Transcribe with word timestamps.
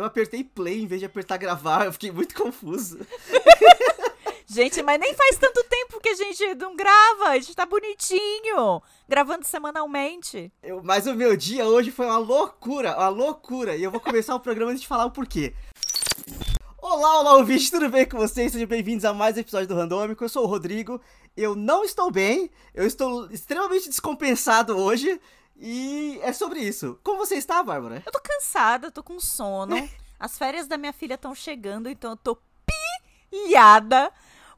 eu 0.00 0.06
apertei 0.06 0.42
play 0.42 0.82
em 0.82 0.86
vez 0.86 1.00
de 1.00 1.06
apertar 1.06 1.36
gravar, 1.36 1.84
eu 1.84 1.92
fiquei 1.92 2.10
muito 2.10 2.34
confuso. 2.34 2.98
Gente, 4.46 4.82
mas 4.82 4.98
nem 4.98 5.14
faz 5.14 5.36
tanto 5.38 5.62
tempo 5.64 6.00
que 6.00 6.08
a 6.08 6.14
gente 6.14 6.54
não 6.56 6.74
grava, 6.74 7.28
a 7.28 7.38
gente 7.38 7.54
tá 7.54 7.64
bonitinho, 7.64 8.82
gravando 9.08 9.46
semanalmente. 9.46 10.52
Eu, 10.60 10.82
mas 10.82 11.06
o 11.06 11.14
meu 11.14 11.36
dia 11.36 11.66
hoje 11.66 11.92
foi 11.92 12.06
uma 12.06 12.18
loucura, 12.18 12.96
uma 12.96 13.08
loucura, 13.08 13.76
e 13.76 13.84
eu 13.84 13.92
vou 13.92 14.00
começar 14.00 14.34
o 14.34 14.40
programa 14.40 14.72
antes 14.72 14.82
de 14.82 14.88
falar 14.88 15.04
o 15.04 15.12
porquê. 15.12 15.54
Olá, 16.78 17.20
olá, 17.20 17.36
ouvinte, 17.36 17.70
tudo 17.70 17.88
bem 17.88 18.08
com 18.08 18.16
vocês? 18.16 18.50
Sejam 18.50 18.66
bem-vindos 18.66 19.04
a 19.04 19.12
mais 19.12 19.36
um 19.36 19.40
episódio 19.40 19.68
do 19.68 19.76
Randômico. 19.76 20.24
Eu 20.24 20.28
sou 20.28 20.42
o 20.42 20.48
Rodrigo. 20.48 21.00
Eu 21.36 21.54
não 21.54 21.84
estou 21.84 22.10
bem, 22.10 22.50
eu 22.74 22.84
estou 22.84 23.30
extremamente 23.30 23.88
descompensado 23.88 24.76
hoje. 24.76 25.20
E 25.60 26.18
é 26.22 26.32
sobre 26.32 26.60
isso. 26.60 26.98
Como 27.04 27.18
você 27.18 27.34
está, 27.34 27.62
Bárbara? 27.62 28.02
Eu 28.06 28.10
tô 28.10 28.20
cansada, 28.20 28.90
tô 28.90 29.02
com 29.02 29.20
sono. 29.20 29.76
As 30.18 30.38
férias 30.38 30.66
da 30.66 30.78
minha 30.78 30.92
filha 30.92 31.14
estão 31.14 31.34
chegando, 31.34 31.88
então 31.88 32.12
eu 32.12 32.16
tô 32.16 32.38
pilhada. 33.30 34.10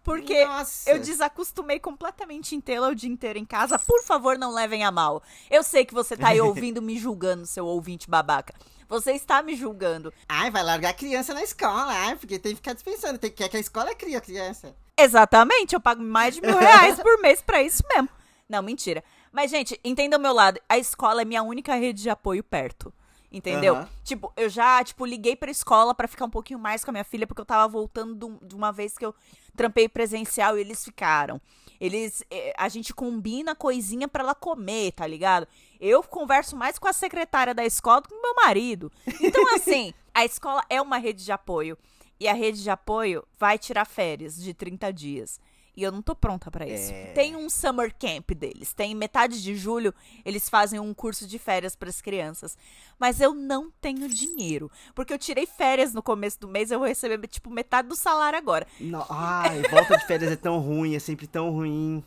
Porque 0.04 0.44
Nossa. 0.44 0.90
eu 0.90 0.98
desacostumei 0.98 1.78
completamente 1.78 2.56
em 2.56 2.60
tê-la 2.60 2.88
o 2.88 2.94
dia 2.94 3.10
inteiro 3.10 3.38
em 3.38 3.44
casa. 3.44 3.78
Por 3.78 4.02
favor, 4.02 4.36
não 4.36 4.52
levem 4.52 4.84
a 4.84 4.90
mal. 4.90 5.22
Eu 5.50 5.62
sei 5.62 5.84
que 5.84 5.94
você 5.94 6.16
tá 6.16 6.28
aí 6.28 6.40
ouvindo, 6.42 6.82
me 6.82 6.98
julgando, 6.98 7.46
seu 7.46 7.66
ouvinte 7.66 8.08
babaca. 8.10 8.54
Você 8.88 9.12
está 9.12 9.42
me 9.42 9.56
julgando. 9.56 10.12
Ai, 10.28 10.50
vai 10.50 10.62
largar 10.62 10.90
a 10.90 10.94
criança 10.94 11.32
na 11.32 11.42
escola, 11.42 11.92
ai, 11.92 12.16
porque 12.16 12.38
tem 12.38 12.52
que 12.52 12.56
ficar 12.56 12.74
dispensando. 12.74 13.18
Tem 13.18 13.30
que 13.30 13.48
que 13.48 13.56
a 13.56 13.60
escola 13.60 13.94
cria 13.94 14.18
a 14.18 14.20
criança. 14.20 14.74
Exatamente, 14.98 15.74
eu 15.74 15.80
pago 15.80 16.02
mais 16.02 16.34
de 16.34 16.42
mil 16.42 16.58
reais 16.58 16.98
por 17.00 17.20
mês 17.20 17.40
pra 17.40 17.62
isso 17.62 17.82
mesmo. 17.88 18.08
Não, 18.48 18.62
mentira. 18.62 19.02
Mas, 19.32 19.50
gente, 19.50 19.78
entenda 19.82 20.18
o 20.18 20.20
meu 20.20 20.32
lado. 20.32 20.60
A 20.68 20.76
escola 20.78 21.22
é 21.22 21.24
minha 21.24 21.42
única 21.42 21.74
rede 21.74 22.02
de 22.02 22.10
apoio 22.10 22.44
perto. 22.44 22.92
Entendeu? 23.30 23.76
Aham. 23.76 23.88
Tipo, 24.04 24.30
eu 24.36 24.46
já, 24.50 24.84
tipo, 24.84 25.06
liguei 25.06 25.34
pra 25.34 25.50
escola 25.50 25.94
pra 25.94 26.06
ficar 26.06 26.26
um 26.26 26.30
pouquinho 26.30 26.58
mais 26.58 26.84
com 26.84 26.90
a 26.90 26.92
minha 26.92 27.04
filha, 27.04 27.26
porque 27.26 27.40
eu 27.40 27.46
tava 27.46 27.66
voltando 27.66 28.14
de 28.14 28.26
um- 28.26 28.38
uma 28.58 28.70
vez 28.70 28.98
que 28.98 29.06
eu 29.06 29.14
trampei 29.56 29.88
presencial 29.88 30.58
e 30.58 30.60
eles 30.60 30.84
ficaram. 30.84 31.40
Eles. 31.80 32.22
eh, 32.30 32.52
A 32.58 32.68
gente 32.68 32.92
combina 32.92 33.54
coisinha 33.54 34.06
pra 34.06 34.22
ela 34.22 34.34
comer, 34.34 34.92
tá 34.92 35.06
ligado? 35.06 35.48
Eu 35.80 36.02
converso 36.02 36.54
mais 36.54 36.78
com 36.78 36.86
a 36.86 36.92
secretária 36.92 37.54
da 37.54 37.64
escola 37.64 38.02
do 38.02 38.08
que 38.08 38.14
com 38.14 38.20
meu 38.22 38.34
marido. 38.34 38.92
Então, 39.20 39.42
assim, 39.56 39.94
a 40.14 40.26
escola 40.26 40.62
é 40.68 40.80
uma 40.80 40.98
rede 40.98 41.24
de 41.24 41.32
apoio. 41.32 41.78
E 42.20 42.28
a 42.28 42.34
rede 42.34 42.62
de 42.62 42.68
apoio 42.70 43.24
vai 43.38 43.58
tirar 43.58 43.86
férias 43.86 44.36
de 44.36 44.52
30 44.52 44.92
dias. 44.92 45.40
E 45.74 45.82
eu 45.82 45.90
não 45.90 46.02
tô 46.02 46.14
pronta 46.14 46.50
pra 46.50 46.66
isso. 46.66 46.92
É. 46.92 47.12
Tem 47.14 47.34
um 47.34 47.48
summer 47.48 47.94
camp 47.98 48.30
deles. 48.32 48.74
Tem 48.74 48.94
metade 48.94 49.42
de 49.42 49.56
julho, 49.56 49.94
eles 50.24 50.48
fazem 50.48 50.78
um 50.78 50.92
curso 50.92 51.26
de 51.26 51.38
férias 51.38 51.74
pras 51.74 52.00
crianças. 52.02 52.58
Mas 52.98 53.20
eu 53.20 53.32
não 53.34 53.70
tenho 53.80 54.06
dinheiro. 54.08 54.70
Porque 54.94 55.14
eu 55.14 55.18
tirei 55.18 55.46
férias 55.46 55.94
no 55.94 56.02
começo 56.02 56.38
do 56.38 56.46
mês, 56.48 56.70
eu 56.70 56.78
vou 56.78 56.86
receber, 56.88 57.26
tipo, 57.26 57.48
metade 57.48 57.88
do 57.88 57.96
salário 57.96 58.38
agora. 58.38 58.66
No- 58.78 59.06
Ai, 59.08 59.62
volta 59.70 59.96
de 59.96 60.06
férias 60.06 60.30
é 60.30 60.36
tão 60.36 60.58
ruim, 60.58 60.94
é 60.94 60.98
sempre 60.98 61.26
tão 61.26 61.50
ruim. 61.50 62.04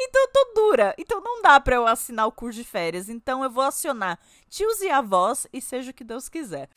Então 0.00 0.22
eu 0.22 0.28
tô 0.28 0.52
dura. 0.54 0.94
Então 0.98 1.20
não 1.20 1.42
dá 1.42 1.58
pra 1.58 1.74
eu 1.76 1.86
assinar 1.86 2.26
o 2.26 2.32
curso 2.32 2.58
de 2.58 2.64
férias. 2.64 3.08
Então 3.08 3.42
eu 3.42 3.50
vou 3.50 3.64
acionar 3.64 4.18
tios 4.48 4.80
e 4.80 4.90
avós 4.90 5.46
e 5.52 5.60
seja 5.60 5.90
o 5.90 5.94
que 5.94 6.04
Deus 6.04 6.28
quiser. 6.28 6.68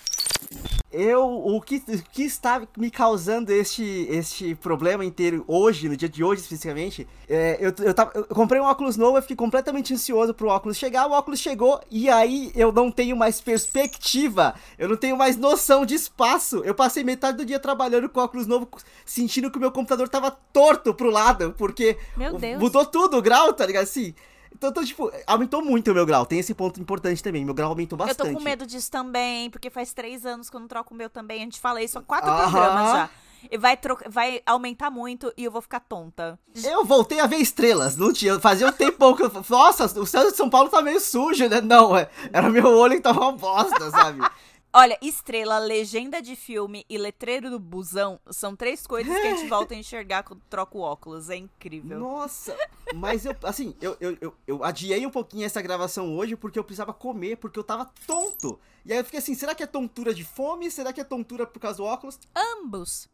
Eu, 0.93 1.23
o 1.25 1.61
que, 1.61 1.77
o 1.77 2.03
que 2.11 2.23
está 2.23 2.61
me 2.77 2.91
causando 2.91 3.49
este, 3.53 4.07
este 4.09 4.55
problema 4.55 5.05
inteiro 5.05 5.41
hoje, 5.47 5.87
no 5.87 5.95
dia 5.95 6.09
de 6.09 6.21
hoje 6.21 6.41
especificamente, 6.41 7.07
é, 7.29 7.57
eu, 7.61 7.73
eu, 7.85 7.93
tava- 7.93 8.11
eu 8.13 8.25
comprei 8.25 8.59
um 8.59 8.65
óculos 8.65 8.97
novo, 8.97 9.17
eu 9.17 9.21
fiquei 9.21 9.37
completamente 9.37 9.93
ansioso 9.93 10.33
pro 10.33 10.49
óculos 10.49 10.75
chegar, 10.75 11.07
o 11.07 11.11
óculos 11.13 11.39
chegou 11.39 11.79
e 11.89 12.09
aí 12.09 12.51
eu 12.55 12.73
não 12.73 12.91
tenho 12.91 13.15
mais 13.15 13.39
perspectiva, 13.39 14.53
eu 14.77 14.89
não 14.89 14.97
tenho 14.97 15.15
mais 15.15 15.37
noção 15.37 15.85
de 15.85 15.95
espaço. 15.95 16.61
Eu 16.65 16.75
passei 16.75 17.05
metade 17.05 17.37
do 17.37 17.45
dia 17.45 17.57
trabalhando 17.59 18.09
com 18.09 18.19
o 18.19 18.23
óculos 18.23 18.45
novo, 18.45 18.67
sentindo 19.05 19.49
que 19.49 19.57
o 19.57 19.61
meu 19.61 19.71
computador 19.71 20.09
tava 20.09 20.29
torto 20.51 20.93
pro 20.93 21.09
lado, 21.09 21.55
porque 21.57 21.97
mudou 22.59 22.85
tudo 22.85 23.17
o 23.17 23.21
grau, 23.21 23.53
tá 23.53 23.65
ligado? 23.65 23.83
Assim. 23.83 24.13
Então, 24.53 24.69
então, 24.69 24.83
tipo, 24.85 25.11
aumentou 25.25 25.63
muito 25.63 25.91
o 25.91 25.93
meu 25.93 26.05
grau. 26.05 26.25
Tem 26.25 26.39
esse 26.39 26.53
ponto 26.53 26.79
importante 26.79 27.21
também. 27.23 27.43
Meu 27.43 27.53
grau 27.53 27.69
aumentou 27.69 27.97
bastante. 27.97 28.19
Eu 28.27 28.33
tô 28.33 28.37
com 28.37 28.43
medo 28.43 28.65
disso 28.65 28.91
também, 28.91 29.49
porque 29.49 29.69
faz 29.69 29.93
três 29.93 30.25
anos 30.25 30.49
que 30.49 30.55
eu 30.55 30.59
não 30.59 30.67
troco 30.67 30.93
o 30.93 30.97
meu 30.97 31.09
também. 31.09 31.41
A 31.41 31.43
gente 31.45 31.59
fala 31.59 31.81
isso 31.81 31.97
há 31.97 32.01
quatro 32.01 32.29
Aham. 32.29 32.41
programas 32.51 32.91
já. 32.91 33.09
E 33.49 33.57
vai, 33.57 33.75
troca- 33.75 34.07
vai 34.07 34.39
aumentar 34.45 34.91
muito 34.91 35.33
e 35.35 35.43
eu 35.45 35.49
vou 35.51 35.63
ficar 35.63 35.79
tonta. 35.79 36.37
Eu 36.63 36.85
voltei 36.85 37.19
a 37.19 37.25
ver 37.25 37.37
estrelas, 37.37 37.97
não 37.97 38.13
tinha. 38.13 38.39
Fazia 38.39 38.67
um 38.67 38.71
tempão 38.71 39.15
que 39.15 39.23
eu. 39.23 39.31
Nossa, 39.49 39.85
o 39.99 40.05
céu 40.05 40.29
de 40.29 40.37
São 40.37 40.47
Paulo 40.47 40.69
tá 40.69 40.79
meio 40.79 40.99
sujo, 40.99 41.49
né? 41.49 41.59
Não, 41.59 41.97
é, 41.97 42.07
era 42.31 42.47
meu 42.51 42.67
olho 42.67 42.95
que 42.97 43.01
tava 43.01 43.19
uma 43.21 43.31
bosta, 43.31 43.89
sabe? 43.89 44.19
Olha, 44.73 44.97
estrela, 45.01 45.59
legenda 45.59 46.21
de 46.21 46.33
filme 46.33 46.85
e 46.89 46.97
letreiro 46.97 47.49
do 47.49 47.59
busão 47.59 48.17
são 48.29 48.55
três 48.55 48.87
coisas 48.87 49.13
que 49.13 49.27
a 49.27 49.35
gente 49.35 49.47
volta 49.49 49.73
a 49.73 49.77
enxergar 49.77 50.23
quando 50.23 50.41
troca 50.49 50.77
o 50.77 50.81
óculos. 50.81 51.29
É 51.29 51.35
incrível. 51.35 51.99
Nossa, 51.99 52.57
mas 52.95 53.25
eu, 53.25 53.35
assim, 53.43 53.75
eu, 53.81 53.97
eu, 53.99 54.17
eu, 54.21 54.33
eu 54.47 54.63
adiei 54.63 55.05
um 55.05 55.09
pouquinho 55.09 55.45
essa 55.45 55.61
gravação 55.61 56.15
hoje 56.15 56.37
porque 56.37 56.57
eu 56.57 56.63
precisava 56.63 56.93
comer, 56.93 57.35
porque 57.35 57.59
eu 57.59 57.65
tava 57.65 57.91
tonto. 58.07 58.57
E 58.85 58.93
aí 58.93 58.99
eu 58.99 59.03
fiquei 59.03 59.19
assim, 59.19 59.35
será 59.35 59.53
que 59.53 59.61
é 59.61 59.67
tontura 59.67 60.13
de 60.13 60.23
fome? 60.23 60.71
Será 60.71 60.93
que 60.93 61.01
é 61.01 61.03
tontura 61.03 61.45
por 61.45 61.59
causa 61.59 61.77
do 61.77 61.83
óculos? 61.83 62.17
Ambos. 62.33 63.09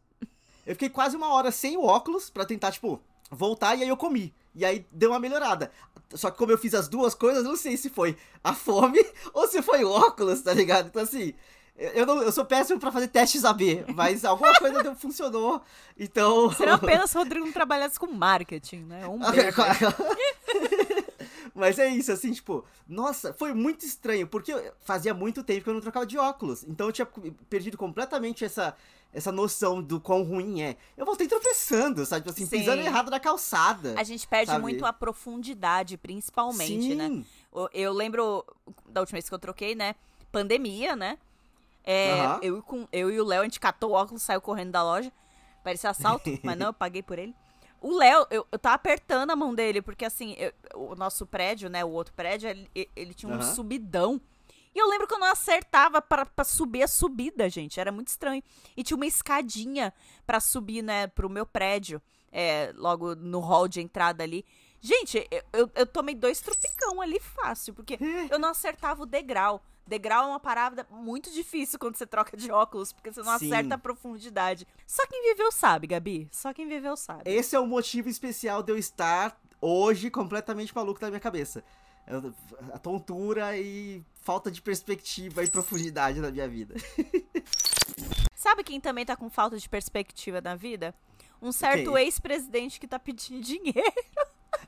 Eu 0.64 0.74
fiquei 0.74 0.88
quase 0.88 1.16
uma 1.16 1.32
hora 1.32 1.50
sem 1.50 1.76
o 1.76 1.82
óculos 1.82 2.30
pra 2.30 2.44
tentar, 2.44 2.70
tipo, 2.70 3.00
voltar 3.30 3.74
e 3.74 3.82
aí 3.82 3.88
eu 3.88 3.96
comi. 3.96 4.32
E 4.58 4.64
aí 4.64 4.84
deu 4.90 5.10
uma 5.10 5.20
melhorada. 5.20 5.70
Só 6.14 6.30
que 6.30 6.38
como 6.38 6.50
eu 6.50 6.58
fiz 6.58 6.74
as 6.74 6.88
duas 6.88 7.14
coisas, 7.14 7.44
eu 7.44 7.50
não 7.50 7.56
sei 7.56 7.76
se 7.76 7.88
foi 7.88 8.16
a 8.42 8.52
fome 8.52 8.98
ou 9.32 9.46
se 9.46 9.62
foi 9.62 9.84
o 9.84 9.90
óculos, 9.90 10.40
tá 10.40 10.52
ligado? 10.52 10.88
Então 10.88 11.02
assim, 11.02 11.32
eu, 11.76 12.04
não, 12.04 12.20
eu 12.20 12.32
sou 12.32 12.44
péssimo 12.44 12.80
pra 12.80 12.90
fazer 12.90 13.06
testes 13.06 13.44
AB, 13.44 13.84
mas 13.94 14.24
alguma 14.24 14.52
coisa 14.58 14.82
deu, 14.82 14.96
funcionou. 14.96 15.62
Então. 15.96 16.50
Seria 16.58 16.74
uma 16.74 16.78
pena 16.80 17.06
se 17.06 17.16
o 17.16 17.20
Rodrigo 17.20 17.46
não 17.46 17.52
trabalhasse 17.52 18.00
com 18.00 18.08
marketing, 18.08 18.78
né? 18.78 19.06
Um 19.06 19.20
beijo. 19.30 19.56
Mas 21.54 21.78
é 21.78 21.88
isso, 21.88 22.12
assim, 22.12 22.32
tipo, 22.32 22.64
nossa, 22.86 23.32
foi 23.32 23.52
muito 23.52 23.84
estranho, 23.84 24.26
porque 24.26 24.54
fazia 24.80 25.14
muito 25.14 25.42
tempo 25.42 25.64
que 25.64 25.70
eu 25.70 25.74
não 25.74 25.80
trocava 25.80 26.06
de 26.06 26.18
óculos. 26.18 26.64
Então 26.64 26.88
eu 26.88 26.92
tinha 26.92 27.06
perdido 27.48 27.76
completamente 27.76 28.44
essa, 28.44 28.76
essa 29.12 29.32
noção 29.32 29.82
do 29.82 30.00
quão 30.00 30.22
ruim 30.22 30.62
é. 30.62 30.76
Eu 30.96 31.06
voltei 31.06 31.26
tropeçando, 31.26 32.04
sabe? 32.04 32.22
Tipo 32.22 32.30
assim, 32.30 32.44
Sim. 32.46 32.58
pisando 32.58 32.82
errado 32.82 33.10
na 33.10 33.18
calçada. 33.18 33.94
A 33.98 34.02
gente 34.04 34.26
perde 34.28 34.50
Sabe? 34.50 34.60
muito 34.62 34.84
a 34.84 34.92
profundidade, 34.92 35.96
principalmente, 35.96 36.88
Sim. 36.88 36.94
né? 36.94 37.24
Eu 37.72 37.92
lembro 37.92 38.44
da 38.86 39.00
última 39.00 39.16
vez 39.16 39.28
que 39.28 39.34
eu 39.34 39.38
troquei, 39.38 39.74
né? 39.74 39.94
Pandemia, 40.30 40.94
né? 40.94 41.18
É, 41.84 42.12
Aham. 42.12 42.38
eu, 42.42 42.58
e 42.58 42.62
com, 42.62 42.86
eu 42.92 43.10
e 43.10 43.18
o 43.18 43.24
Léo, 43.24 43.40
a 43.40 43.44
gente 43.44 43.58
catou 43.58 43.90
o 43.90 43.94
óculos, 43.94 44.22
saiu 44.22 44.40
correndo 44.42 44.72
da 44.72 44.82
loja. 44.82 45.10
Parecia 45.64 45.88
assalto, 45.90 46.30
mas 46.44 46.58
não, 46.58 46.66
eu 46.66 46.72
paguei 46.74 47.02
por 47.02 47.18
ele. 47.18 47.34
O 47.80 47.96
Léo, 47.96 48.26
eu, 48.30 48.46
eu 48.52 48.58
tava 48.58 48.74
apertando 48.74 49.30
a 49.30 49.36
mão 49.36 49.54
dele, 49.54 49.80
porque 49.80 50.04
assim, 50.04 50.34
eu- 50.38 50.52
o 50.74 50.94
nosso 50.94 51.24
prédio, 51.24 51.70
né? 51.70 51.84
O 51.84 51.88
outro 51.90 52.12
prédio, 52.12 52.50
ele, 52.50 52.68
ele 52.94 53.14
tinha 53.14 53.30
um 53.32 53.36
Aham. 53.36 53.54
subidão. 53.54 54.20
E 54.78 54.80
eu 54.80 54.88
lembro 54.88 55.08
que 55.08 55.14
eu 55.14 55.18
não 55.18 55.26
acertava 55.26 56.00
pra, 56.00 56.24
pra 56.24 56.44
subir 56.44 56.84
a 56.84 56.86
subida, 56.86 57.50
gente. 57.50 57.80
Era 57.80 57.90
muito 57.90 58.06
estranho. 58.06 58.40
E 58.76 58.84
tinha 58.84 58.96
uma 58.96 59.06
escadinha 59.06 59.92
pra 60.24 60.38
subir, 60.38 60.82
né, 60.82 61.08
pro 61.08 61.28
meu 61.28 61.44
prédio. 61.44 62.00
É, 62.30 62.72
logo 62.76 63.16
no 63.16 63.40
hall 63.40 63.66
de 63.66 63.80
entrada 63.80 64.22
ali. 64.22 64.44
Gente, 64.80 65.26
eu, 65.32 65.42
eu, 65.52 65.70
eu 65.74 65.84
tomei 65.84 66.14
dois 66.14 66.40
tropicão 66.40 67.00
ali 67.00 67.18
fácil, 67.18 67.74
porque 67.74 67.98
eu 68.30 68.38
não 68.38 68.50
acertava 68.50 69.02
o 69.02 69.06
degrau. 69.06 69.60
Degrau 69.84 70.26
é 70.26 70.28
uma 70.28 70.38
parada 70.38 70.86
muito 70.92 71.28
difícil 71.32 71.76
quando 71.76 71.96
você 71.96 72.06
troca 72.06 72.36
de 72.36 72.52
óculos, 72.52 72.92
porque 72.92 73.10
você 73.10 73.20
não 73.22 73.36
Sim. 73.36 73.52
acerta 73.52 73.74
a 73.74 73.78
profundidade. 73.78 74.64
Só 74.86 75.04
quem 75.08 75.34
viveu 75.34 75.50
sabe, 75.50 75.88
Gabi. 75.88 76.28
Só 76.30 76.54
quem 76.54 76.68
viveu 76.68 76.96
sabe. 76.96 77.22
Esse 77.24 77.56
é 77.56 77.58
o 77.58 77.66
motivo 77.66 78.08
especial 78.08 78.62
de 78.62 78.70
eu 78.70 78.78
estar 78.78 79.36
hoje 79.60 80.08
completamente 80.08 80.72
maluco 80.72 81.00
da 81.00 81.08
minha 81.08 81.18
cabeça. 81.18 81.64
A 82.72 82.78
tontura 82.78 83.56
e 83.58 84.02
falta 84.22 84.50
de 84.50 84.62
perspectiva 84.62 85.44
e 85.44 85.50
profundidade 85.50 86.20
na 86.20 86.30
minha 86.30 86.48
vida. 86.48 86.74
Sabe 88.34 88.64
quem 88.64 88.80
também 88.80 89.04
tá 89.04 89.16
com 89.16 89.28
falta 89.28 89.58
de 89.58 89.68
perspectiva 89.68 90.40
na 90.40 90.54
vida? 90.54 90.94
Um 91.40 91.52
certo 91.52 91.92
Quem? 91.92 92.04
ex-presidente 92.04 92.80
que 92.80 92.88
tá 92.88 92.98
pedindo 92.98 93.40
dinheiro. 93.44 93.92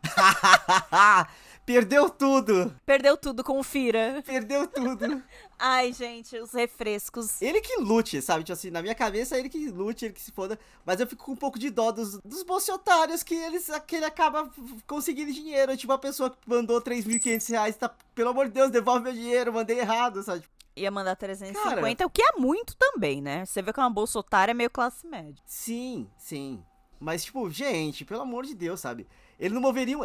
Perdeu 1.73 2.11
tudo! 2.11 2.75
Perdeu 2.85 3.17
tudo, 3.17 3.45
confira. 3.45 4.21
Perdeu 4.27 4.67
tudo! 4.67 5.23
Ai, 5.57 5.93
gente, 5.93 6.37
os 6.37 6.53
refrescos. 6.53 7.41
Ele 7.41 7.61
que 7.61 7.77
lute, 7.77 8.21
sabe? 8.21 8.43
Tipo 8.43 8.55
assim, 8.55 8.71
na 8.71 8.83
minha 8.83 8.95
cabeça, 8.95 9.39
ele 9.39 9.49
que 9.49 9.69
lute, 9.69 10.07
ele 10.07 10.15
que 10.15 10.21
se 10.21 10.33
foda. 10.33 10.59
Mas 10.85 10.99
eu 10.99 11.07
fico 11.07 11.25
com 11.25 11.31
um 11.31 11.37
pouco 11.37 11.61
de 11.61 11.71
dó 11.71 11.93
dos, 11.93 12.19
dos 12.25 12.43
bolsotários 12.43 13.23
que, 13.23 13.37
eles, 13.37 13.71
que 13.87 13.95
ele 13.95 14.05
acaba 14.05 14.51
conseguindo 14.85 15.33
dinheiro. 15.33 15.77
Tipo, 15.77 15.93
a 15.93 15.99
pessoa 15.99 16.31
que 16.31 16.39
mandou 16.45 16.83
3.500 16.83 17.49
reais, 17.51 17.77
tá, 17.77 17.95
pelo 18.17 18.31
amor 18.31 18.49
de 18.49 18.55
Deus, 18.55 18.73
devolve 18.73 19.05
meu 19.05 19.13
dinheiro, 19.13 19.53
mandei 19.53 19.79
errado, 19.79 20.25
sabe? 20.25 20.43
Ia 20.75 20.91
mandar 20.91 21.15
350, 21.15 21.97
Cara. 21.97 22.07
o 22.07 22.11
que 22.11 22.23
é 22.23 22.33
muito 22.37 22.75
também, 22.75 23.23
né? 23.23 23.45
Você 23.45 23.63
vê 23.63 23.73
que 23.73 23.79
uma 23.79 23.91
bolsa 23.91 24.19
otária 24.19 24.51
é 24.51 24.55
meio 24.55 24.71
classe 24.71 25.07
média. 25.07 25.41
Sim, 25.47 26.11
sim. 26.19 26.65
Mas, 26.99 27.25
tipo, 27.25 27.49
gente, 27.49 28.05
pelo 28.05 28.23
amor 28.23 28.45
de 28.45 28.57
Deus, 28.57 28.81
sabe? 28.81 29.07
Ele 29.39 29.55
não 29.55 29.61
moveria. 29.61 29.97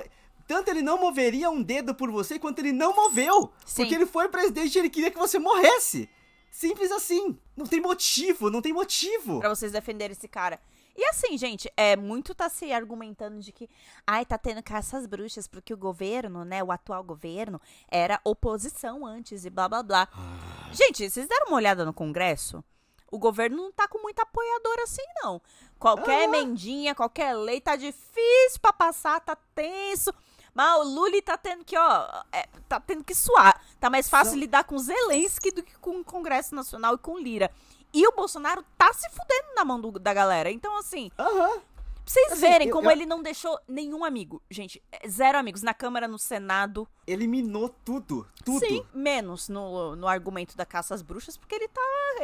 Tanto 0.47 0.69
ele 0.69 0.81
não 0.81 0.99
moveria 0.99 1.49
um 1.49 1.61
dedo 1.61 1.95
por 1.95 2.11
você 2.11 2.37
quanto 2.37 2.59
ele 2.59 2.71
não 2.71 2.95
moveu. 2.95 3.51
Sim. 3.65 3.83
Porque 3.83 3.95
ele 3.95 4.05
foi 4.05 4.29
presidente 4.29 4.75
e 4.75 4.79
ele 4.79 4.89
queria 4.89 5.09
que 5.11 5.17
você 5.17 5.39
morresse. 5.39 6.09
Simples 6.51 6.91
assim. 6.91 7.37
Não 7.57 7.65
tem 7.65 7.81
motivo, 7.81 8.49
não 8.49 8.61
tem 8.61 8.71
motivo. 8.71 9.39
Pra 9.39 9.49
vocês 9.49 9.71
defenderem 9.71 10.13
esse 10.15 10.27
cara. 10.27 10.59
E 10.97 11.03
assim, 11.09 11.37
gente, 11.37 11.69
é 11.75 11.97
muito 11.97 12.33
tá 12.33 12.47
se 12.47 12.71
argumentando 12.71 13.41
de 13.41 13.51
que, 13.51 13.69
ai, 14.07 14.23
tá 14.25 14.37
tendo 14.37 14.63
caça 14.63 14.97
às 14.97 15.05
bruxas, 15.05 15.45
porque 15.45 15.73
o 15.73 15.77
governo, 15.77 16.45
né, 16.45 16.63
o 16.63 16.71
atual 16.71 17.03
governo, 17.03 17.59
era 17.89 18.21
oposição 18.23 19.05
antes 19.05 19.43
e 19.43 19.49
blá 19.49 19.67
blá 19.67 19.83
blá. 19.83 20.07
Ah. 20.13 20.69
Gente, 20.71 21.09
vocês 21.09 21.27
deram 21.27 21.47
uma 21.47 21.57
olhada 21.57 21.83
no 21.83 21.93
Congresso? 21.93 22.63
O 23.11 23.19
governo 23.19 23.57
não 23.57 23.71
tá 23.73 23.89
com 23.89 24.01
muito 24.01 24.19
apoiador 24.21 24.75
assim, 24.83 25.03
não. 25.21 25.41
Qualquer 25.77 26.21
Ah. 26.21 26.23
emendinha, 26.23 26.95
qualquer 26.95 27.33
lei 27.35 27.59
tá 27.59 27.75
difícil 27.75 28.59
pra 28.61 28.71
passar, 28.71 29.19
tá 29.19 29.35
tenso. 29.53 30.13
Mas 30.55 30.79
o 30.79 30.83
Lula 30.83 31.21
tá 31.21 31.37
tendo 31.37 31.65
que, 31.65 31.77
ó, 31.77 32.23
é, 32.31 32.47
tá 32.67 32.79
tendo 32.79 33.03
que 33.03 33.13
suar. 33.13 33.61
Tá 33.79 33.89
mais 33.89 34.07
fácil 34.09 34.31
São- 34.31 34.39
lidar 34.39 34.63
com 34.63 34.77
Zelensky 34.79 35.51
do 35.51 35.61
que 35.61 35.77
com 35.79 35.99
o 35.99 36.03
Congresso 36.03 36.55
Nacional 36.55 36.95
e 36.95 36.97
com 36.97 37.19
Lira. 37.19 37.51
E 37.93 38.07
o 38.07 38.11
Bolsonaro 38.13 38.63
tá 38.77 38.91
se 38.93 39.09
fudendo 39.09 39.53
na 39.53 39.65
mão 39.65 39.79
do- 39.81 39.99
da 39.99 40.13
galera. 40.13 40.49
Então, 40.49 40.77
assim, 40.77 41.11
Aham. 41.19 41.59
pra 41.59 41.61
vocês 42.05 42.31
Assim, 42.31 42.41
verem 42.41 42.67
eu- 42.69 42.73
como 42.73 42.87
eu- 42.87 42.91
ele 42.93 43.05
não 43.05 43.21
deixou 43.21 43.59
nenhum 43.67 44.05
amigo. 44.05 44.41
Gente, 44.49 44.81
é, 44.91 45.07
zero 45.09 45.37
amigos. 45.37 45.61
Na 45.61 45.73
Câmara, 45.73 46.07
no 46.07 46.17
Senado. 46.17 46.87
Eliminou 47.05 47.67
tudo. 47.83 48.25
Tudo. 48.45 48.65
Sim, 48.65 48.85
menos 48.93 49.49
no, 49.49 49.95
no 49.97 50.07
argumento 50.07 50.55
da 50.55 50.65
caça 50.65 50.95
às 50.95 51.01
bruxas, 51.01 51.35
porque 51.35 51.55
ele 51.55 51.67
tá 51.67 51.81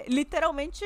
literalmente 0.08 0.86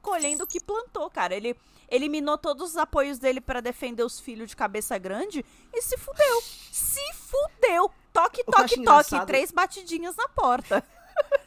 colhendo 0.00 0.44
o 0.44 0.46
que 0.46 0.60
plantou, 0.60 1.10
cara. 1.10 1.34
Ele 1.34 1.56
eliminou 1.90 2.38
todos 2.38 2.70
os 2.70 2.76
apoios 2.76 3.18
dele 3.18 3.40
pra 3.40 3.60
defender 3.60 4.02
os 4.02 4.20
filhos 4.20 4.50
de 4.50 4.56
cabeça 4.56 4.96
grande 4.98 5.44
e 5.72 5.82
se 5.82 5.96
fudeu. 5.96 6.42
Se 6.70 7.12
fudeu. 7.14 7.90
Toque, 8.12 8.44
toque, 8.44 8.82
toque. 8.82 9.26
Três 9.26 9.50
batidinhas 9.50 10.16
na 10.16 10.28
porta. 10.28 10.84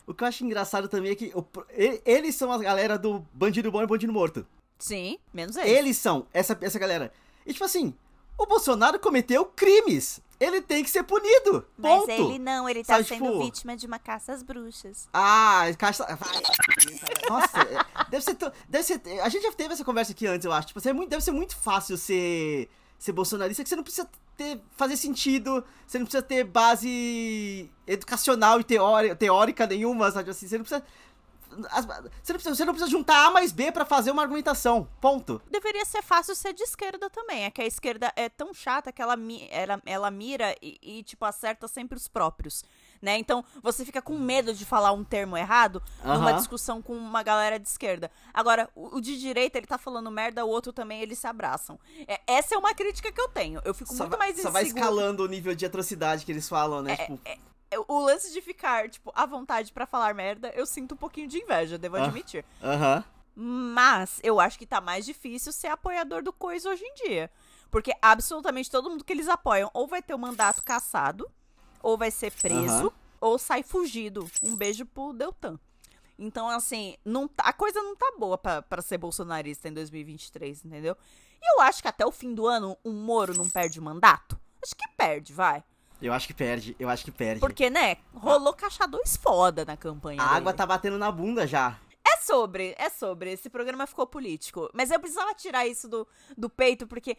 O 0.05 0.13
que 0.13 0.23
eu 0.23 0.27
acho 0.27 0.45
engraçado 0.45 0.87
também 0.87 1.11
é 1.11 1.15
que 1.15 1.31
o 1.33 1.43
eles 2.05 2.35
são 2.35 2.51
a 2.51 2.57
galera 2.59 2.95
do 2.97 3.25
bandido 3.33 3.71
bom 3.71 3.81
e 3.81 3.87
bandido 3.87 4.13
morto. 4.13 4.45
Sim, 4.77 5.17
menos 5.33 5.55
ele. 5.55 5.69
Eles 5.69 5.97
são 5.97 6.27
essa, 6.33 6.55
essa 6.61 6.77
galera. 6.77 7.11
E 7.45 7.53
tipo 7.53 7.63
assim, 7.63 7.93
o 8.37 8.45
Bolsonaro 8.45 8.99
cometeu 8.99 9.45
crimes. 9.45 10.19
Ele 10.43 10.61
tem 10.61 10.83
que 10.83 10.89
ser 10.89 11.03
punido. 11.03 11.65
Mas 11.77 12.01
Ponto. 12.01 12.11
ele 12.11 12.39
não, 12.39 12.67
ele 12.67 12.83
tá 12.83 12.95
Sabe, 12.95 13.07
sendo 13.07 13.25
tipo- 13.25 13.39
vítima 13.43 13.77
de 13.77 13.85
uma 13.87 13.97
caça 13.99 14.33
às 14.33 14.43
bruxas. 14.43 15.07
Ah, 15.13 15.63
caixa. 15.77 16.05
Nossa, 17.29 17.59
é, 17.61 18.05
deve 18.09 18.23
ser, 18.23 18.35
tão- 18.35 18.51
deve 18.67 18.83
ser. 18.83 19.01
A 19.21 19.29
gente 19.29 19.43
já 19.43 19.51
teve 19.51 19.73
essa 19.73 19.83
conversa 19.85 20.11
aqui 20.11 20.27
antes, 20.27 20.45
eu 20.45 20.51
acho. 20.51 20.67
Tipo, 20.67 20.79
é 20.87 21.07
deve 21.07 21.23
ser 21.23 21.31
muito 21.31 21.55
fácil 21.55 21.97
ser, 21.97 22.69
ser 22.99 23.11
bolsonarista, 23.11 23.63
que 23.63 23.69
você 23.69 23.75
não 23.75 23.83
precisa 23.83 24.09
ter, 24.35 24.59
fazer 24.75 24.97
sentido, 24.97 25.63
você 25.85 25.97
não 25.99 26.05
precisa 26.05 26.23
ter 26.23 26.43
base 26.43 27.69
educacional 27.87 28.59
e 28.59 28.63
teórica, 28.63 29.15
teórica 29.15 29.67
nenhuma, 29.67 30.11
sabe 30.11 30.29
assim? 30.29 30.47
Você 30.47 30.57
não 30.57 30.65
precisa. 30.65 30.83
As- 31.71 31.85
você, 31.85 31.93
não 32.33 32.39
precisa 32.39 32.55
você 32.55 32.65
não 32.65 32.73
precisa 32.73 32.91
juntar 32.91 33.27
A 33.27 33.31
mais 33.31 33.51
B 33.51 33.71
pra 33.71 33.85
fazer 33.85 34.11
uma 34.11 34.21
argumentação. 34.21 34.87
Ponto. 35.01 35.41
Deveria 35.49 35.85
ser 35.85 36.01
fácil 36.01 36.35
ser 36.35 36.53
de 36.53 36.63
esquerda 36.63 37.09
também. 37.09 37.45
É 37.45 37.51
que 37.51 37.61
a 37.61 37.65
esquerda 37.65 38.11
é 38.15 38.29
tão 38.29 38.53
chata 38.53 38.91
que 38.91 39.01
ela, 39.01 39.15
ela, 39.49 39.81
ela 39.85 40.11
mira 40.11 40.55
e, 40.61 40.77
e, 40.81 41.03
tipo, 41.03 41.25
acerta 41.25 41.67
sempre 41.67 41.97
os 41.97 42.07
próprios. 42.07 42.63
Né? 43.01 43.17
Então, 43.17 43.43
você 43.61 43.83
fica 43.83 44.01
com 44.01 44.17
medo 44.17 44.53
de 44.53 44.63
falar 44.65 44.93
um 44.93 45.03
termo 45.03 45.35
errado 45.35 45.83
numa 46.05 46.29
Aham. 46.29 46.35
discussão 46.37 46.81
com 46.81 46.95
uma 46.95 47.21
galera 47.21 47.59
de 47.59 47.67
esquerda. 47.67 48.09
Agora, 48.33 48.69
o, 48.73 48.95
o 48.95 49.01
de 49.01 49.19
direita, 49.19 49.57
ele 49.57 49.67
tá 49.67 49.77
falando 49.77 50.09
merda, 50.09 50.45
o 50.45 50.49
outro 50.49 50.71
também, 50.71 51.01
eles 51.01 51.19
se 51.19 51.27
abraçam. 51.27 51.77
É, 52.07 52.21
essa 52.25 52.55
é 52.55 52.57
uma 52.57 52.73
crítica 52.73 53.11
que 53.11 53.19
eu 53.19 53.27
tenho. 53.27 53.59
Eu 53.65 53.73
fico 53.73 53.93
Só, 53.93 54.03
muito 54.05 54.17
vai, 54.17 54.29
mais 54.31 54.41
só 54.41 54.49
vai 54.49 54.63
escalando 54.63 55.21
o 55.23 55.27
nível 55.27 55.53
de 55.53 55.65
atrocidade 55.65 56.23
que 56.25 56.31
eles 56.31 56.47
falam, 56.47 56.81
né? 56.81 56.95
tipo, 56.95 57.19
É, 57.25 57.37
O 57.87 57.99
lance 57.99 58.31
de 58.33 58.41
ficar, 58.41 58.89
tipo, 58.89 59.11
à 59.15 59.25
vontade 59.25 59.71
pra 59.71 59.85
falar 59.85 60.13
merda, 60.13 60.49
eu 60.55 60.65
sinto 60.65 60.93
um 60.93 60.97
pouquinho 60.97 61.27
de 61.27 61.39
inveja, 61.39 61.77
devo 61.77 61.97
Ah. 61.97 62.05
admitir. 62.05 62.43
aham. 62.61 63.03
Mas 63.35 64.19
eu 64.23 64.39
acho 64.39 64.59
que 64.59 64.65
tá 64.65 64.79
mais 64.79 65.05
difícil 65.05 65.51
ser 65.51 65.67
apoiador 65.67 66.21
do 66.21 66.31
Coisa 66.31 66.69
hoje 66.69 66.83
em 66.83 66.93
dia. 67.07 67.31
Porque 67.71 67.91
absolutamente 68.01 68.69
todo 68.69 68.89
mundo 68.89 69.03
que 69.03 69.11
eles 69.11 69.27
apoiam 69.27 69.69
ou 69.73 69.87
vai 69.87 70.01
ter 70.03 70.13
o 70.13 70.19
mandato 70.19 70.61
cassado, 70.63 71.27
ou 71.81 71.97
vai 71.97 72.11
ser 72.11 72.31
preso, 72.31 72.87
Aham. 72.87 72.91
ou 73.19 73.39
sai 73.39 73.63
fugido. 73.63 74.29
Um 74.43 74.55
beijo 74.55 74.85
pro 74.85 75.13
Deltan. 75.13 75.59
Então, 76.19 76.47
assim, 76.47 76.95
não 77.03 77.27
tá- 77.27 77.45
a 77.45 77.53
coisa 77.53 77.81
não 77.81 77.95
tá 77.95 78.13
boa 78.19 78.37
pra, 78.37 78.61
pra 78.61 78.81
ser 78.83 78.99
bolsonarista 78.99 79.67
em 79.67 79.73
2023, 79.73 80.63
entendeu? 80.63 80.95
E 81.41 81.55
eu 81.55 81.61
acho 81.61 81.81
que 81.81 81.87
até 81.87 82.05
o 82.05 82.11
fim 82.11 82.35
do 82.35 82.45
ano 82.45 82.77
um 82.85 82.93
Moro 82.93 83.33
não 83.35 83.49
perde 83.49 83.79
o 83.79 83.83
mandato. 83.83 84.39
Acho 84.61 84.75
que 84.75 84.87
perde, 84.95 85.33
vai. 85.33 85.63
Eu 86.01 86.11
acho 86.13 86.27
que 86.27 86.33
perde, 86.33 86.75
eu 86.79 86.89
acho 86.89 87.03
que 87.05 87.11
perde. 87.11 87.39
Porque, 87.39 87.69
né, 87.69 87.97
rolou 88.13 88.53
caixa 88.53 88.85
dois 88.87 89.15
foda 89.15 89.63
na 89.65 89.77
campanha. 89.77 90.21
a 90.21 90.25
água 90.25 90.51
dele. 90.51 90.57
tá 90.57 90.65
batendo 90.65 90.97
na 90.97 91.11
bunda 91.11 91.47
já. 91.47 91.79
É 92.05 92.17
sobre, 92.17 92.75
é 92.77 92.89
sobre. 92.89 93.31
Esse 93.31 93.49
programa 93.49 93.87
ficou 93.87 94.05
político. 94.05 94.69
Mas 94.73 94.91
eu 94.91 94.99
precisava 94.99 95.33
tirar 95.33 95.65
isso 95.65 95.87
do, 95.87 96.05
do 96.37 96.49
peito, 96.49 96.85
porque 96.85 97.15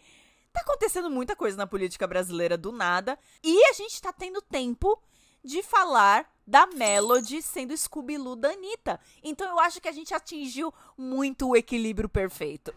tá 0.53 0.61
acontecendo 0.61 1.09
muita 1.09 1.35
coisa 1.35 1.57
na 1.57 1.65
política 1.65 2.05
brasileira 2.05 2.55
do 2.57 2.71
nada. 2.71 3.17
E 3.43 3.63
a 3.69 3.73
gente 3.73 3.99
tá 4.01 4.13
tendo 4.13 4.41
tempo 4.41 4.99
de 5.43 5.61
falar 5.63 6.27
da 6.45 6.65
Melody 6.67 7.41
sendo 7.41 7.75
Scooby-Loo 7.75 8.35
da 8.35 8.49
Anitta. 8.49 8.99
Então 9.23 9.47
eu 9.49 9.59
acho 9.59 9.81
que 9.81 9.87
a 9.87 9.91
gente 9.91 10.13
atingiu 10.13 10.71
muito 10.97 11.49
o 11.49 11.55
equilíbrio 11.55 12.07
perfeito. 12.09 12.71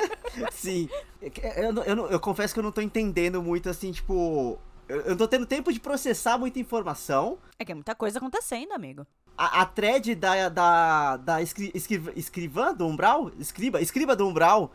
Sim. 0.52 0.88
Eu, 1.22 1.82
eu, 1.84 1.96
não- 1.96 2.06
eu 2.08 2.20
confesso 2.20 2.52
que 2.52 2.60
eu 2.60 2.64
não 2.64 2.72
tô 2.72 2.80
entendendo 2.82 3.42
muito, 3.42 3.68
assim, 3.70 3.92
tipo. 3.92 4.58
Eu, 4.88 5.00
eu 5.00 5.10
não 5.10 5.16
tô 5.16 5.28
tendo 5.28 5.46
tempo 5.46 5.72
de 5.72 5.80
processar 5.80 6.36
muita 6.38 6.58
informação. 6.58 7.38
É 7.58 7.64
que 7.64 7.72
é 7.72 7.74
muita 7.74 7.94
coisa 7.94 8.18
acontecendo, 8.18 8.72
amigo. 8.72 9.06
A, 9.36 9.62
a 9.62 9.66
thread 9.66 10.14
da, 10.14 10.48
da, 10.48 11.16
da 11.16 11.42
escri, 11.42 11.70
escriva, 11.74 12.12
escrivã 12.14 12.72
do 12.72 12.86
Umbral, 12.86 13.30
escriba, 13.38 13.80
escriba 13.80 14.14
do 14.14 14.26
Umbral, 14.26 14.72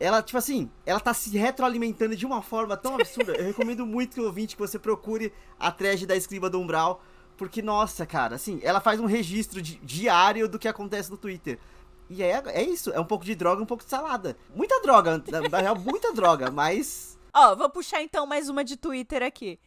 ela, 0.00 0.22
tipo 0.22 0.38
assim, 0.38 0.70
ela 0.86 0.98
tá 0.98 1.12
se 1.14 1.36
retroalimentando 1.36 2.16
de 2.16 2.24
uma 2.26 2.42
forma 2.42 2.76
tão 2.76 2.94
absurda. 2.94 3.36
Eu 3.36 3.44
recomendo 3.46 3.86
muito 3.86 4.14
que 4.14 4.20
o 4.20 4.24
ouvinte 4.24 4.56
que 4.56 4.60
você 4.62 4.78
procure 4.78 5.32
a 5.58 5.70
thread 5.70 6.06
da 6.06 6.16
escriba 6.16 6.48
do 6.50 6.58
Umbral, 6.58 7.02
porque, 7.36 7.62
nossa, 7.62 8.04
cara, 8.04 8.34
assim, 8.36 8.60
ela 8.62 8.80
faz 8.80 8.98
um 8.98 9.06
registro 9.06 9.62
di- 9.62 9.78
diário 9.82 10.48
do 10.48 10.58
que 10.58 10.66
acontece 10.68 11.10
no 11.10 11.16
Twitter. 11.16 11.58
E 12.08 12.22
é, 12.22 12.42
é 12.46 12.62
isso, 12.62 12.90
é 12.90 12.98
um 12.98 13.04
pouco 13.04 13.24
de 13.24 13.34
droga, 13.36 13.62
um 13.62 13.66
pouco 13.66 13.84
de 13.84 13.90
salada. 13.90 14.36
Muita 14.54 14.80
droga, 14.82 15.22
na, 15.28 15.48
na 15.48 15.58
real, 15.58 15.76
muita 15.78 16.12
droga, 16.12 16.50
mas. 16.50 17.09
Ó, 17.32 17.54
vou 17.54 17.68
puxar 17.70 18.02
então 18.02 18.26
mais 18.26 18.48
uma 18.48 18.64
de 18.64 18.76
Twitter 18.76 19.22
aqui. 19.22 19.58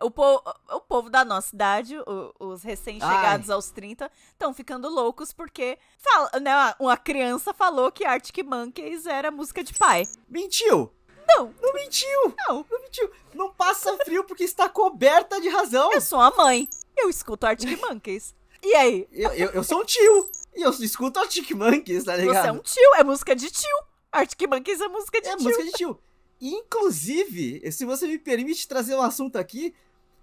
O, 0.00 0.10
po 0.10 0.42
o 0.70 0.80
povo 0.80 1.10
da 1.10 1.24
nossa 1.24 1.54
idade, 1.54 1.94
o- 1.98 2.32
os 2.38 2.62
recém-chegados 2.62 3.50
aos 3.50 3.70
30, 3.70 4.10
estão 4.32 4.54
ficando 4.54 4.88
loucos 4.88 5.30
porque 5.32 5.78
fala, 5.98 6.30
né, 6.40 6.52
uma- 6.78 6.96
criança 6.96 7.52
falou 7.52 7.92
que 7.92 8.04
Arctic 8.04 8.42
Monkeys 8.44 9.04
era 9.04 9.30
música 9.30 9.62
de 9.62 9.74
pai. 9.74 10.06
Mentiu! 10.28 10.90
Não, 11.28 11.54
Não 11.60 11.72
mentiu! 11.74 12.34
não. 12.48 12.66
Não 12.70 12.80
mentiu! 12.82 13.10
Não 13.34 13.52
passa 13.52 13.96
frio 14.04 14.24
porque 14.24 14.42
está 14.44 14.68
coberta 14.68 15.40
de 15.40 15.48
razão! 15.48 15.92
Eu 15.92 16.00
sou 16.00 16.20
a 16.20 16.30
mãe. 16.30 16.66
Eu 16.96 17.10
escuto 17.10 17.46
Arctic 17.46 17.78
Monkeys. 17.82 18.34
E 18.62 18.74
aí? 18.74 19.06
Eu, 19.12 19.30
eu, 19.32 19.50
eu 19.50 19.64
sou 19.64 19.80
um 19.80 19.84
tio. 19.84 20.30
E 20.54 20.62
eu 20.62 20.70
escuto 20.70 21.18
Arctic 21.20 21.50
Monkeys, 21.52 22.04
tá 22.04 22.16
ligado? 22.16 22.42
Você 22.42 22.48
é 22.48 22.52
um 22.52 22.58
tio, 22.58 22.94
é 22.96 23.04
música 23.04 23.36
de 23.36 23.50
tio. 23.50 23.76
Arctic 24.10 24.48
Monkeys 24.48 24.80
é 24.80 24.88
música 24.88 25.20
de 25.20 25.28
É 25.28 25.36
tio. 25.36 25.44
música 25.44 25.64
de 25.64 25.72
tio. 25.72 26.00
Inclusive, 26.40 27.70
se 27.70 27.84
você 27.84 28.06
me 28.06 28.18
permite 28.18 28.66
trazer 28.66 28.94
um 28.94 29.02
assunto 29.02 29.36
aqui, 29.36 29.74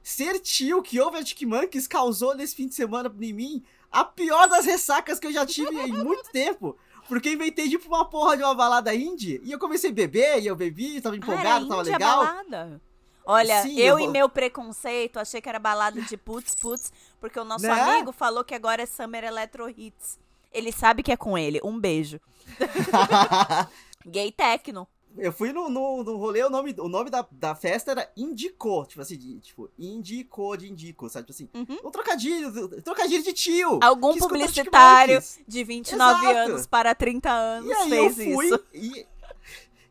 ser 0.01 0.39
tio 0.39 0.81
que 0.81 0.99
ouve 0.99 1.17
Arctic 1.17 1.43
Monkeys 1.47 1.87
causou 1.87 2.35
nesse 2.35 2.55
fim 2.55 2.67
de 2.67 2.73
semana 2.75 3.13
em 3.21 3.33
mim 3.33 3.63
a 3.91 4.03
pior 4.03 4.47
das 4.49 4.65
ressacas 4.65 5.19
que 5.19 5.27
eu 5.27 5.31
já 5.33 5.45
tive 5.45 5.75
em 5.79 5.91
muito 5.91 6.29
tempo. 6.31 6.75
Porque 7.07 7.31
inventei 7.31 7.77
pra 7.77 7.87
uma 7.87 8.05
porra 8.09 8.35
de 8.35 8.43
uma 8.43 8.53
balada 8.55 8.93
indie 8.93 9.39
e 9.43 9.51
eu 9.51 9.59
comecei 9.59 9.91
a 9.91 9.93
beber, 9.93 10.41
e 10.41 10.47
eu 10.47 10.55
bebi, 10.55 10.99
tava 10.99 11.15
Ah, 11.15 11.17
empolgado, 11.17 11.47
era 11.47 11.67
tava 11.67 11.81
índia 11.81 11.93
legal. 11.93 12.17
balada? 12.17 12.81
Olha, 13.25 13.61
Sim, 13.61 13.77
eu 13.77 13.99
eu 13.99 13.99
e 13.99 14.07
meu 14.07 14.29
preconceito 14.29 15.19
achei 15.19 15.41
que 15.41 15.49
era 15.49 15.59
balada 15.59 16.01
de 16.01 16.15
putz 16.17 16.55
putz, 16.55 16.91
porque 17.19 17.37
o 17.39 17.43
nosso 17.43 17.65
Né? 17.65 17.69
amigo 17.69 18.11
falou 18.11 18.43
que 18.43 18.55
agora 18.55 18.81
é 18.81 18.85
Summer 18.85 19.23
Electro 19.23 19.69
Hits. 19.69 20.17
Ele 20.51 20.71
sabe 20.71 21.03
que 21.03 21.11
é 21.11 21.17
com 21.17 21.37
ele. 21.37 21.59
Um 21.63 21.77
beijo. 21.77 22.19
Gay 24.05 24.31
Tecno. 24.31 24.87
Eu 25.17 25.31
fui 25.31 25.51
no, 25.51 25.69
no, 25.69 26.03
no 26.03 26.15
rolê, 26.17 26.43
o 26.43 26.49
nome, 26.49 26.75
o 26.79 26.87
nome 26.87 27.09
da, 27.09 27.25
da 27.31 27.55
festa 27.55 27.91
era 27.91 28.11
Indico, 28.15 28.85
tipo 28.85 29.01
assim, 29.01 29.17
de, 29.17 29.39
tipo, 29.39 29.69
Indico 29.77 30.55
de 30.57 30.69
Indico, 30.69 31.09
sabe? 31.09 31.25
Tipo 31.25 31.33
assim, 31.33 31.49
Uhum. 31.53 31.87
um 31.87 31.91
trocadilho, 31.91 32.67
trocadilho 32.81 33.23
de 33.23 33.33
tio. 33.33 33.79
Algum 33.81 34.15
publicitário 34.17 35.21
de 35.47 35.63
29 35.63 36.25
Exato. 36.25 36.37
anos 36.51 36.67
para 36.67 36.93
30 36.93 37.31
anos 37.31 37.69
E 37.69 37.73
aí 37.73 37.91
eu 37.97 38.09
fez 38.11 38.33
fui, 38.35 38.45
isso. 38.47 38.63
e, 38.73 39.05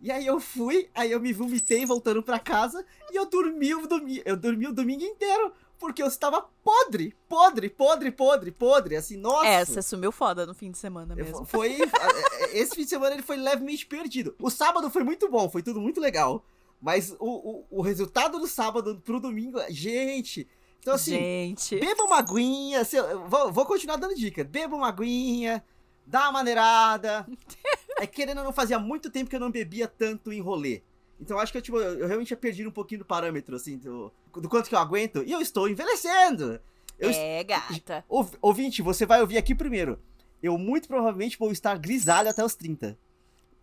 e 0.03 0.11
aí 0.13 0.27
eu 0.27 0.39
fui, 0.39 0.89
aí 0.95 1.11
eu 1.11 1.21
me 1.21 1.33
vomitei 1.33 1.85
voltando 1.85 2.23
pra 2.23 2.39
casa, 2.39 2.85
e 3.11 3.17
eu 3.17 3.27
dormi 3.27 3.75
o 3.75 3.87
domingo, 3.87 4.23
eu 4.25 4.37
dormi 4.37 4.67
o 4.69 4.73
domingo 4.73 5.03
inteiro, 5.03 5.53
porque 5.79 6.03
eu 6.03 6.07
estava 6.07 6.43
podre, 6.63 7.15
podre, 7.29 7.69
podre, 7.69 8.11
podre, 8.11 8.51
podre, 8.51 8.97
assim, 8.97 9.17
nossa. 9.17 9.47
É, 9.47 9.65
você 9.65 9.83
sumiu 9.83 10.11
foda 10.11 10.47
no 10.47 10.55
fim 10.55 10.71
de 10.71 10.79
semana 10.79 11.15
mesmo. 11.15 11.45
Foi. 11.45 11.77
Esse 12.53 12.75
fim 12.75 12.85
de 12.85 12.91
semana 12.91 13.15
ele 13.15 13.23
foi 13.23 13.37
levemente 13.37 13.87
perdido. 13.87 14.35
O 14.41 14.51
sábado 14.51 14.91
foi 14.91 15.03
muito 15.05 15.29
bom, 15.31 15.49
foi 15.49 15.63
tudo 15.63 15.81
muito 15.81 16.01
legal. 16.01 16.45
Mas 16.81 17.11
o, 17.19 17.65
o, 17.71 17.79
o 17.79 17.83
resultado 17.83 18.39
do 18.39 18.47
sábado 18.47 19.01
pro 19.05 19.19
domingo, 19.21 19.59
gente, 19.71 20.47
Então, 20.79 20.95
assim, 20.95 21.13
Gente. 21.13 21.79
beba 21.81 22.05
uma 22.05 22.19
aguinha. 22.19 22.87
eu- 22.93 23.29
vou, 23.29 23.51
vou 23.51 23.67
continuar 23.67 23.97
dando 23.97 24.15
dica. 24.15 24.45
Beba 24.45 24.77
uma 24.77 24.89
aguinha, 24.89 25.65
dá 26.07 26.25
uma 26.25 26.33
maneirada. 26.33 27.27
é 27.99 28.07
querendo 28.07 28.45
não 28.45 28.53
fazia 28.53 28.79
muito 28.79 29.11
tempo 29.11 29.29
que 29.31 29.37
eu 29.37 29.41
não 29.41 29.51
bebia 29.51 29.89
tanto 29.89 30.33
em 30.33 30.41
rolê. 30.41 30.83
Então 31.21 31.39
acho 31.39 31.51
que 31.51 31.59
eu, 31.59 31.63
tipo, 31.63 31.79
eu 31.79 32.07
realmente 32.07 32.29
tinha 32.29 32.37
perdido 32.37 32.69
um 32.69 32.73
pouquinho 32.73 33.01
do 33.01 33.05
parâmetro, 33.05 33.57
assim, 33.57 33.79
do, 33.79 34.13
do 34.35 34.49
quanto 34.49 34.69
que 34.69 34.75
eu 34.75 34.79
aguento. 34.79 35.23
E 35.25 35.33
eu 35.33 35.41
estou 35.41 35.69
envelhecendo. 35.69 36.61
Eu, 36.99 37.11
É, 37.11 37.43
gata. 37.45 38.05
Ouv- 38.09 38.35
Ouvinte, 38.41 38.83
você 38.83 39.05
vai 39.07 39.21
ouvir 39.21 39.39
aqui 39.39 39.55
primeiro. 39.55 39.99
Eu 40.43 40.57
muito 40.59 40.87
provavelmente 40.89 41.39
vou 41.39 41.51
estar 41.51 41.77
grisalho 41.79 42.29
até 42.29 42.45
os 42.45 42.55
30. 42.55 42.99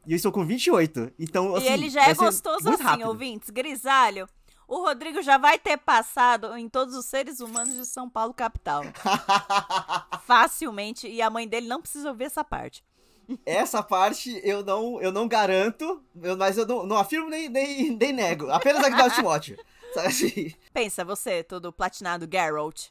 E 0.05 0.11
eu 0.11 0.15
estou 0.15 0.31
com 0.31 0.45
28. 0.45 1.13
Então, 1.17 1.55
assim, 1.55 1.67
e 1.67 1.69
ele 1.69 1.89
já 1.89 2.03
é 2.09 2.13
gostoso 2.13 2.69
assim, 2.69 2.83
rápido. 2.83 3.07
ouvintes. 3.07 3.49
Grisalho. 3.49 4.27
O 4.67 4.77
Rodrigo 4.77 5.21
já 5.21 5.37
vai 5.37 5.59
ter 5.59 5.77
passado 5.77 6.57
em 6.57 6.67
todos 6.67 6.95
os 6.95 7.05
seres 7.05 7.39
humanos 7.39 7.75
de 7.75 7.85
São 7.85 8.09
Paulo, 8.09 8.33
capital. 8.33 8.81
Facilmente. 10.25 11.07
E 11.07 11.21
a 11.21 11.29
mãe 11.29 11.47
dele 11.47 11.67
não 11.67 11.81
precisa 11.81 12.09
ouvir 12.09 12.25
essa 12.25 12.43
parte. 12.43 12.83
Essa 13.45 13.81
parte 13.81 14.39
eu 14.43 14.63
não, 14.63 15.01
eu 15.01 15.11
não 15.11 15.27
garanto, 15.27 16.03
eu- 16.21 16.37
mas 16.37 16.57
eu 16.57 16.65
não, 16.65 16.85
não 16.85 16.97
afirmo 16.97 17.29
nem, 17.29 17.47
nem, 17.49 17.91
nem 17.95 18.11
nego. 18.13 18.49
Apenas 18.49 18.83
aqui 18.83 19.01
do 19.01 19.09
Timóteo. 19.15 19.57
Sabe 19.93 20.07
assim? 20.07 20.53
Pensa, 20.73 21.05
você, 21.05 21.43
todo 21.43 21.71
platinado 21.71 22.27
Geralt. 22.31 22.87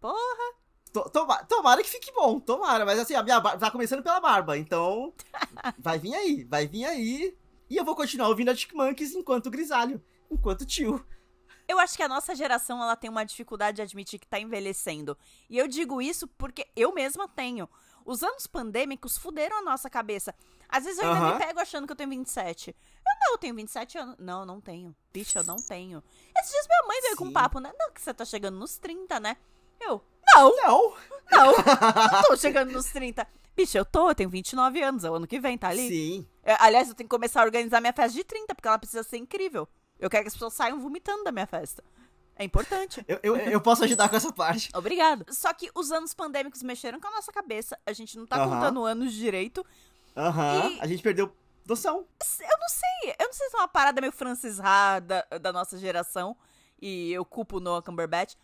Porra. 0.00 0.54
To- 0.92 1.08
toma- 1.10 1.44
tomara 1.44 1.82
que 1.82 1.90
fique 1.90 2.10
bom, 2.12 2.40
tomara. 2.40 2.84
Mas 2.86 2.98
assim, 2.98 3.14
a 3.14 3.22
minha 3.22 3.38
barba 3.40 3.58
tá 3.58 3.70
começando 3.70 4.02
pela 4.02 4.18
barba, 4.20 4.56
então 4.56 5.12
vai 5.78 5.98
vir 5.98 6.14
aí, 6.14 6.44
vai 6.44 6.66
vir 6.66 6.84
aí. 6.86 7.36
E 7.68 7.76
eu 7.76 7.84
vou 7.84 7.94
continuar 7.94 8.28
ouvindo 8.28 8.48
Arctic 8.48 8.72
Monkeys 8.72 9.14
enquanto 9.14 9.50
grisalho, 9.50 10.02
enquanto 10.30 10.64
tio. 10.64 11.04
Eu 11.68 11.78
acho 11.78 11.94
que 11.98 12.02
a 12.02 12.08
nossa 12.08 12.34
geração 12.34 12.82
ela 12.82 12.96
tem 12.96 13.10
uma 13.10 13.24
dificuldade 13.24 13.76
de 13.76 13.82
admitir 13.82 14.18
que 14.18 14.26
tá 14.26 14.40
envelhecendo. 14.40 15.18
E 15.50 15.58
eu 15.58 15.68
digo 15.68 16.00
isso 16.00 16.26
porque 16.26 16.66
eu 16.74 16.94
mesma 16.94 17.28
tenho. 17.28 17.68
Os 18.08 18.22
anos 18.22 18.46
pandêmicos 18.46 19.18
fuderam 19.18 19.58
a 19.58 19.62
nossa 19.62 19.90
cabeça. 19.90 20.34
Às 20.66 20.84
vezes 20.84 20.98
eu 20.98 21.08
ainda 21.12 21.26
Aham. 21.26 21.32
me 21.34 21.44
pego 21.44 21.60
achando 21.60 21.86
que 21.86 21.92
eu 21.92 21.96
tenho 21.96 22.08
27. 22.08 22.70
Eu 22.70 22.74
não, 23.20 23.32
eu 23.32 23.38
tenho 23.38 23.54
27 23.54 23.98
anos. 23.98 24.16
Não, 24.18 24.46
não 24.46 24.62
tenho. 24.62 24.96
Bicha, 25.12 25.40
eu 25.40 25.44
não 25.44 25.56
tenho. 25.56 26.02
Esses 26.38 26.50
dias 26.50 26.66
minha 26.66 26.86
mãe 26.88 27.02
veio 27.02 27.16
com 27.16 27.24
um 27.24 27.26
Sim. 27.26 27.32
papo, 27.34 27.60
né? 27.60 27.70
Não, 27.78 27.90
que 27.92 28.00
você 28.00 28.14
tá 28.14 28.24
chegando 28.24 28.58
nos 28.58 28.78
30, 28.78 29.20
né? 29.20 29.36
Eu, 29.78 30.02
não, 30.34 30.56
Não! 30.56 30.96
não, 31.30 31.52
não 32.12 32.22
tô 32.28 32.36
chegando 32.38 32.72
nos 32.72 32.86
30. 32.86 33.28
Bicha, 33.54 33.76
eu 33.76 33.84
tô, 33.84 34.08
eu 34.08 34.14
tenho 34.14 34.30
29 34.30 34.80
anos, 34.82 35.04
é 35.04 35.10
o 35.10 35.14
ano 35.14 35.26
que 35.26 35.38
vem, 35.38 35.58
tá 35.58 35.68
ali? 35.68 35.88
Sim. 35.88 36.28
É, 36.42 36.56
Aliás, 36.60 36.88
eu 36.88 36.94
tenho 36.94 37.06
que 37.08 37.14
começar 37.14 37.42
a 37.42 37.44
organizar 37.44 37.78
minha 37.82 37.92
festa 37.92 38.16
de 38.16 38.24
30, 38.24 38.54
porque 38.54 38.68
ela 38.68 38.78
precisa 38.78 39.02
ser 39.02 39.18
incrível. 39.18 39.68
Eu 39.98 40.08
quero 40.08 40.22
que 40.22 40.28
as 40.28 40.34
pessoas 40.34 40.54
saiam 40.54 40.80
vomitando 40.80 41.24
da 41.24 41.32
minha 41.32 41.46
festa. 41.46 41.84
É 42.38 42.44
importante. 42.44 43.04
Eu, 43.08 43.18
eu, 43.22 43.36
eu 43.36 43.60
posso 43.60 43.82
ajudar 43.84 44.08
com 44.08 44.16
essa 44.16 44.32
parte. 44.32 44.70
Obrigado. 44.76 45.26
Só 45.34 45.52
que 45.52 45.70
os 45.74 45.90
anos 45.90 46.14
pandêmicos 46.14 46.62
mexeram 46.62 47.00
com 47.00 47.08
a 47.08 47.10
nossa 47.10 47.32
cabeça. 47.32 47.76
A 47.84 47.92
gente 47.92 48.16
não 48.16 48.26
tá 48.26 48.36
contando 48.48 48.84
anos 48.84 49.12
direito. 49.12 49.66
Aham. 50.16 50.70
E- 50.70 50.80
A 50.80 50.86
gente 50.86 51.02
perdeu 51.02 51.34
noção. 51.66 52.06
Eu 52.40 52.58
não 52.58 52.68
sei. 52.68 53.10
Eu 53.18 53.26
não 53.26 53.32
sei 53.32 53.48
se 53.50 53.56
é 53.56 53.58
uma 53.60 53.68
parada 53.68 54.00
meio 54.00 54.12
Francis 54.12 54.60
Ha 54.60 55.00
da, 55.00 55.22
da 55.40 55.52
nossa 55.52 55.76
geração. 55.76 56.36
E 56.80 57.12
eu 57.12 57.24
culpo 57.24 57.56
o 57.56 57.60
Noah 57.60 57.82
Cumberbatch. 57.82 58.34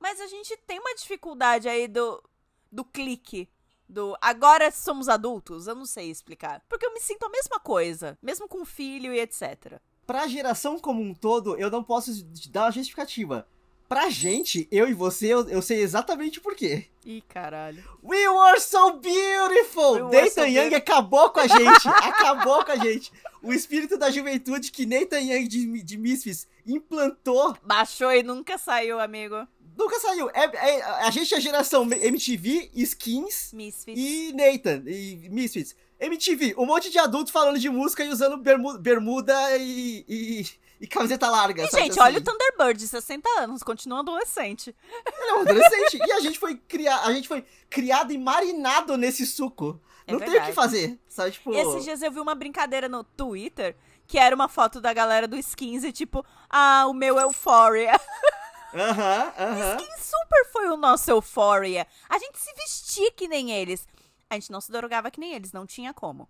Mas 0.00 0.20
a 0.20 0.26
gente 0.26 0.56
tem 0.66 0.78
uma 0.80 0.94
dificuldade 0.94 1.68
aí 1.68 1.86
do, 1.86 2.22
do 2.70 2.84
clique. 2.84 3.48
Do 3.88 4.16
agora 4.20 4.70
somos 4.70 5.08
adultos. 5.08 5.66
Eu 5.66 5.74
não 5.74 5.84
sei 5.84 6.10
explicar. 6.10 6.62
Porque 6.68 6.86
eu 6.86 6.92
me 6.94 7.00
sinto 7.00 7.24
a 7.26 7.28
mesma 7.28 7.60
coisa. 7.60 8.16
Mesmo 8.22 8.48
com 8.48 8.64
filho 8.64 9.12
e 9.12 9.20
etc. 9.20 9.78
Pra 10.12 10.28
geração 10.28 10.78
como 10.78 11.00
um 11.00 11.14
todo, 11.14 11.56
eu 11.56 11.70
não 11.70 11.82
posso 11.82 12.22
dar 12.50 12.64
uma 12.64 12.70
justificativa. 12.70 13.48
Pra 13.88 14.10
gente, 14.10 14.68
eu 14.70 14.86
e 14.86 14.92
você, 14.92 15.28
eu, 15.28 15.48
eu 15.48 15.62
sei 15.62 15.80
exatamente 15.80 16.38
por 16.38 16.54
quê. 16.54 16.84
Ih, 17.02 17.22
caralho. 17.26 17.82
We 18.04 18.28
were 18.28 18.60
so 18.60 18.92
beautiful! 18.98 20.10
We 20.10 20.20
Nathan 20.20 20.28
so 20.28 20.44
Young 20.44 20.74
acabou 20.74 21.30
com 21.30 21.40
a 21.40 21.46
gente! 21.46 21.88
acabou 21.88 22.62
com 22.62 22.72
a 22.72 22.76
gente! 22.76 23.10
O 23.42 23.54
espírito 23.54 23.96
da 23.96 24.10
juventude 24.10 24.70
que 24.70 24.84
Nathan 24.84 25.20
Young 25.20 25.48
de, 25.48 25.82
de 25.82 25.96
Misfits 25.96 26.46
implantou 26.66 27.56
Baixou 27.64 28.12
e 28.12 28.22
nunca 28.22 28.58
saiu, 28.58 29.00
amigo. 29.00 29.48
nunca 29.74 29.98
saiu. 29.98 30.28
É, 30.34 30.44
é- 30.44 30.82
a 31.06 31.10
gente 31.10 31.32
é 31.32 31.38
a 31.38 31.40
geração 31.40 31.84
MTV, 31.90 32.70
Skins 32.74 33.50
Misfits. 33.54 33.98
e 33.98 34.30
Nathan 34.34 34.82
e 34.86 35.26
Misfits. 35.30 35.74
MTV, 36.06 36.54
um 36.58 36.66
monte 36.66 36.90
de 36.90 36.98
adulto 36.98 37.30
falando 37.32 37.58
de 37.58 37.68
música 37.70 38.02
e 38.04 38.08
usando 38.08 38.36
bermu- 38.36 38.78
bermuda 38.78 39.56
e, 39.56 40.04
e, 40.08 40.46
e 40.80 40.86
camiseta 40.86 41.30
larga. 41.30 41.62
E, 41.64 41.66
gente, 41.70 41.92
assim? 41.92 42.00
olha 42.00 42.18
o 42.18 42.22
Thunderbird, 42.22 42.78
de 42.78 42.88
60 42.88 43.28
anos, 43.40 43.62
continua 43.62 44.00
adolescente. 44.00 44.74
Ele 45.18 45.30
é 45.30 45.34
um 45.34 45.40
adolescente. 45.40 45.98
e 46.06 46.12
a 46.12 46.20
gente 46.20 46.38
foi 46.38 46.56
criar, 46.56 47.00
a 47.02 47.12
gente 47.12 47.28
foi 47.28 47.44
criado 47.70 48.12
e 48.12 48.18
marinado 48.18 48.96
nesse 48.96 49.24
suco. 49.26 49.80
É 50.06 50.12
Não 50.12 50.18
tem 50.18 50.28
o 50.28 50.30
verdade. 50.32 50.50
que 50.50 50.56
fazer. 50.56 50.98
Sabe, 51.08 51.30
tipo. 51.30 51.54
Esses 51.54 51.84
dias 51.84 52.02
eu 52.02 52.10
vi 52.10 52.18
uma 52.18 52.34
brincadeira 52.34 52.88
no 52.88 53.04
Twitter, 53.04 53.76
que 54.08 54.18
era 54.18 54.34
uma 54.34 54.48
foto 54.48 54.80
da 54.80 54.92
galera 54.92 55.28
do 55.28 55.36
Skins 55.36 55.84
e 55.84 55.92
tipo, 55.92 56.26
ah, 56.50 56.86
o 56.88 56.92
meu 56.92 57.18
Euphoria. 57.20 57.92
Aham, 58.74 59.32
aham. 59.38 59.76
E 59.80 60.00
super 60.02 60.46
foi 60.50 60.68
o 60.70 60.78
nosso 60.78 61.10
Euphoria. 61.10 61.86
A 62.08 62.18
gente 62.18 62.38
se 62.38 62.50
vestia 62.54 63.10
que 63.12 63.28
nem 63.28 63.50
eles. 63.52 63.86
A 64.32 64.34
gente 64.40 64.50
não 64.50 64.60
se 64.60 64.72
drogava 64.72 65.10
que 65.10 65.20
nem 65.20 65.34
eles, 65.34 65.52
não 65.52 65.66
tinha 65.66 65.92
como. 65.92 66.28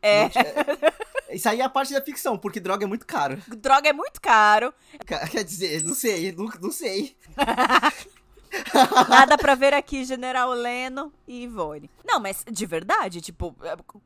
É, 0.00 0.22
é, 0.24 0.30
Isso 1.36 1.48
aí 1.48 1.60
é 1.60 1.64
a 1.64 1.68
parte 1.68 1.92
da 1.92 2.00
ficção, 2.02 2.36
porque 2.38 2.58
droga 2.60 2.84
é 2.84 2.88
muito 2.88 3.06
caro. 3.06 3.40
droga 3.48 3.88
é 3.88 3.92
muito 3.92 4.20
caro, 4.20 4.72
Ca- 5.06 5.26
Quer 5.28 5.44
dizer, 5.44 5.82
não 5.82 5.94
sei, 5.94 6.32
não, 6.32 6.46
não 6.60 6.72
sei. 6.72 7.16
nada 9.08 9.36
pra 9.38 9.54
ver 9.54 9.72
aqui, 9.74 10.04
General 10.04 10.50
Leno 10.50 11.12
e 11.26 11.42
Ivone. 11.44 11.90
Não, 12.04 12.20
mas 12.20 12.44
de 12.50 12.66
verdade, 12.66 13.20
tipo, 13.20 13.54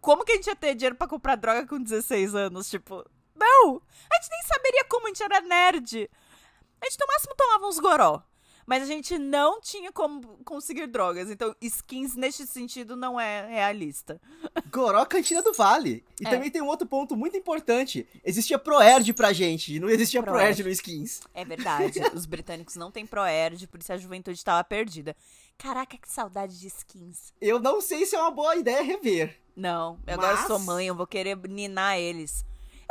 como 0.00 0.24
que 0.24 0.32
a 0.32 0.34
gente 0.36 0.46
ia 0.46 0.56
ter 0.56 0.74
dinheiro 0.74 0.96
pra 0.96 1.08
comprar 1.08 1.36
droga 1.36 1.66
com 1.66 1.80
16 1.82 2.34
anos? 2.34 2.68
Tipo, 2.70 3.04
não! 3.34 3.80
A 4.10 4.20
gente 4.22 4.30
nem 4.30 4.42
saberia 4.44 4.84
como, 4.88 5.06
a 5.06 5.08
gente 5.08 5.22
era 5.22 5.40
nerd. 5.40 6.10
A 6.80 6.84
gente 6.84 6.98
no 7.00 7.06
máximo 7.06 7.34
tomava 7.36 7.66
uns 7.66 7.78
goró. 7.78 8.22
Mas 8.66 8.82
a 8.82 8.86
gente 8.86 9.16
não 9.16 9.60
tinha 9.60 9.92
como 9.92 10.38
conseguir 10.44 10.88
drogas. 10.88 11.30
Então, 11.30 11.54
skins 11.60 12.16
neste 12.16 12.44
sentido 12.46 12.96
não 12.96 13.18
é 13.18 13.46
realista. 13.46 14.20
Goró 14.72 15.04
Cantina 15.06 15.40
do 15.40 15.52
Vale. 15.52 16.04
E 16.20 16.26
É. 16.26 16.30
também 16.30 16.50
tem 16.50 16.60
um 16.60 16.66
outro 16.66 16.86
ponto 16.86 17.16
muito 17.16 17.36
importante. 17.36 18.06
Existia 18.24 18.58
Proerd 18.58 19.12
pra 19.14 19.32
gente, 19.32 19.78
não 19.78 19.88
existia 19.88 20.20
Proerd. 20.22 20.62
Proerd 20.62 20.64
no 20.64 20.70
Skins. 20.70 21.20
É 21.32 21.44
verdade. 21.44 22.00
Os 22.12 22.26
britânicos 22.26 22.74
não 22.74 22.90
têm 22.90 23.06
Proerd, 23.06 23.68
por 23.68 23.80
isso 23.80 23.92
a 23.92 23.96
juventude 23.96 24.36
estava 24.38 24.64
perdida. 24.64 25.14
Caraca, 25.56 25.96
que 25.96 26.10
saudade 26.10 26.58
de 26.60 26.66
skins. 26.66 27.32
Eu 27.40 27.58
não 27.60 27.80
sei 27.80 28.04
se 28.04 28.14
é 28.16 28.20
uma 28.20 28.30
boa 28.30 28.56
ideia 28.56 28.82
rever. 28.82 29.38
Não, 29.56 29.98
eu 30.06 30.14
agora 30.14 30.36
Mas- 30.36 30.46
sou 30.46 30.58
mãe, 30.58 30.86
eu 30.88 30.94
vou 30.94 31.06
querer 31.06 31.34
ninar 31.48 31.96
eles. 31.98 32.44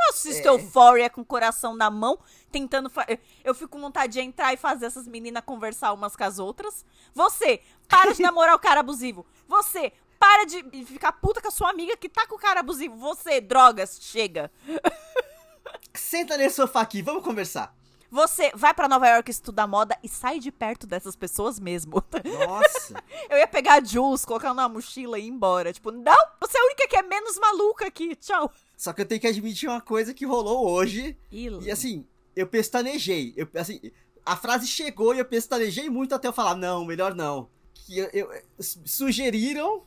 Eu 0.06 0.10
assisto 0.10 0.46
É. 0.48 0.50
Euphoria 0.50 1.10
com 1.10 1.20
o 1.20 1.24
coração 1.24 1.74
na 1.74 1.90
mão, 1.90 2.18
tentando. 2.50 2.88
fa- 2.88 3.06
eu- 3.44 3.54
fico 3.54 3.68
com 3.70 3.80
vontade 3.80 4.14
de 4.14 4.20
entrar 4.20 4.52
e 4.52 4.56
fazer 4.56 4.86
essas 4.86 5.06
meninas 5.06 5.42
conversar 5.44 5.92
umas 5.92 6.14
com 6.16 6.24
as 6.24 6.38
outras. 6.38 6.84
Você, 7.14 7.60
para 7.88 8.12
de 8.12 8.22
namorar 8.22 8.54
o 8.54 8.58
cara 8.58 8.80
abusivo. 8.80 9.26
Você, 9.48 9.92
para 10.18 10.44
de 10.44 10.62
ficar 10.84 11.12
puta 11.12 11.40
com 11.42 11.48
a 11.48 11.50
sua 11.50 11.70
amiga 11.70 11.96
que 11.96 12.08
tá 12.08 12.26
com 12.26 12.36
o 12.36 12.38
cara 12.38 12.60
abusivo. 12.60 12.96
Você, 12.96 13.40
drogas, 13.40 13.98
chega. 14.00 14.50
Senta 15.94 16.36
nesse 16.36 16.56
sofá 16.56 16.80
aqui, 16.82 17.02
vamos 17.02 17.24
conversar. 17.24 17.74
Você 18.10 18.52
vai 18.54 18.72
pra 18.72 18.88
Nova 18.88 19.08
York 19.08 19.30
estudar 19.30 19.66
moda 19.66 19.98
e 20.02 20.08
sai 20.08 20.38
de 20.38 20.52
perto 20.52 20.86
dessas 20.86 21.16
pessoas 21.16 21.58
mesmo. 21.58 22.02
Nossa. 22.46 22.94
Eu 23.28 23.36
ia 23.36 23.48
pegar 23.48 23.74
a 23.74 23.84
Jules, 23.84 24.24
colocar 24.24 24.54
na 24.54 24.68
mochila 24.68 25.18
e 25.18 25.24
ir 25.24 25.28
embora. 25.28 25.72
Tipo, 25.72 25.90
não, 25.90 26.16
você 26.40 26.56
é 26.56 26.60
a 26.60 26.64
única 26.64 26.86
que 26.88 26.96
é 26.96 27.02
menos 27.02 27.36
maluca 27.38 27.86
aqui. 27.86 28.14
Tchau. 28.14 28.50
Só 28.76 28.92
que 28.92 29.00
eu 29.00 29.06
tenho 29.06 29.20
que 29.20 29.26
admitir 29.26 29.68
uma 29.68 29.80
coisa 29.80 30.12
que 30.12 30.26
rolou 30.26 30.68
hoje. 30.68 31.16
Ih, 31.32 31.48
E 31.62 31.70
assim, 31.70 32.04
eu 32.34 32.46
pestanejei. 32.46 33.32
Eu, 33.36 33.48
assim, 33.54 33.80
a 34.24 34.36
frase 34.36 34.66
chegou 34.66 35.14
e 35.14 35.18
eu 35.18 35.24
pestanejei 35.24 35.88
muito 35.88 36.14
até 36.14 36.28
eu 36.28 36.32
falar, 36.32 36.54
não, 36.54 36.84
melhor 36.84 37.14
não. 37.14 37.48
Que 37.74 37.98
eu, 37.98 38.08
eu- 38.12 38.30
su- 38.60 38.80
sugeriram 38.84 39.82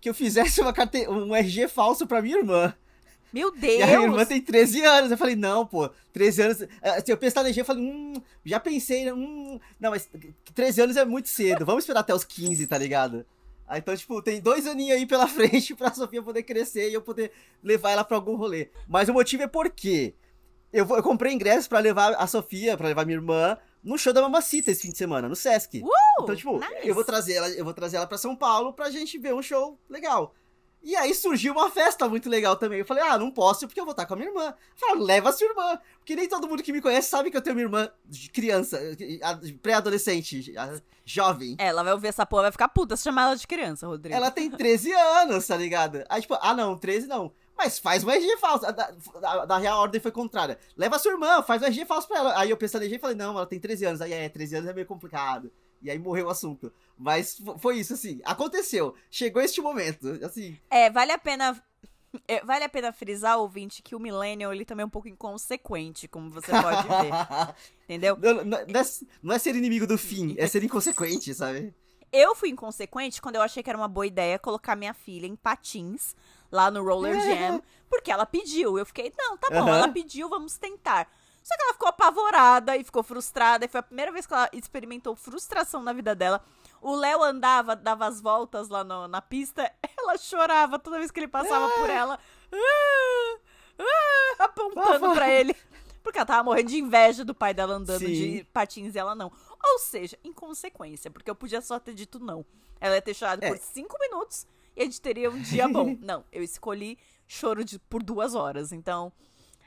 que 0.00 0.08
eu 0.08 0.14
fizesse 0.14 0.60
uma 0.60 0.72
carte... 0.72 1.06
um 1.08 1.34
RG 1.34 1.68
falso 1.68 2.06
pra 2.06 2.22
minha 2.22 2.38
irmã. 2.38 2.74
Meu 3.32 3.52
E 3.54 3.58
Deus. 3.58 3.82
a 3.82 3.86
minha 3.86 4.02
irmã 4.02 4.24
tem 4.24 4.40
13 4.40 4.82
anos. 4.82 5.10
Eu 5.10 5.18
falei, 5.18 5.36
não, 5.36 5.66
pô, 5.66 5.90
13 6.12 6.42
anos. 6.42 6.62
Assim, 6.80 7.10
eu 7.12 7.18
pestanejei, 7.18 7.60
eu 7.60 7.66
falei, 7.66 7.82
hum, 7.84 8.14
já 8.46 8.58
pensei, 8.58 9.12
hum. 9.12 9.60
Não, 9.78 9.90
mas 9.90 10.08
13 10.54 10.80
anos 10.82 10.96
é 10.96 11.04
muito 11.04 11.28
cedo. 11.28 11.66
Vamos 11.66 11.82
esperar 11.84 12.00
até 12.00 12.14
os 12.14 12.24
15, 12.24 12.66
tá 12.66 12.78
ligado? 12.78 13.26
Aí, 13.66 13.80
então, 13.80 13.96
tipo, 13.96 14.22
tem 14.22 14.40
dois 14.40 14.66
aninhos 14.66 14.96
aí 14.96 15.06
pela 15.06 15.26
frente 15.28 15.74
pra 15.74 15.92
Sofia 15.92 16.22
poder 16.22 16.42
crescer 16.44 16.88
e 16.90 16.94
eu 16.94 17.02
poder 17.02 17.32
levar 17.62 17.90
ela 17.90 18.04
pra 18.04 18.16
algum 18.16 18.36
rolê. 18.36 18.70
Mas 18.88 19.08
o 19.08 19.12
motivo 19.12 19.42
é 19.42 19.46
porque 19.48 20.14
eu, 20.72 20.84
vou- 20.86 20.96
eu 20.96 21.02
comprei 21.02 21.32
ingressos 21.32 21.66
pra 21.68 21.78
levar 21.80 22.14
a 22.14 22.26
Sofia, 22.26 22.76
pra 22.76 22.86
levar 22.88 23.04
minha 23.04 23.16
irmã, 23.18 23.56
no 23.82 23.96
show 23.98 24.12
da 24.12 24.20
Mamacita 24.22 24.70
esse 24.70 24.82
fim 24.82 24.90
de 24.92 24.98
semana, 24.98 25.28
no 25.28 25.36
Sesc. 25.36 25.80
Uh, 25.82 25.88
Então, 26.22 26.34
tipo, 26.36 26.58
nice. 26.58 26.86
eu 26.88 26.94
vou 26.94 27.04
trazer 27.04 27.34
ela, 27.34 27.48
eu 27.50 27.64
vou 27.64 27.72
trazer 27.74 27.96
ela 27.96 28.06
pra 28.06 28.18
São 28.18 28.34
Paulo 28.36 28.72
pra 28.72 28.90
gente 28.90 29.18
ver 29.18 29.34
um 29.34 29.42
show 29.42 29.78
legal. 29.88 30.34
E 30.86 30.94
aí 30.94 31.12
surgiu 31.12 31.52
uma 31.52 31.68
festa 31.68 32.08
muito 32.08 32.30
legal 32.30 32.54
também. 32.54 32.78
Eu 32.78 32.84
falei, 32.84 33.02
ah, 33.02 33.18
não 33.18 33.28
posso 33.28 33.66
porque 33.66 33.80
eu 33.80 33.84
vou 33.84 33.90
estar 33.90 34.06
com 34.06 34.14
a 34.14 34.16
minha 34.16 34.28
irmã. 34.28 34.54
Falaram, 34.76 35.00
leva 35.00 35.30
a 35.30 35.32
sua 35.32 35.48
irmã. 35.48 35.80
Porque 35.98 36.14
nem 36.14 36.28
todo 36.28 36.46
mundo 36.46 36.62
que 36.62 36.72
me 36.72 36.80
conhece 36.80 37.08
sabe 37.08 37.28
que 37.28 37.36
eu 37.36 37.42
tenho 37.42 37.56
uma 37.56 37.62
irmã 37.62 37.90
de 38.04 38.30
criança, 38.30 38.78
pré-adolescente, 39.60 40.54
jovem. 41.04 41.56
Ela 41.58 41.82
vai 41.82 41.92
ouvir 41.92 42.06
essa 42.06 42.24
porra, 42.24 42.42
vai 42.42 42.52
ficar 42.52 42.68
puta 42.68 42.96
se 42.96 43.02
chamar 43.02 43.22
ela 43.22 43.36
de 43.36 43.48
criança, 43.48 43.88
Rodrigo. 43.88 44.14
Ela 44.14 44.30
tem 44.30 44.48
13 44.48 44.92
anos, 44.92 45.44
tá 45.44 45.56
ligado? 45.56 46.04
Aí, 46.08 46.22
tipo, 46.22 46.38
ah, 46.40 46.54
não, 46.54 46.78
13 46.78 47.08
não. 47.08 47.32
Mas 47.58 47.80
faz 47.80 48.04
uma 48.04 48.14
RG 48.14 48.36
falsa. 48.36 48.70
Da, 48.70 49.58
real 49.58 49.80
ordem 49.80 50.00
foi 50.00 50.12
contrária. 50.12 50.56
Leva 50.76 50.94
a 50.94 50.98
sua 51.00 51.10
irmã, 51.10 51.42
faz 51.42 51.62
uma 51.62 51.68
RG 51.68 51.84
falsa 51.84 52.06
pra 52.06 52.18
ela. 52.18 52.38
Aí 52.38 52.50
eu 52.50 52.56
pensei 52.56 52.78
na 52.78 52.86
RG 52.86 52.94
e 52.94 53.00
falei, 53.00 53.16
não, 53.16 53.32
ela 53.32 53.46
tem 53.46 53.58
13 53.58 53.86
anos. 53.86 54.00
Aí 54.00 54.12
é, 54.12 54.28
13 54.28 54.54
anos 54.54 54.70
é 54.70 54.72
meio 54.72 54.86
complicado. 54.86 55.50
E 55.82 55.90
aí 55.90 55.98
morreu 55.98 56.26
o 56.26 56.30
assunto. 56.30 56.72
Mas 56.98 57.40
foi 57.58 57.78
isso, 57.78 57.94
assim. 57.94 58.20
Aconteceu. 58.24 58.94
Chegou 59.10 59.42
este 59.42 59.60
momento. 59.60 60.18
Assim. 60.24 60.58
É, 60.70 60.90
vale 60.90 61.12
a 61.12 61.18
pena. 61.18 61.60
É, 62.26 62.42
vale 62.42 62.64
a 62.64 62.68
pena 62.68 62.94
frisar, 62.94 63.36
ouvinte, 63.38 63.82
que 63.82 63.94
o 63.94 64.00
Millennial 64.00 64.50
ele 64.50 64.64
também 64.64 64.82
é 64.82 64.86
um 64.86 64.90
pouco 64.90 65.06
inconsequente, 65.06 66.08
como 66.08 66.30
você 66.30 66.50
pode 66.50 66.88
ver. 66.88 67.12
entendeu? 67.84 68.16
Não, 68.16 68.34
não, 68.36 68.44
não, 68.44 68.58
é, 68.58 68.84
não 69.22 69.34
é 69.34 69.38
ser 69.38 69.54
inimigo 69.54 69.86
do 69.86 69.98
fim, 69.98 70.34
é 70.38 70.46
ser 70.46 70.64
inconsequente, 70.64 71.34
sabe? 71.34 71.74
Eu 72.10 72.34
fui 72.34 72.48
inconsequente 72.48 73.20
quando 73.20 73.36
eu 73.36 73.42
achei 73.42 73.62
que 73.62 73.68
era 73.68 73.78
uma 73.78 73.88
boa 73.88 74.06
ideia 74.06 74.38
colocar 74.38 74.74
minha 74.76 74.94
filha 74.94 75.26
em 75.26 75.36
patins 75.36 76.16
lá 76.50 76.70
no 76.70 76.82
Roller 76.82 77.20
Jam, 77.20 77.62
porque 77.86 78.10
ela 78.10 78.24
pediu. 78.24 78.78
Eu 78.78 78.86
fiquei, 78.86 79.12
não, 79.18 79.36
tá 79.36 79.48
bom, 79.50 79.64
uhum. 79.64 79.68
ela 79.68 79.88
pediu, 79.88 80.28
vamos 80.28 80.56
tentar. 80.56 81.10
Só 81.46 81.56
que 81.56 81.62
ela 81.62 81.72
ficou 81.74 81.88
apavorada 81.88 82.76
e 82.76 82.82
ficou 82.82 83.04
frustrada. 83.04 83.64
E 83.64 83.68
foi 83.68 83.78
a 83.78 83.82
primeira 83.82 84.10
vez 84.10 84.26
que 84.26 84.34
ela 84.34 84.50
experimentou 84.52 85.14
frustração 85.14 85.80
na 85.80 85.92
vida 85.92 86.12
dela. 86.12 86.44
O 86.82 86.96
Léo 86.96 87.22
andava, 87.22 87.76
dava 87.76 88.04
as 88.04 88.20
voltas 88.20 88.68
lá 88.68 88.82
no, 88.82 89.06
na 89.06 89.22
pista. 89.22 89.72
Ela 89.96 90.18
chorava 90.18 90.76
toda 90.76 90.98
vez 90.98 91.12
que 91.12 91.20
ele 91.20 91.28
passava 91.28 91.68
por 91.70 91.90
ela. 91.90 92.18
Ah, 92.52 93.38
ah, 93.78 94.44
apontando 94.44 95.12
pra 95.14 95.28
ele. 95.28 95.54
Porque 96.00 96.18
ela 96.18 96.26
tava 96.26 96.44
morrendo 96.44 96.68
de 96.68 96.78
inveja 96.78 97.24
do 97.24 97.34
pai 97.34 97.52
dela 97.52 97.74
andando 97.74 98.00
Sim. 98.00 98.12
de 98.12 98.44
patins 98.52 98.94
e 98.94 98.98
ela 98.98 99.16
não. 99.16 99.32
Ou 99.64 99.78
seja, 99.80 100.16
inconsequência, 100.22 101.10
porque 101.10 101.28
eu 101.28 101.34
podia 101.34 101.60
só 101.60 101.80
ter 101.80 101.92
dito 101.92 102.20
não. 102.20 102.46
Ela 102.80 102.94
ia 102.94 103.02
ter 103.02 103.14
chorado 103.14 103.44
é. 103.44 103.48
por 103.48 103.58
cinco 103.58 103.96
minutos 103.98 104.46
e 104.76 104.82
a 104.82 104.84
gente 104.84 105.00
teria 105.00 105.28
um 105.28 105.40
dia 105.40 105.66
bom. 105.66 105.96
não, 106.02 106.24
eu 106.30 106.42
escolhi 106.42 106.96
choro 107.26 107.64
de, 107.64 107.80
por 107.80 108.02
duas 108.02 108.36
horas. 108.36 108.70
Então, 108.70 109.12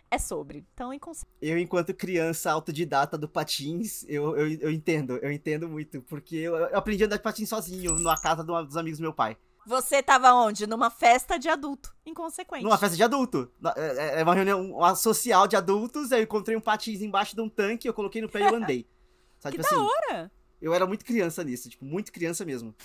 é 0.09 0.17
sobre. 0.17 0.65
Então, 0.73 0.93
inconsequente. 0.93 1.28
Eu, 1.41 1.57
enquanto 1.57 1.93
criança 1.93 2.51
autodidata 2.51 3.17
do 3.17 3.27
patins, 3.27 4.03
eu, 4.09 4.35
eu, 4.35 4.47
eu 4.59 4.71
entendo, 4.71 5.17
eu 5.17 5.31
entendo 5.31 5.69
muito. 5.69 6.01
Porque 6.01 6.35
eu, 6.35 6.55
eu, 6.55 6.77
aprendi 6.77 7.03
a 7.03 7.05
andar 7.05 7.17
de 7.17 7.23
patins 7.23 7.47
sozinho 7.47 7.95
na 7.99 8.17
casa 8.17 8.43
de 8.43 8.51
um, 8.51 8.65
dos 8.65 8.75
amigos 8.75 8.99
do 8.99 9.03
meu 9.03 9.13
pai. 9.13 9.37
Você 9.65 10.03
tava 10.03 10.33
onde? 10.33 10.67
Numa 10.67 10.89
festa 10.89 11.37
de 11.37 11.47
adulto. 11.47 11.95
Inconsequente. 12.05 12.63
Numa 12.63 12.77
festa 12.77 12.97
de 12.97 13.03
adulto. 13.03 13.51
É, 13.75 14.17
é, 14.17 14.19
é 14.19 14.23
uma 14.23 14.33
reunião 14.33 14.71
uma 14.71 14.95
social 14.95 15.47
de 15.47 15.55
adultos, 15.55 16.11
eu 16.11 16.21
encontrei 16.21 16.57
um 16.57 16.61
patins 16.61 17.01
embaixo 17.01 17.35
de 17.35 17.41
um 17.41 17.47
tanque, 17.47 17.87
eu 17.87 17.93
coloquei 17.93 18.21
no 18.21 18.27
pé 18.27 18.41
e 18.41 18.43
eu 18.45 18.55
andei. 18.55 18.87
Sabe, 19.39 19.55
que 19.55 19.63
tipo 19.63 19.75
da 19.75 19.81
assim, 19.81 19.91
hora! 20.09 20.31
Eu 20.61 20.73
era 20.73 20.85
muito 20.85 21.05
criança 21.05 21.41
nisso, 21.43 21.69
tipo, 21.69 21.85
muito 21.85 22.11
criança 22.11 22.43
mesmo. 22.43 22.75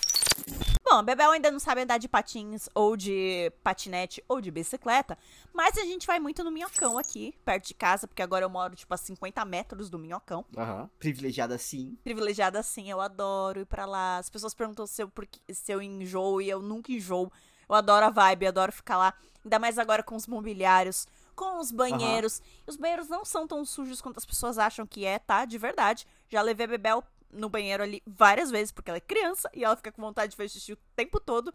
Bom, 0.95 0.99
a 0.99 1.03
Bebel 1.03 1.31
ainda 1.31 1.51
não 1.51 1.59
sabe 1.59 1.81
andar 1.81 1.97
de 1.97 2.07
patins, 2.07 2.69
ou 2.73 2.95
de 2.95 3.51
patinete, 3.61 4.23
ou 4.29 4.39
de 4.39 4.49
bicicleta, 4.49 5.17
mas 5.53 5.77
a 5.77 5.83
gente 5.83 6.07
vai 6.07 6.21
muito 6.21 6.41
no 6.41 6.49
Minhocão 6.49 6.97
aqui, 6.97 7.35
perto 7.43 7.67
de 7.67 7.73
casa, 7.73 8.07
porque 8.07 8.21
agora 8.21 8.45
eu 8.45 8.49
moro, 8.49 8.77
tipo, 8.77 8.93
a 8.93 8.97
50 8.97 9.43
metros 9.43 9.89
do 9.89 9.99
Minhocão. 9.99 10.45
Uhum. 10.55 10.87
Privilegiada 10.97 11.57
sim. 11.57 11.97
Privilegiada 12.01 12.63
sim, 12.63 12.89
eu 12.89 13.01
adoro 13.01 13.59
ir 13.59 13.65
pra 13.65 13.85
lá. 13.85 14.19
As 14.19 14.29
pessoas 14.29 14.53
perguntam 14.53 14.87
se 14.87 15.03
eu, 15.03 15.11
se 15.51 15.69
eu 15.69 15.81
enjoo, 15.81 16.41
e 16.41 16.49
eu 16.49 16.61
nunca 16.61 16.93
enjoo. 16.93 17.29
Eu 17.67 17.75
adoro 17.75 18.05
a 18.05 18.09
vibe, 18.09 18.47
adoro 18.47 18.71
ficar 18.71 18.97
lá. 18.97 19.13
Ainda 19.43 19.59
mais 19.59 19.77
agora 19.77 20.01
com 20.01 20.15
os 20.15 20.27
mobiliários, 20.27 21.07
com 21.35 21.59
os 21.59 21.71
banheiros. 21.71 22.39
Uhum. 22.39 22.45
Os 22.67 22.77
banheiros 22.77 23.09
não 23.09 23.25
são 23.25 23.45
tão 23.45 23.65
sujos 23.65 24.01
quanto 24.01 24.17
as 24.17 24.25
pessoas 24.25 24.57
acham 24.57 24.87
que 24.87 25.03
é, 25.03 25.19
tá? 25.19 25.43
De 25.43 25.57
verdade. 25.57 26.07
Já 26.29 26.41
levei 26.41 26.65
a 26.65 26.69
Bebel 26.69 27.03
no 27.31 27.49
banheiro 27.49 27.83
ali 27.83 28.01
várias 28.05 28.49
vezes, 28.51 28.71
porque 28.71 28.89
ela 28.89 28.97
é 28.97 29.01
criança 29.01 29.49
e 29.53 29.63
ela 29.63 29.75
fica 29.75 29.91
com 29.91 30.01
vontade 30.01 30.31
de 30.31 30.37
fazer 30.37 30.49
xixi 30.49 30.73
o 30.73 30.77
tempo 30.95 31.19
todo. 31.19 31.53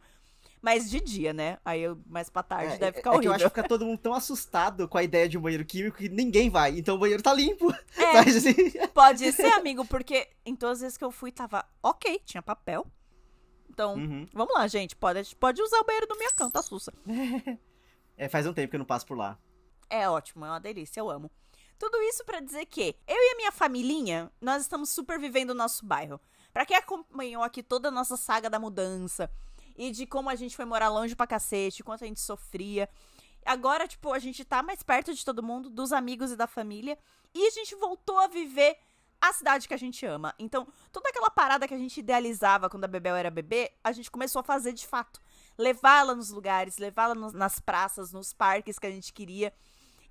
Mas 0.63 0.91
de 0.91 1.01
dia, 1.01 1.33
né? 1.33 1.59
Aí 1.65 1.81
eu, 1.81 1.99
mais 2.07 2.29
pra 2.29 2.43
tarde 2.43 2.75
é, 2.75 2.79
deve 2.79 2.99
ficar 2.99 3.11
é 3.11 3.13
horrível. 3.15 3.33
É 3.33 3.33
eu 3.33 3.37
acho 3.37 3.45
que 3.45 3.51
fica 3.51 3.69
todo 3.69 3.87
mundo 3.87 3.99
tão 3.99 4.13
assustado 4.13 4.87
com 4.87 4.99
a 4.99 5.03
ideia 5.03 5.27
de 5.27 5.39
um 5.39 5.41
banheiro 5.41 5.65
químico 5.65 5.97
que 5.97 6.09
ninguém 6.09 6.51
vai. 6.51 6.79
Então 6.79 6.97
o 6.97 6.99
banheiro 6.99 7.23
tá 7.23 7.33
limpo. 7.33 7.73
É, 7.97 8.19
assim... 8.21 8.53
Pode 8.93 9.33
ser, 9.33 9.53
amigo, 9.53 9.87
porque 9.87 10.29
em 10.45 10.55
todas 10.55 10.79
as 10.79 10.83
vezes 10.83 10.99
que 10.99 11.05
eu 11.05 11.11
fui 11.11 11.33
tava 11.33 11.65
ok, 11.83 12.21
tinha 12.25 12.43
papel. 12.43 12.87
Então, 13.71 13.95
uhum. 13.95 14.27
vamos 14.35 14.53
lá, 14.53 14.67
gente. 14.67 14.95
Pode, 14.95 15.35
pode 15.37 15.63
usar 15.63 15.81
o 15.81 15.85
banheiro 15.85 16.07
do 16.07 16.17
minha 16.17 16.33
canta, 16.33 16.61
sussa. 16.63 16.93
É, 18.17 18.29
faz 18.29 18.47
um 18.47 18.53
tempo 18.53 18.69
que 18.69 18.77
eu 18.77 18.81
não 18.81 18.85
passo 18.85 19.07
por 19.07 19.17
lá. 19.17 19.39
É 19.89 20.07
ótimo, 20.07 20.45
é 20.45 20.51
uma 20.51 20.61
delícia, 20.61 21.01
eu 21.01 21.09
amo. 21.09 21.31
Tudo 21.81 21.97
isso 22.03 22.23
para 22.27 22.41
dizer 22.41 22.67
que 22.67 22.95
eu 23.09 23.17
e 23.17 23.33
a 23.33 23.37
minha 23.37 23.51
família, 23.51 24.31
nós 24.39 24.61
estamos 24.61 24.91
super 24.91 25.19
vivendo 25.19 25.53
o 25.53 25.55
nosso 25.55 25.83
bairro. 25.87 26.21
Para 26.53 26.67
quem 26.67 26.77
acompanhou 26.77 27.43
aqui 27.43 27.63
toda 27.63 27.89
a 27.89 27.91
nossa 27.91 28.19
saga 28.19 28.51
da 28.51 28.59
mudança 28.59 29.31
e 29.75 29.91
de 29.91 30.07
como 30.07 30.29
a 30.29 30.35
gente 30.35 30.55
foi 30.55 30.67
morar 30.67 30.91
longe 30.91 31.17
pra 31.17 31.27
cacete, 31.27 31.83
quanto 31.83 32.05
a 32.05 32.07
gente 32.07 32.21
sofria. 32.21 32.87
Agora, 33.47 33.89
tipo, 33.89 34.13
a 34.13 34.19
gente 34.19 34.45
tá 34.45 34.63
mais 34.63 34.83
perto 34.83 35.15
de 35.15 35.25
todo 35.25 35.43
mundo, 35.43 35.71
dos 35.71 35.91
amigos 35.91 36.31
e 36.31 36.37
da 36.37 36.47
família, 36.47 36.99
e 37.35 37.47
a 37.47 37.51
gente 37.51 37.75
voltou 37.77 38.19
a 38.19 38.27
viver 38.27 38.77
a 39.19 39.33
cidade 39.33 39.67
que 39.67 39.73
a 39.73 39.79
gente 39.79 40.05
ama. 40.05 40.35
Então, 40.39 40.69
toda 40.93 41.09
aquela 41.09 41.31
parada 41.31 41.67
que 41.67 41.73
a 41.73 41.79
gente 41.79 41.99
idealizava 41.99 42.69
quando 42.69 42.85
a 42.85 42.89
Bebel 42.89 43.17
era 43.17 43.31
bebê, 43.31 43.73
a 43.83 43.93
gente 43.93 44.11
começou 44.11 44.41
a 44.41 44.43
fazer 44.43 44.75
de 44.75 44.87
fato. 44.87 45.19
Levá-la 45.57 46.15
nos 46.15 46.29
lugares, 46.29 46.77
levá-la 46.77 47.15
nas 47.15 47.59
praças, 47.59 48.13
nos 48.13 48.35
parques 48.35 48.79
que 48.79 48.87
a 48.87 48.91
gente 48.91 49.15
queria. 49.15 49.51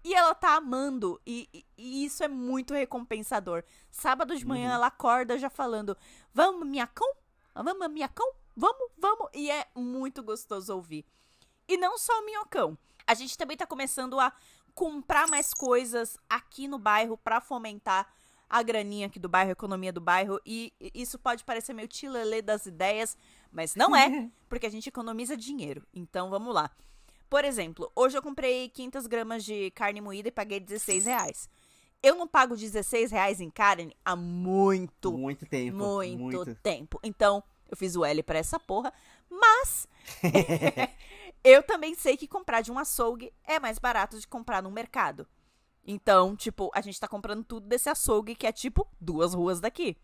E 0.03 0.13
ela 0.13 0.33
tá 0.33 0.55
amando. 0.55 1.21
E, 1.25 1.49
e, 1.53 1.65
e, 1.77 2.05
isso 2.05 2.23
é 2.23 2.27
muito 2.27 2.73
recompensador. 2.73 3.63
Sábado 3.91 4.35
de 4.35 4.45
manhã 4.45 4.69
uhum. 4.69 4.75
ela 4.75 4.87
acorda 4.87 5.37
já 5.37 5.49
falando: 5.49 5.97
Vamos, 6.33 6.67
minhacão? 6.67 7.07
Vamos, 7.53 7.89
minhacão? 7.89 8.31
Vamos, 8.55 8.91
vamos. 8.97 9.29
E 9.33 9.49
é 9.51 9.67
muito 9.75 10.23
gostoso 10.23 10.73
ouvir. 10.73 11.05
E 11.67 11.77
não 11.77 11.97
só 11.97 12.19
o 12.19 12.25
minhocão. 12.25 12.77
A 13.05 13.13
gente 13.13 13.37
também 13.37 13.57
tá 13.57 13.65
começando 13.65 14.19
a 14.19 14.33
comprar 14.73 15.27
mais 15.27 15.53
coisas 15.53 16.17
aqui 16.29 16.67
no 16.67 16.79
bairro 16.79 17.17
para 17.17 17.41
fomentar 17.41 18.07
a 18.49 18.63
graninha 18.63 19.07
aqui 19.07 19.19
do 19.19 19.29
bairro, 19.29 19.49
a 19.49 19.53
economia 19.53 19.93
do 19.93 20.01
bairro. 20.01 20.39
E 20.45 20.73
isso 20.93 21.19
pode 21.19 21.43
parecer 21.43 21.73
meio 21.73 21.87
tilelê 21.87 22.41
das 22.41 22.65
ideias, 22.65 23.15
mas 23.51 23.75
não 23.75 23.95
é, 23.95 24.29
porque 24.49 24.65
a 24.65 24.69
gente 24.69 24.89
economiza 24.89 25.37
dinheiro. 25.37 25.85
Então 25.93 26.29
vamos 26.29 26.53
lá. 26.53 26.71
Por 27.29 27.45
exemplo, 27.45 27.91
hoje 27.95 28.17
eu 28.17 28.21
comprei 28.21 28.69
500 28.69 29.05
gramas 29.05 29.43
de 29.43 29.69
carne 29.71 30.01
moída 30.01 30.29
e 30.29 30.31
paguei 30.31 30.59
16 30.59 31.05
reais. 31.05 31.49
Eu 32.01 32.15
não 32.15 32.27
pago 32.27 32.55
16 32.55 33.11
reais 33.11 33.39
em 33.39 33.49
carne 33.49 33.95
há 34.03 34.15
muito, 34.15 35.11
muito 35.11 35.45
tempo. 35.45 35.77
Muito, 35.77 36.19
muito. 36.19 36.55
tempo. 36.55 36.99
Então, 37.03 37.43
eu 37.69 37.77
fiz 37.77 37.95
o 37.95 38.03
L 38.03 38.23
para 38.23 38.39
essa 38.39 38.59
porra. 38.59 38.91
Mas, 39.29 39.87
eu 41.43 41.61
também 41.61 41.93
sei 41.93 42.17
que 42.17 42.27
comprar 42.27 42.61
de 42.61 42.71
um 42.71 42.79
açougue 42.79 43.31
é 43.43 43.59
mais 43.59 43.77
barato 43.77 44.19
de 44.19 44.27
comprar 44.27 44.63
no 44.63 44.71
mercado. 44.71 45.27
Então, 45.85 46.35
tipo, 46.35 46.71
a 46.73 46.81
gente 46.81 46.99
tá 46.99 47.07
comprando 47.07 47.43
tudo 47.43 47.67
desse 47.67 47.89
açougue 47.89 48.35
que 48.35 48.47
é 48.47 48.51
tipo 48.51 48.87
duas 48.99 49.33
ruas 49.33 49.59
daqui. 49.59 49.97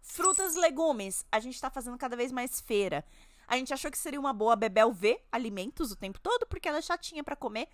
Frutas 0.00 0.54
e 0.54 0.58
legumes, 0.58 1.24
a 1.30 1.40
gente 1.40 1.60
tá 1.60 1.70
fazendo 1.70 1.98
cada 1.98 2.16
vez 2.16 2.32
mais 2.32 2.60
feira. 2.60 3.04
A 3.48 3.56
gente 3.56 3.72
achou 3.72 3.90
que 3.90 3.96
seria 3.96 4.20
uma 4.20 4.32
boa 4.32 4.54
Bebel 4.54 4.92
ver 4.92 5.24
alimentos 5.32 5.90
o 5.90 5.96
tempo 5.96 6.20
todo, 6.20 6.46
porque 6.46 6.68
ela 6.68 6.78
é 6.78 6.82
chatinha 6.82 7.24
para 7.24 7.34
comer. 7.34 7.66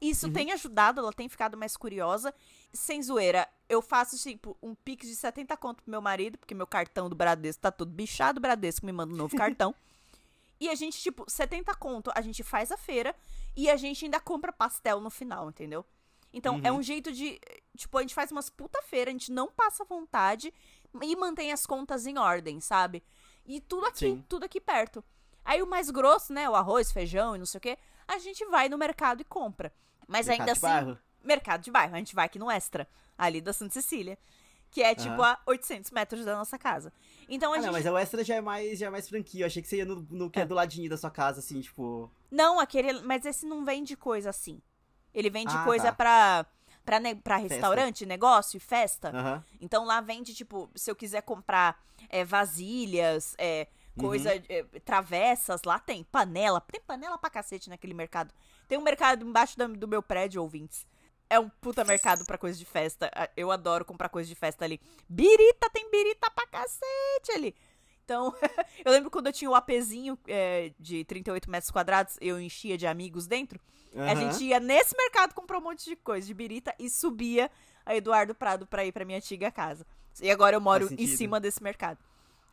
Isso 0.00 0.26
uhum. 0.26 0.32
tem 0.32 0.52
ajudado, 0.52 1.00
ela 1.00 1.12
tem 1.12 1.28
ficado 1.28 1.56
mais 1.56 1.76
curiosa. 1.76 2.32
Sem 2.72 3.02
zoeira, 3.02 3.48
eu 3.68 3.82
faço, 3.82 4.16
tipo, 4.16 4.56
um 4.62 4.74
pix 4.74 5.06
de 5.06 5.14
70 5.14 5.56
conto 5.56 5.82
pro 5.82 5.90
meu 5.90 6.00
marido, 6.00 6.38
porque 6.38 6.54
meu 6.54 6.66
cartão 6.66 7.10
do 7.10 7.16
Bradesco 7.16 7.60
tá 7.60 7.70
todo 7.70 7.90
bichado, 7.90 8.38
o 8.38 8.40
Bradesco 8.40 8.86
me 8.86 8.92
manda 8.92 9.12
um 9.12 9.16
novo 9.16 9.36
cartão. 9.36 9.74
e 10.58 10.68
a 10.68 10.74
gente, 10.74 10.98
tipo, 10.98 11.24
70 11.28 11.74
conto, 11.74 12.10
a 12.14 12.22
gente 12.22 12.42
faz 12.42 12.72
a 12.72 12.76
feira 12.76 13.14
e 13.56 13.68
a 13.68 13.76
gente 13.76 14.04
ainda 14.04 14.20
compra 14.20 14.52
pastel 14.52 15.00
no 15.00 15.10
final, 15.10 15.50
entendeu? 15.50 15.84
Então, 16.32 16.56
uhum. 16.56 16.62
é 16.64 16.72
um 16.72 16.82
jeito 16.82 17.10
de. 17.10 17.40
Tipo, 17.76 17.98
a 17.98 18.00
gente 18.02 18.14
faz 18.14 18.30
umas 18.30 18.50
puta 18.50 18.80
feira, 18.82 19.10
a 19.10 19.12
gente 19.12 19.32
não 19.32 19.50
passa 19.50 19.84
vontade 19.84 20.52
e 21.02 21.16
mantém 21.16 21.52
as 21.52 21.66
contas 21.66 22.06
em 22.06 22.18
ordem, 22.18 22.60
sabe? 22.60 23.02
E 23.46 23.60
tudo 23.60 23.86
aqui, 23.86 23.98
Sim. 23.98 24.24
tudo 24.28 24.44
aqui 24.44 24.60
perto. 24.60 25.02
Aí 25.48 25.62
o 25.62 25.66
mais 25.66 25.88
grosso, 25.88 26.30
né? 26.30 26.46
O 26.46 26.54
arroz, 26.54 26.92
feijão 26.92 27.34
e 27.34 27.38
não 27.38 27.46
sei 27.46 27.56
o 27.56 27.60
quê, 27.62 27.78
a 28.06 28.18
gente 28.18 28.44
vai 28.44 28.68
no 28.68 28.76
mercado 28.76 29.22
e 29.22 29.24
compra. 29.24 29.72
Mas 30.06 30.26
mercado 30.26 30.40
ainda 30.40 30.52
assim. 30.52 30.60
Bairro. 30.60 30.98
Mercado 31.24 31.62
de 31.62 31.70
bairro. 31.70 31.94
A 31.94 31.98
gente 31.98 32.14
vai 32.14 32.26
aqui 32.26 32.38
no 32.38 32.50
Extra, 32.50 32.86
ali 33.16 33.40
da 33.40 33.54
Santa 33.54 33.72
Cecília. 33.72 34.18
Que 34.70 34.82
é 34.82 34.94
tipo 34.94 35.14
uhum. 35.14 35.24
a 35.24 35.40
800 35.46 35.90
metros 35.90 36.22
da 36.26 36.36
nossa 36.36 36.58
casa. 36.58 36.92
Então 37.26 37.54
a 37.54 37.54
ah, 37.54 37.58
gente. 37.60 37.66
Não, 37.66 37.72
mas 37.72 37.86
o 37.86 37.96
Extra 37.96 38.22
já 38.22 38.34
é 38.34 38.42
mais, 38.42 38.78
já 38.78 38.88
é 38.88 38.90
mais 38.90 39.08
franquia. 39.08 39.44
Eu 39.44 39.46
achei 39.46 39.62
que 39.62 39.68
você 39.68 39.78
ia 39.78 39.86
no, 39.86 40.06
no 40.10 40.28
que 40.28 40.38
é. 40.38 40.42
é 40.42 40.46
do 40.46 40.54
ladinho 40.54 40.90
da 40.90 40.98
sua 40.98 41.10
casa, 41.10 41.38
assim, 41.38 41.62
tipo. 41.62 42.12
Não, 42.30 42.60
aquele. 42.60 43.00
Mas 43.00 43.24
esse 43.24 43.46
não 43.46 43.64
vende 43.64 43.96
coisa 43.96 44.28
assim. 44.28 44.60
Ele 45.14 45.30
vende 45.30 45.56
ah, 45.56 45.64
coisa 45.64 45.86
tá. 45.86 45.92
pra. 45.92 46.46
Pra, 46.84 47.00
ne... 47.00 47.14
pra 47.14 47.36
restaurante, 47.36 48.00
festa. 48.00 48.06
negócio 48.06 48.56
e 48.58 48.60
festa. 48.60 49.12
Uhum. 49.14 49.42
Então 49.62 49.86
lá 49.86 50.02
vende, 50.02 50.34
tipo, 50.34 50.68
se 50.74 50.90
eu 50.90 50.96
quiser 50.96 51.22
comprar 51.22 51.82
é, 52.10 52.22
vasilhas, 52.22 53.34
é, 53.38 53.66
coisa, 53.98 54.32
Uhum. 54.34 54.42
eh, 54.48 54.62
travessas, 54.84 55.62
lá 55.64 55.78
tem 55.78 56.02
panela, 56.04 56.60
tem 56.60 56.80
panela 56.80 57.18
pra 57.18 57.30
cacete 57.30 57.68
naquele 57.68 57.94
mercado. 57.94 58.32
Tem 58.66 58.78
um 58.78 58.82
mercado 58.82 59.24
embaixo 59.26 59.56
da- 59.58 59.66
do 59.66 59.88
meu 59.88 60.02
prédio, 60.02 60.42
ouvintes. 60.42 60.86
É 61.30 61.38
um 61.38 61.48
puta 61.48 61.84
mercado 61.84 62.24
pra 62.24 62.38
coisa 62.38 62.58
de 62.58 62.64
festa. 62.64 63.10
Ah, 63.14 63.28
Eu 63.36 63.50
adoro 63.50 63.84
comprar 63.84 64.08
coisa 64.08 64.28
de 64.28 64.34
festa 64.34 64.64
ali. 64.64 64.80
Birita, 65.08 65.68
tem 65.70 65.90
birita 65.90 66.30
pra 66.30 66.46
cacete 66.46 67.32
ali. 67.34 67.54
Então, 68.04 68.34
eu 68.84 68.90
lembro 68.90 69.10
quando 69.10 69.26
eu 69.26 69.32
tinha 69.32 69.50
o 69.50 69.54
APzinho 69.54 70.18
eh, 70.26 70.72
de 70.80 71.04
38 71.04 71.50
metros 71.50 71.70
quadrados, 71.70 72.16
eu 72.22 72.40
enchia 72.40 72.78
de 72.78 72.86
amigos 72.86 73.26
dentro. 73.26 73.60
A 73.94 74.12
Aham. 74.12 74.14
gente 74.32 74.44
ia 74.44 74.58
nesse 74.60 74.96
mercado 74.96 75.34
comprar 75.34 75.58
um 75.58 75.62
monte 75.62 75.84
de 75.84 75.96
coisa 75.96 76.26
de 76.26 76.32
birita 76.32 76.74
e 76.78 76.88
subia 76.88 77.50
a 77.84 77.94
Eduardo 77.94 78.34
Prado 78.34 78.66
pra 78.66 78.84
ir 78.84 78.92
pra 78.92 79.04
minha 79.04 79.18
antiga 79.18 79.50
casa. 79.50 79.86
E 80.22 80.30
agora 80.30 80.56
eu 80.56 80.60
moro 80.60 80.88
em 80.98 81.06
cima 81.06 81.38
desse 81.38 81.62
mercado. 81.62 81.98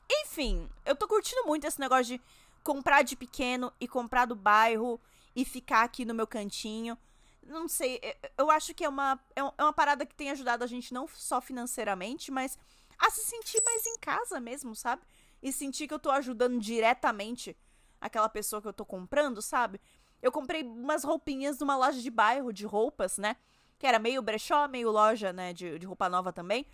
Enfim, 0.09 0.69
eu 0.85 0.95
tô 0.95 1.07
curtindo 1.07 1.45
muito 1.45 1.65
esse 1.65 1.79
negócio 1.79 2.05
de 2.17 2.21
comprar 2.63 3.01
de 3.03 3.15
pequeno 3.15 3.71
e 3.79 3.87
comprar 3.87 4.25
do 4.25 4.35
bairro 4.35 4.99
e 5.35 5.43
ficar 5.45 5.83
aqui 5.83 6.05
no 6.05 6.13
meu 6.13 6.27
cantinho. 6.27 6.97
Não 7.43 7.67
sei, 7.67 7.99
eu- 8.37 8.49
acho 8.49 8.73
que 8.73 8.83
é 8.83 8.89
uma, 8.89 9.19
é 9.35 9.39
é 9.41 9.63
uma 9.63 9.73
parada 9.73 10.05
que 10.05 10.15
tem 10.15 10.31
ajudado 10.31 10.63
a 10.63 10.67
gente 10.67 10.93
não 10.93 11.07
só 11.07 11.39
financeiramente, 11.41 12.31
mas 12.31 12.57
a 12.97 13.09
se 13.11 13.21
sentir 13.21 13.61
mais 13.63 13.85
em 13.85 13.97
casa 13.99 14.39
mesmo, 14.39 14.75
sabe? 14.75 15.03
E 15.41 15.51
sentir 15.51 15.87
que 15.87 15.93
eu 15.93 15.99
tô 15.99 16.09
ajudando 16.09 16.59
diretamente 16.59 17.55
aquela 18.01 18.29
pessoa 18.29 18.61
que 18.61 18.67
eu 18.67 18.73
tô 18.73 18.85
comprando, 18.85 19.41
sabe? 19.41 19.79
Eu 20.21 20.31
comprei 20.31 20.63
umas 20.63 21.03
roupinhas 21.03 21.59
numa 21.59 21.77
loja 21.77 22.01
de 22.01 22.09
bairro 22.09 22.51
de 22.51 22.65
roupas, 22.65 23.17
né? 23.17 23.35
Que 23.77 23.85
era 23.85 23.99
meio 23.99 24.21
brechó, 24.21 24.67
meio 24.67 24.89
loja, 24.89 25.31
né? 25.33 25.53
De, 25.53 25.77
de 25.77 25.85
roupa 25.85 26.09
nova 26.09 26.33
também. 26.33 26.65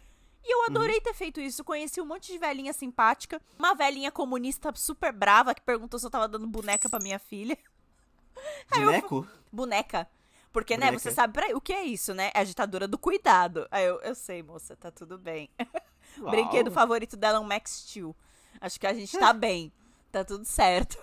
E 0.44 0.54
eu 0.54 0.64
adorei 0.66 1.00
ter 1.02 1.14
feito 1.14 1.40
isso. 1.40 1.64
Conheci 1.64 2.02
um 2.02 2.06
monte 2.06 2.32
de 2.32 2.38
velhinha 2.38 2.74
simpática. 2.74 3.40
Uma 3.60 3.76
velhinha 3.76 4.12
comunista 4.12 4.72
super 4.76 5.12
brava 5.14 5.54
que 5.54 5.62
perguntou 5.62 6.00
se 6.00 6.06
eu 6.06 6.10
tava 6.10 6.28
dando 6.28 6.48
boneca 6.48 6.90
pra 6.90 7.00
minha 7.00 7.20
filha. 7.20 7.58
Aí 8.72 8.82
eu 8.82 8.86
Boneco? 8.88 9.28
Boneca. 9.52 10.10
Porque, 10.52 10.76
né, 10.76 10.88
Boneca. 10.88 11.00
você 11.04 11.12
sabe 11.12 11.34
pra- 11.34 11.56
o 11.56 11.62
que 11.62 11.72
é 11.72 11.84
isso, 11.84 12.14
né? 12.14 12.32
É 12.34 12.40
a 12.42 12.44
ditadura 12.44 12.88
do 12.88 12.98
cuidado. 12.98 13.68
Aí 13.72 13.86
eu, 13.86 14.02
eu 14.02 14.16
sei, 14.16 14.42
moça, 14.44 14.76
tá 14.76 14.90
tudo 14.92 15.18
bem. 15.18 15.50
Uau. 16.20 16.30
brinquedo 16.32 16.72
favorito 16.72 17.16
dela 17.16 17.38
é 17.38 17.40
um 17.40 17.44
Max 17.46 17.84
Steel. 17.88 18.16
Acho 18.60 18.80
que 18.80 18.88
a 18.88 18.94
gente 18.94 19.18
tá 19.18 19.32
bem. 19.34 19.72
Tá 20.12 20.26
tudo 20.26 20.44
certo. 20.44 20.98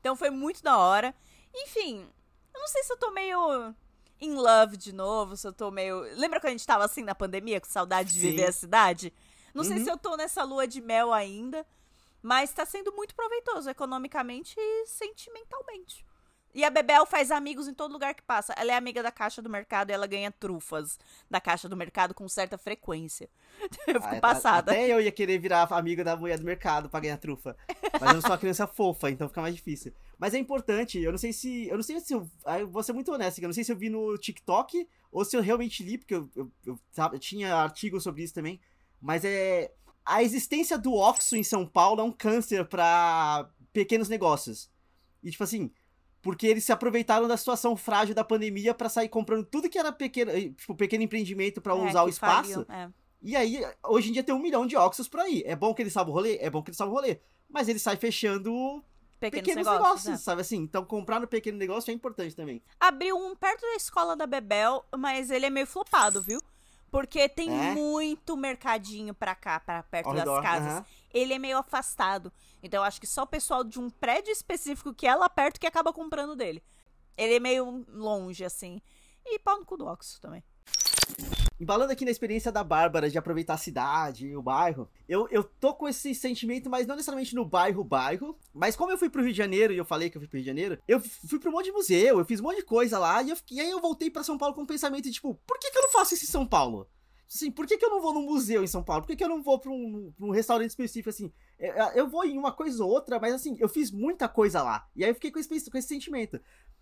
então 0.00 0.16
foi 0.16 0.30
muito 0.30 0.62
da 0.62 0.78
hora. 0.78 1.14
Enfim, 1.54 2.06
eu 2.54 2.60
não 2.60 2.68
sei 2.68 2.82
se 2.82 2.92
eu 2.92 2.96
tô 2.96 3.10
meio 3.10 3.74
in 4.20 4.34
love 4.34 4.76
de 4.76 4.92
novo, 4.92 5.36
se 5.36 5.46
eu 5.46 5.52
tô 5.52 5.70
meio. 5.70 6.00
Lembra 6.18 6.40
quando 6.40 6.48
a 6.48 6.56
gente 6.56 6.66
tava 6.66 6.84
assim 6.84 7.02
na 7.02 7.14
pandemia, 7.14 7.60
com 7.60 7.68
saudade 7.68 8.12
de 8.12 8.20
Sim. 8.20 8.30
viver 8.30 8.46
a 8.46 8.52
cidade? 8.52 9.12
Não 9.54 9.64
sei 9.64 9.78
Uhum. 9.78 9.84
se 9.84 9.90
eu 9.90 9.96
tô 9.96 10.16
nessa 10.16 10.42
lua 10.44 10.66
de 10.66 10.80
mel 10.80 11.12
ainda, 11.12 11.66
mas 12.22 12.52
tá 12.52 12.64
sendo 12.66 12.92
muito 12.92 13.14
proveitoso 13.14 13.68
economicamente 13.70 14.54
e 14.58 14.86
sentimentalmente. 14.86 16.04
E 16.58 16.64
a 16.64 16.70
Bebel 16.70 17.06
faz 17.06 17.30
amigos 17.30 17.68
em 17.68 17.72
todo 17.72 17.92
lugar 17.92 18.12
que 18.16 18.22
passa. 18.22 18.52
Ela 18.58 18.72
é 18.72 18.76
amiga 18.76 19.00
da 19.00 19.12
caixa 19.12 19.40
do 19.40 19.48
mercado 19.48 19.90
e 19.90 19.92
ela 19.92 20.08
ganha 20.08 20.28
trufas 20.32 20.98
da 21.30 21.40
caixa 21.40 21.68
do 21.68 21.76
mercado 21.76 22.12
com 22.12 22.28
certa 22.28 22.58
frequência. 22.58 23.30
Eu 23.86 24.02
fico 24.02 24.16
Ah, 24.16 24.20
passada. 24.20 24.72
Até 24.72 24.88
eu 24.88 25.00
ia 25.00 25.12
querer 25.12 25.38
virar 25.38 25.72
amiga 25.72 26.02
da 26.02 26.16
mulher 26.16 26.36
do 26.36 26.44
mercado 26.44 26.90
pra 26.90 26.98
ganhar 26.98 27.16
trufa. 27.16 27.56
Mas 27.92 28.02
eu 28.02 28.14
não 28.14 28.20
sou 28.20 28.30
uma 28.32 28.38
criança 28.38 28.66
fofa, 28.66 29.08
então 29.08 29.28
fica 29.28 29.40
mais 29.40 29.54
difícil. 29.54 29.92
Mas 30.18 30.34
é 30.34 30.38
importante, 30.38 30.98
eu 30.98 31.12
não 31.12 31.18
sei 31.18 31.32
se. 31.32 31.68
Eu 31.68 31.76
não 31.76 31.82
sei 31.84 32.00
se 32.00 32.12
eu. 32.12 32.28
Eu 32.58 32.68
vou 32.68 32.82
ser 32.82 32.92
muito 32.92 33.12
honesto, 33.12 33.38
eu 33.38 33.46
não 33.46 33.52
sei 33.52 33.62
se 33.62 33.70
eu 33.70 33.76
vi 33.76 33.88
no 33.88 34.18
TikTok 34.18 34.88
ou 35.12 35.24
se 35.24 35.36
eu 35.36 35.40
realmente 35.40 35.84
li, 35.84 35.96
porque 35.96 36.16
eu, 36.16 36.28
eu, 36.34 36.50
eu, 36.66 36.78
eu 37.12 37.18
tinha 37.20 37.54
artigos 37.54 38.02
sobre 38.02 38.24
isso 38.24 38.34
também. 38.34 38.60
Mas 39.00 39.24
é. 39.24 39.72
A 40.04 40.24
existência 40.24 40.76
do 40.76 40.92
Oxo 40.92 41.36
em 41.36 41.44
São 41.44 41.64
Paulo 41.64 42.00
é 42.00 42.04
um 42.04 42.10
câncer 42.10 42.66
pra 42.66 43.48
pequenos 43.72 44.08
negócios. 44.08 44.68
E 45.22 45.30
tipo 45.30 45.44
assim. 45.44 45.70
Porque 46.28 46.46
eles 46.46 46.62
se 46.62 46.70
aproveitaram 46.72 47.26
da 47.26 47.38
situação 47.38 47.74
frágil 47.74 48.14
da 48.14 48.22
pandemia 48.22 48.74
pra 48.74 48.90
sair 48.90 49.08
comprando 49.08 49.46
tudo 49.46 49.66
que 49.66 49.78
era 49.78 49.90
pequeno, 49.90 50.30
eh, 50.30 50.50
tipo, 50.50 50.74
pequeno 50.74 51.02
empreendimento 51.02 51.58
pra 51.58 51.72
É, 51.72 51.76
usar 51.88 52.02
o 52.04 52.08
espaço. 52.10 52.66
faliam, 52.66 52.66
é. 52.68 52.90
E 53.22 53.34
aí, 53.34 53.64
hoje 53.82 54.10
em 54.10 54.12
dia 54.12 54.22
tem 54.22 54.34
um 54.34 54.38
milhão 54.38 54.66
de 54.66 54.76
Oxos 54.76 55.08
por 55.08 55.20
aí. 55.20 55.42
É 55.46 55.56
bom 55.56 55.72
que 55.72 55.80
ele 55.80 55.88
salva 55.88 56.10
o 56.10 56.12
rolê? 56.12 56.36
É 56.36 56.50
bom 56.50 56.62
que 56.62 56.68
ele 56.68 56.76
salva 56.76 56.92
o 56.92 56.96
rolê. 56.96 57.18
Mas 57.48 57.66
ele 57.66 57.78
sai 57.78 57.96
fechando 57.96 58.52
Pequenos, 59.18 59.46
pequenos, 59.46 59.66
negócios. 59.66 59.82
negócios, 59.86 60.10
né? 60.10 60.16
sabe 60.18 60.42
assim? 60.42 60.56
Então 60.58 60.84
comprar 60.84 61.18
no 61.18 61.26
pequeno 61.26 61.56
negócio 61.56 61.90
é 61.90 61.94
importante 61.94 62.36
também. 62.36 62.60
Abriu 62.78 63.16
um 63.16 63.34
perto 63.34 63.62
da 63.62 63.74
escola 63.76 64.14
da 64.14 64.26
Bebel, 64.26 64.84
mas 64.98 65.30
ele 65.30 65.46
é 65.46 65.50
meio 65.50 65.66
flopado, 65.66 66.20
viu? 66.20 66.40
Porque 66.90 67.28
tem 67.28 67.48
É? 67.50 67.74
muito 67.74 68.36
mercadinho 68.36 69.14
pra 69.14 69.34
cá, 69.34 69.60
pra 69.60 69.82
perto 69.82 70.12
das 70.14 70.42
casas. 70.42 70.84
Ele 71.12 71.34
é 71.34 71.38
meio 71.38 71.58
afastado. 71.58 72.32
Então 72.62 72.80
eu 72.80 72.84
acho 72.84 73.00
que 73.00 73.06
só 73.06 73.22
o 73.22 73.26
pessoal 73.26 73.62
de 73.62 73.78
um 73.78 73.90
prédio 73.90 74.30
específico 74.32 74.94
que 74.94 75.06
é 75.06 75.14
lá 75.14 75.28
perto 75.28 75.60
que 75.60 75.66
acaba 75.66 75.92
comprando 75.92 76.34
dele. 76.34 76.62
Ele 77.16 77.34
é 77.34 77.40
meio 77.40 77.84
longe, 77.88 78.44
assim. 78.44 78.80
E 79.26 79.38
pau 79.38 79.58
no 79.58 79.66
cu 79.66 79.76
do 79.76 79.86
Oxo 79.86 80.20
também. 80.20 80.42
Embalando 81.60 81.92
aqui 81.92 82.04
na 82.04 82.10
experiência 82.12 82.52
da 82.52 82.62
Bárbara 82.62 83.10
de 83.10 83.18
aproveitar 83.18 83.54
a 83.54 83.58
cidade, 83.58 84.36
o 84.36 84.40
bairro, 84.40 84.88
eu, 85.08 85.26
eu 85.28 85.42
tô 85.42 85.74
com 85.74 85.88
esse 85.88 86.14
sentimento, 86.14 86.70
mas 86.70 86.86
não 86.86 86.94
necessariamente 86.94 87.34
no 87.34 87.44
bairro, 87.44 87.82
bairro. 87.82 88.38
Mas 88.54 88.76
como 88.76 88.92
eu 88.92 88.98
fui 88.98 89.10
pro 89.10 89.22
Rio 89.22 89.32
de 89.32 89.38
Janeiro, 89.38 89.72
e 89.72 89.76
eu 89.76 89.84
falei 89.84 90.08
que 90.08 90.16
eu 90.16 90.20
fui 90.20 90.28
pro 90.28 90.36
Rio 90.36 90.44
de 90.44 90.50
Janeiro, 90.50 90.78
eu 90.86 91.00
fui 91.00 91.40
pra 91.40 91.50
um 91.50 91.52
monte 91.52 91.66
de 91.66 91.72
museu, 91.72 92.18
eu 92.18 92.24
fiz 92.24 92.38
um 92.38 92.44
monte 92.44 92.58
de 92.58 92.64
coisa 92.64 92.96
lá, 92.96 93.20
e, 93.22 93.30
eu, 93.30 93.36
e 93.50 93.60
aí 93.60 93.70
eu 93.70 93.80
voltei 93.80 94.08
pra 94.08 94.22
São 94.22 94.38
Paulo 94.38 94.54
com 94.54 94.62
um 94.62 94.66
pensamento, 94.66 95.10
tipo, 95.10 95.34
por 95.46 95.58
que, 95.58 95.70
que 95.70 95.78
eu 95.78 95.82
não 95.82 95.90
faço 95.90 96.14
isso 96.14 96.24
em 96.24 96.28
São 96.28 96.46
Paulo? 96.46 96.88
Assim, 97.30 97.50
por 97.50 97.66
que, 97.66 97.76
que 97.76 97.84
eu 97.84 97.90
não 97.90 98.00
vou 98.00 98.14
num 98.14 98.22
museu 98.22 98.64
em 98.64 98.66
São 98.66 98.82
Paulo? 98.82 99.02
Por 99.02 99.08
que, 99.08 99.16
que 99.16 99.24
eu 99.24 99.28
não 99.28 99.42
vou 99.42 99.58
pra 99.58 99.70
um, 99.70 100.10
um 100.18 100.30
restaurante 100.30 100.70
específico, 100.70 101.10
assim? 101.10 101.30
É, 101.58 102.00
Eu 102.00 102.08
vou 102.08 102.24
em 102.24 102.38
uma 102.38 102.52
coisa 102.52 102.82
ou 102.82 102.90
outra, 102.90 103.20
mas 103.20 103.34
assim, 103.34 103.54
eu 103.60 103.68
fiz 103.68 103.90
muita 103.90 104.26
coisa 104.28 104.62
lá. 104.62 104.88
E 104.96 105.04
aí 105.04 105.10
eu 105.10 105.14
fiquei 105.14 105.30
com 105.30 105.38
esse, 105.38 105.70
com 105.70 105.76
esse 105.76 105.88
sentimento. 105.88 106.40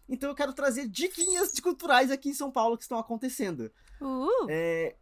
Então 0.08 0.28
eu 0.30 0.34
quero 0.34 0.52
trazer 0.52 0.88
diquinhas 0.88 1.52
de 1.52 1.60
culturais 1.60 2.10
aqui 2.10 2.28
em 2.30 2.34
São 2.34 2.50
Paulo 2.50 2.76
que 2.76 2.84
estão 2.84 2.98
acontecendo. 2.98 3.70
Uh! 4.00 4.46
É, 4.48 4.94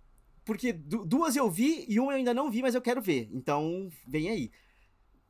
porque 0.45 0.73
du- 0.73 1.05
duas 1.05 1.37
eu 1.37 1.51
vi 1.51 1.85
e 1.89 1.99
uma 2.01 2.13
eu 2.13 2.17
ainda 2.17 2.33
não 2.35 2.51
vi, 2.51 2.63
mas 2.63 2.75
eu 2.75 2.83
quero 2.83 3.03
ver. 3.03 3.29
Então, 3.33 3.91
vem 4.07 4.29
aí. 4.31 4.51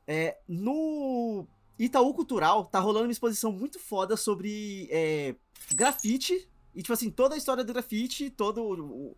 É, 0.06 0.38
no 0.46 1.46
Itaú 1.78 2.12
Cultural 2.14 2.66
tá 2.66 2.78
rolando 2.78 3.06
uma 3.06 3.12
exposição 3.12 3.50
muito 3.50 3.78
foda 3.78 4.16
sobre 4.16 4.86
é, 4.90 5.34
grafite. 5.74 6.48
E, 6.74 6.82
tipo 6.82 6.92
assim, 6.92 7.10
toda 7.10 7.34
a 7.34 7.38
história 7.38 7.64
do 7.64 7.72
grafite, 7.72 8.30
todo. 8.30 8.62
o- 8.62 9.16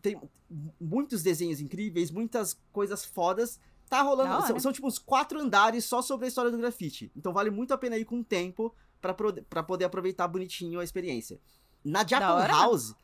tem 0.00 0.18
muitos 0.80 1.22
desenhos 1.22 1.60
incríveis, 1.60 2.10
muitas 2.10 2.54
coisas 2.72 3.04
fodas. 3.04 3.58
Tá 3.90 4.00
rolando. 4.02 4.28
São, 4.46 4.58
são, 4.60 4.72
tipo 4.72 4.86
uns 4.86 4.98
quatro 4.98 5.40
andares 5.40 5.84
só 5.84 6.00
sobre 6.02 6.26
a 6.26 6.28
história 6.28 6.50
do 6.50 6.58
grafite. 6.58 7.10
Então 7.16 7.32
vale 7.32 7.50
muito 7.50 7.72
a 7.74 7.78
pena 7.78 7.96
ir 7.98 8.04
com 8.04 8.22
tempo 8.22 8.72
pro- 9.14 9.42
pra 9.44 9.62
poder 9.62 9.84
aproveitar 9.84 10.26
bonitinho 10.28 10.80
a 10.80 10.84
experiência. 10.84 11.40
Na 11.84 12.06
Japan. 12.06 12.46
House, 12.46 12.94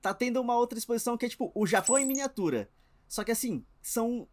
tá 0.00 0.14
tendo 0.14 0.40
uma 0.40 0.56
outra 0.56 0.78
exposição 0.78 1.16
que 1.16 1.26
é 1.26 1.28
tipo 1.28 1.50
o 1.54 1.66
Japão 1.66 1.98
em 1.98 2.06
miniatura. 2.06 2.70
Só 3.08 3.22
que 3.24 3.30
assim, 3.32 3.64
são. 3.80 4.28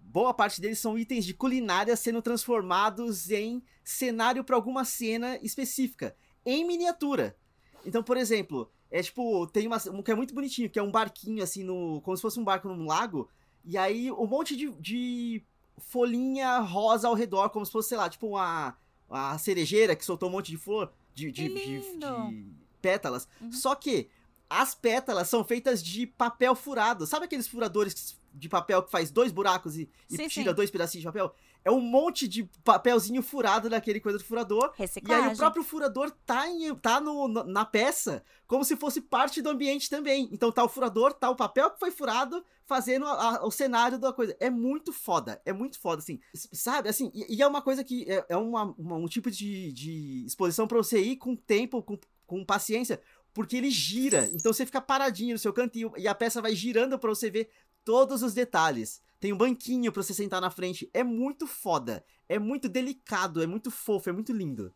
Boa 0.00 0.32
parte 0.32 0.60
deles 0.60 0.78
são 0.78 0.98
itens 0.98 1.24
de 1.24 1.34
culinária 1.34 1.94
sendo 1.96 2.22
transformados 2.22 3.30
em 3.30 3.62
cenário 3.84 4.42
pra 4.42 4.56
alguma 4.56 4.84
cena 4.86 5.38
específica. 5.42 6.16
Em 6.46 6.66
miniatura. 6.66 7.36
Então, 7.84 8.02
por 8.02 8.16
exemplo, 8.16 8.70
é 8.90 9.02
tipo, 9.02 9.46
tem 9.48 9.66
uma, 9.66 9.76
um 9.92 10.02
que 10.02 10.10
é 10.10 10.14
muito 10.14 10.34
bonitinho, 10.34 10.70
que 10.70 10.78
é 10.78 10.82
um 10.82 10.90
barquinho 10.90 11.42
assim, 11.42 11.62
no, 11.62 12.00
como 12.00 12.16
se 12.16 12.22
fosse 12.22 12.40
um 12.40 12.44
barco 12.44 12.68
num 12.68 12.86
lago. 12.86 13.28
E 13.64 13.76
aí 13.76 14.10
um 14.10 14.26
monte 14.26 14.56
de, 14.56 14.70
de 14.80 15.44
folhinha 15.78 16.58
rosa 16.60 17.08
ao 17.08 17.14
redor, 17.14 17.50
como 17.50 17.66
se 17.66 17.72
fosse, 17.72 17.90
sei 17.90 17.98
lá, 17.98 18.08
tipo 18.08 18.28
uma, 18.28 18.76
uma 19.18 19.38
cerejeira 19.38 19.94
que 19.96 20.04
soltou 20.04 20.28
um 20.28 20.32
monte 20.32 20.50
de 20.50 20.56
flor, 20.56 20.92
de, 21.14 21.30
de, 21.30 21.48
de- 21.48 21.80
de 21.80 22.44
pétalas. 22.82 23.28
Uhum. 23.40 23.52
Só 23.52 23.74
que 23.74 24.08
as 24.48 24.74
pétalas 24.74 25.28
são 25.28 25.42
feitas 25.44 25.82
de 25.82 26.06
papel 26.06 26.54
furado. 26.54 27.06
Sabe 27.06 27.24
aqueles 27.26 27.46
furadores 27.48 28.16
de 28.32 28.48
papel 28.48 28.82
que 28.82 28.90
faz 28.90 29.10
dois 29.10 29.32
buracos 29.32 29.76
e, 29.76 29.88
e 30.10 30.16
Sim, 30.16 30.28
tira 30.28 30.50
sim. 30.50 30.54
dois 30.56 30.70
pedacinhos 30.70 31.02
de 31.02 31.06
papel? 31.08 31.34
É 31.64 31.70
um 31.70 31.80
monte 31.80 32.28
de 32.28 32.44
papelzinho 32.62 33.22
furado 33.22 33.70
naquele 33.70 33.98
coisa 33.98 34.18
do 34.18 34.24
furador. 34.24 34.72
E 34.76 34.82
Reciclagem. 34.82 35.28
aí 35.28 35.34
o 35.34 35.36
próprio 35.36 35.64
furador 35.64 36.10
tá, 36.26 36.46
em, 36.48 36.74
tá 36.74 37.00
no, 37.00 37.26
na 37.28 37.64
peça 37.64 38.22
como 38.46 38.64
se 38.64 38.76
fosse 38.76 39.00
parte 39.00 39.40
do 39.40 39.48
ambiente 39.48 39.88
também. 39.88 40.28
Então 40.30 40.52
tá 40.52 40.62
o 40.62 40.68
furador, 40.68 41.14
tá 41.14 41.30
o 41.30 41.36
papel 41.36 41.70
que 41.70 41.78
foi 41.80 41.90
furado 41.90 42.44
fazendo 42.66 43.06
a- 43.06 43.36
a- 43.38 43.46
o 43.46 43.50
cenário 43.50 43.98
da 43.98 44.12
coisa. 44.12 44.36
É 44.38 44.50
muito 44.50 44.92
foda, 44.92 45.40
é 45.46 45.52
muito 45.54 45.80
foda, 45.80 46.02
assim. 46.02 46.20
Sabe, 46.34 46.88
assim, 46.90 47.10
e, 47.14 47.36
e 47.36 47.42
é 47.42 47.46
uma 47.46 47.62
coisa 47.62 47.82
que 47.82 48.04
é, 48.10 48.24
é 48.28 48.36
uma- 48.36 48.74
uma- 48.78 48.96
um 48.96 49.06
tipo 49.06 49.30
de, 49.30 49.72
de 49.72 50.24
exposição 50.26 50.66
pra 50.68 50.76
você 50.76 51.00
ir 51.00 51.16
com 51.16 51.34
tempo, 51.34 51.82
com, 51.82 51.98
com 52.26 52.44
paciência, 52.44 53.00
porque 53.32 53.56
ele 53.56 53.70
gira. 53.70 54.28
Então 54.34 54.52
você 54.52 54.66
fica 54.66 54.80
paradinho 54.82 55.32
no 55.32 55.38
seu 55.38 55.52
cantinho 55.52 55.92
e 55.96 56.06
a 56.06 56.14
peça 56.14 56.42
vai 56.42 56.54
girando 56.54 56.98
pra 56.98 57.08
você 57.08 57.30
ver 57.30 57.48
todos 57.82 58.22
os 58.22 58.34
detalhes. 58.34 59.02
Tem 59.24 59.32
um 59.32 59.38
banquinho 59.38 59.90
pra 59.90 60.02
você 60.02 60.12
sentar 60.12 60.38
na 60.38 60.50
frente. 60.50 60.90
É 60.92 61.02
muito 61.02 61.46
foda. 61.46 62.04
É 62.28 62.38
muito 62.38 62.68
delicado, 62.68 63.42
é 63.42 63.46
muito 63.46 63.70
fofo, 63.70 64.10
é 64.10 64.12
muito 64.12 64.34
lindo. 64.34 64.70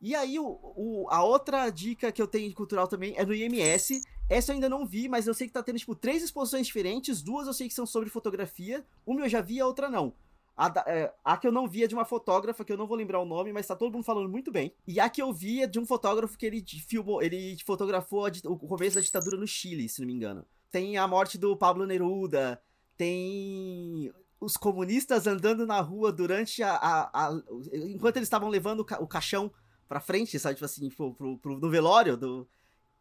E 0.00 0.14
aí, 0.14 0.38
o, 0.38 0.58
o- 0.74 1.06
a 1.10 1.22
outra 1.22 1.68
dica 1.68 2.10
que 2.10 2.22
eu 2.22 2.26
tenho 2.26 2.48
de 2.48 2.54
cultural 2.54 2.88
também 2.88 3.12
é 3.18 3.26
no 3.26 3.34
IMS. 3.34 4.00
Essa 4.26 4.52
eu 4.52 4.54
ainda 4.54 4.70
não 4.70 4.86
vi, 4.86 5.06
mas 5.06 5.26
eu 5.26 5.34
sei 5.34 5.46
que 5.48 5.52
tá 5.52 5.62
tendo, 5.62 5.78
tipo, 5.78 5.94
três 5.94 6.22
exposições 6.22 6.66
diferentes. 6.66 7.20
Duas 7.20 7.46
eu 7.46 7.52
sei 7.52 7.68
que 7.68 7.74
são 7.74 7.84
sobre 7.84 8.08
fotografia. 8.08 8.82
Uma 9.04 9.20
eu 9.20 9.28
já 9.28 9.42
vi, 9.42 9.60
a 9.60 9.66
outra 9.66 9.90
não. 9.90 10.14
A, 10.56 10.72
é, 10.86 11.12
a, 11.22 11.36
que 11.36 11.46
eu 11.46 11.52
não 11.52 11.68
via 11.68 11.86
de 11.86 11.94
uma 11.94 12.06
fotógrafa, 12.06 12.64
que 12.64 12.72
eu 12.72 12.78
não 12.78 12.86
vou 12.86 12.96
lembrar 12.96 13.20
o 13.20 13.26
nome, 13.26 13.52
mas 13.52 13.66
tá 13.66 13.76
todo 13.76 13.92
mundo 13.92 14.04
falando 14.04 14.30
muito 14.30 14.50
bem. 14.50 14.72
E 14.88 14.98
a 14.98 15.10
que 15.10 15.20
eu 15.20 15.30
via 15.30 15.68
de 15.68 15.78
um 15.78 15.84
fotógrafo 15.84 16.38
que 16.38 16.46
ele 16.46 16.64
filmou, 16.88 17.22
ele 17.22 17.58
fotografou 17.66 18.24
a, 18.24 18.30
o 18.46 18.56
começo 18.56 18.94
da 18.94 19.02
ditadura 19.02 19.36
no 19.36 19.46
Chile, 19.46 19.90
se 19.90 20.00
não 20.00 20.06
me 20.06 20.14
engano. 20.14 20.46
Tem 20.70 20.96
a 20.96 21.06
morte 21.06 21.36
do 21.36 21.54
Pablo 21.54 21.84
Neruda, 21.84 22.58
tem 22.96 24.12
os 24.40 24.56
comunistas 24.56 25.26
andando 25.26 25.66
na 25.66 25.80
rua 25.80 26.12
durante 26.12 26.62
a. 26.62 26.74
a, 26.74 27.26
a 27.28 27.40
enquanto 27.72 28.16
eles 28.16 28.26
estavam 28.26 28.48
levando 28.48 28.80
o, 28.80 28.84
ca, 28.84 29.00
o, 29.00 29.06
caixão 29.06 29.50
pra 29.88 30.00
frente, 30.00 30.38
sabe? 30.38 30.54
Tipo 30.54 30.66
assim, 30.66 30.88
pro, 30.90 31.14
pro, 31.14 31.38
pro, 31.38 31.58
no 31.58 31.70
velório 31.70 32.16
do. 32.16 32.46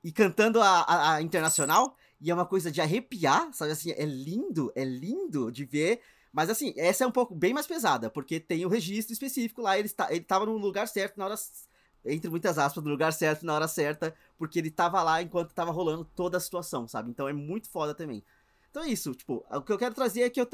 E 0.03 0.11
cantando 0.11 0.61
a, 0.61 0.81
a, 0.81 1.15
a, 1.15 1.21
Internacional. 1.21 1.97
E 2.21 2.31
é 2.31 2.33
uma 2.33 2.45
coisa 2.45 2.71
de 2.71 2.79
arrepiar, 2.79 3.53
sabe? 3.53 3.71
Assim, 3.71 3.91
é 3.91 4.05
lindo, 4.05 4.71
é 4.75 4.83
lindo 4.85 5.51
de 5.51 5.65
ver. 5.65 5.99
Mas 6.31 6.49
assim, 6.49 6.73
essa 6.77 7.03
é 7.03 7.07
um 7.07 7.11
pouco 7.11 7.35
bem 7.35 7.53
mais 7.53 7.67
pesada, 7.67 8.09
porque 8.09 8.39
tem 8.39 8.65
o 8.65 8.69
registro 8.69 9.11
específico 9.11 9.61
lá. 9.61 9.77
Ele, 9.77 9.87
está, 9.87 10.09
ele 10.09 10.21
tava 10.21 10.45
no 10.45 10.57
lugar 10.57 10.87
certo 10.87 11.17
na 11.17 11.25
hora. 11.25 11.35
Entre 12.05 12.29
muitas 12.29 12.57
aspas, 12.57 12.83
no 12.83 12.89
lugar 12.89 13.13
certo 13.13 13.45
na 13.45 13.53
hora 13.53 13.67
certa, 13.67 14.13
porque 14.37 14.59
ele 14.59 14.69
tava 14.69 15.01
lá 15.01 15.21
enquanto 15.21 15.53
tava 15.53 15.71
rolando 15.71 16.03
toda 16.03 16.37
a 16.37 16.39
situação, 16.39 16.87
sabe? 16.87 17.09
Então 17.09 17.29
é 17.29 17.33
muito 17.33 17.69
foda 17.69 17.93
também. 17.93 18.23
Então 18.73 18.85
é 18.85 18.89
isso, 18.89 19.13
tipo, 19.13 19.45
o 19.51 19.61
que 19.61 19.71
eu 19.71 19.77
quero 19.77 19.93
trazer 19.93 20.23
é 20.23 20.29
que 20.31 20.41
eu 20.41 20.47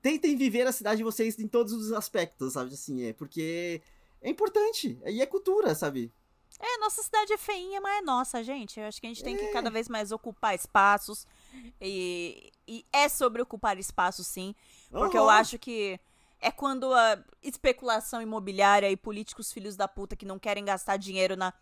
tentem 0.00 0.36
viver 0.36 0.64
a 0.64 0.70
cidade 0.70 0.98
de 0.98 1.02
vocês 1.02 1.36
em 1.40 1.48
todos 1.48 1.72
os 1.72 1.90
aspectos, 1.90 2.52
sabe? 2.52 2.72
Assim, 2.72 3.02
é 3.06 3.12
porque 3.12 3.82
é 4.20 4.30
importante, 4.30 4.96
e 5.04 5.20
é 5.20 5.26
cultura, 5.26 5.74
sabe? 5.74 6.12
É, 6.60 6.78
nossa 6.78 7.02
cidade 7.02 7.32
é 7.32 7.36
feinha, 7.36 7.80
mas 7.80 7.98
é 7.98 8.02
nossa, 8.02 8.44
gente. 8.44 8.78
Eu 8.78 8.86
acho 8.86 9.00
que 9.00 9.08
a 9.08 9.10
gente 9.10 9.24
tem 9.24 9.34
é. 9.34 9.38
que 9.38 9.48
cada 9.48 9.70
vez 9.70 9.88
mais 9.88 10.12
ocupar 10.12 10.54
espaços. 10.54 11.26
E, 11.80 12.52
e 12.68 12.86
é 12.92 13.08
sobre 13.08 13.42
ocupar 13.42 13.76
espaços, 13.76 14.28
sim. 14.28 14.54
Porque 14.88 15.18
uhum. 15.18 15.24
eu 15.24 15.28
acho 15.30 15.58
que 15.58 15.98
é 16.40 16.52
quando 16.52 16.94
a 16.94 17.18
especulação 17.42 18.22
imobiliária 18.22 18.88
e 18.88 18.96
políticos 18.96 19.52
filhos 19.52 19.74
da 19.74 19.88
puta 19.88 20.14
que 20.14 20.24
não 20.24 20.38
querem 20.38 20.64
gastar 20.64 20.96
dinheiro 20.96 21.34
na, 21.34 21.52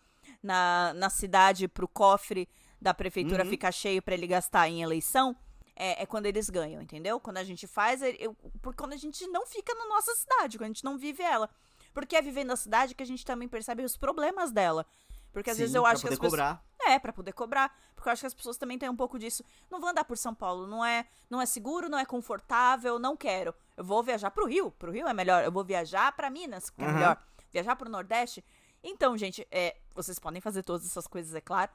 na, 0.43 0.93
na 0.95 1.09
cidade 1.09 1.69
pro 1.69 1.89
cofre 1.89 2.47
da 2.79 2.93
prefeitura 2.93 3.45
uhum. 3.45 3.49
ficar 3.49 3.73
cheio 3.73 4.03
para 4.03 4.13
ele 4.13 4.27
gastar 4.27 4.69
em 4.69 4.83
eleição 4.83 5.35
é, 5.81 6.03
é, 6.03 6.07
quando 6.07 6.27
eles 6.27 6.51
ganham, 6.51 6.83
entendeu? 6.83 7.19
Quando 7.19 7.39
a 7.39 7.45
gente 7.45 7.67
faz, 7.67 8.03
eu, 8.03 8.35
por 8.61 8.75
quando 8.75 8.93
a 8.93 8.99
gente 8.99 9.27
não 9.29 9.47
fica 9.47 9.75
na 9.75 9.87
nossa 9.87 10.15
cidade, 10.15 10.59
quando 10.59 10.65
a 10.65 10.73
gente 10.75 10.85
não 10.85 10.99
vive 10.99 11.23
ela. 11.23 11.49
Porque 11.95 12.15
é 12.15 12.21
vivendo 12.21 12.51
a 12.51 12.57
cidade 12.57 12.95
que 12.95 13.03
a 13.03 13.07
gente 13.07 13.25
também 13.25 13.49
percebe 13.49 13.83
os 13.83 13.97
problemas 13.97 14.53
dela. 14.53 14.85
Porque 15.33 15.49
às 15.49 15.57
Sim, 15.57 15.63
vezes 15.63 15.75
eu 15.75 15.87
acho 15.87 16.03
que 16.03 16.09
as 16.13 16.19
pessoas. 16.19 16.33
cobrar. 16.33 16.63
É, 16.83 16.99
para 16.99 17.15
poder 17.15 17.33
cobrar. 17.33 17.75
Porque 17.95 18.11
eu 18.11 18.13
acho 18.13 18.21
que 18.21 18.27
as 18.27 18.35
pessoas 18.35 18.59
também 18.59 18.79
têm 18.79 18.91
um 18.91 18.97
pouco 18.97 19.19
disso. 19.19 19.43
Não 19.71 19.81
vou 19.81 19.89
andar 19.89 20.05
por 20.05 20.19
São 20.19 20.35
Paulo, 20.35 20.67
não 20.67 20.85
é, 20.85 21.07
não 21.31 21.41
é 21.41 21.47
seguro, 21.47 21.89
não 21.89 21.99
é 21.99 22.05
confortável, 22.05 22.99
não 22.99 23.17
quero. 23.17 23.55
Eu 23.75 23.83
vou 23.85 24.03
viajar 24.03 24.31
pro 24.31 24.47
Rio. 24.47 24.71
Pro 24.73 24.93
Rio 24.93 25.09
é 25.09 25.15
melhor. 25.15 25.43
Eu 25.43 25.51
vou 25.51 25.65
viajar 25.65 26.13
para 26.13 26.29
Minas, 26.29 26.69
que 26.69 26.83
é 26.83 26.87
uhum. 26.87 26.93
melhor. 26.93 27.23
Viajar 27.51 27.75
pro 27.75 27.89
Nordeste. 27.89 28.45
Então, 28.83 29.17
gente, 29.17 29.49
é, 29.51 29.77
vocês 29.95 30.19
podem 30.19 30.43
fazer 30.43 30.63
todas 30.63 30.85
essas 30.85 31.07
coisas, 31.07 31.35
é 31.35 31.41
claro. 31.41 31.71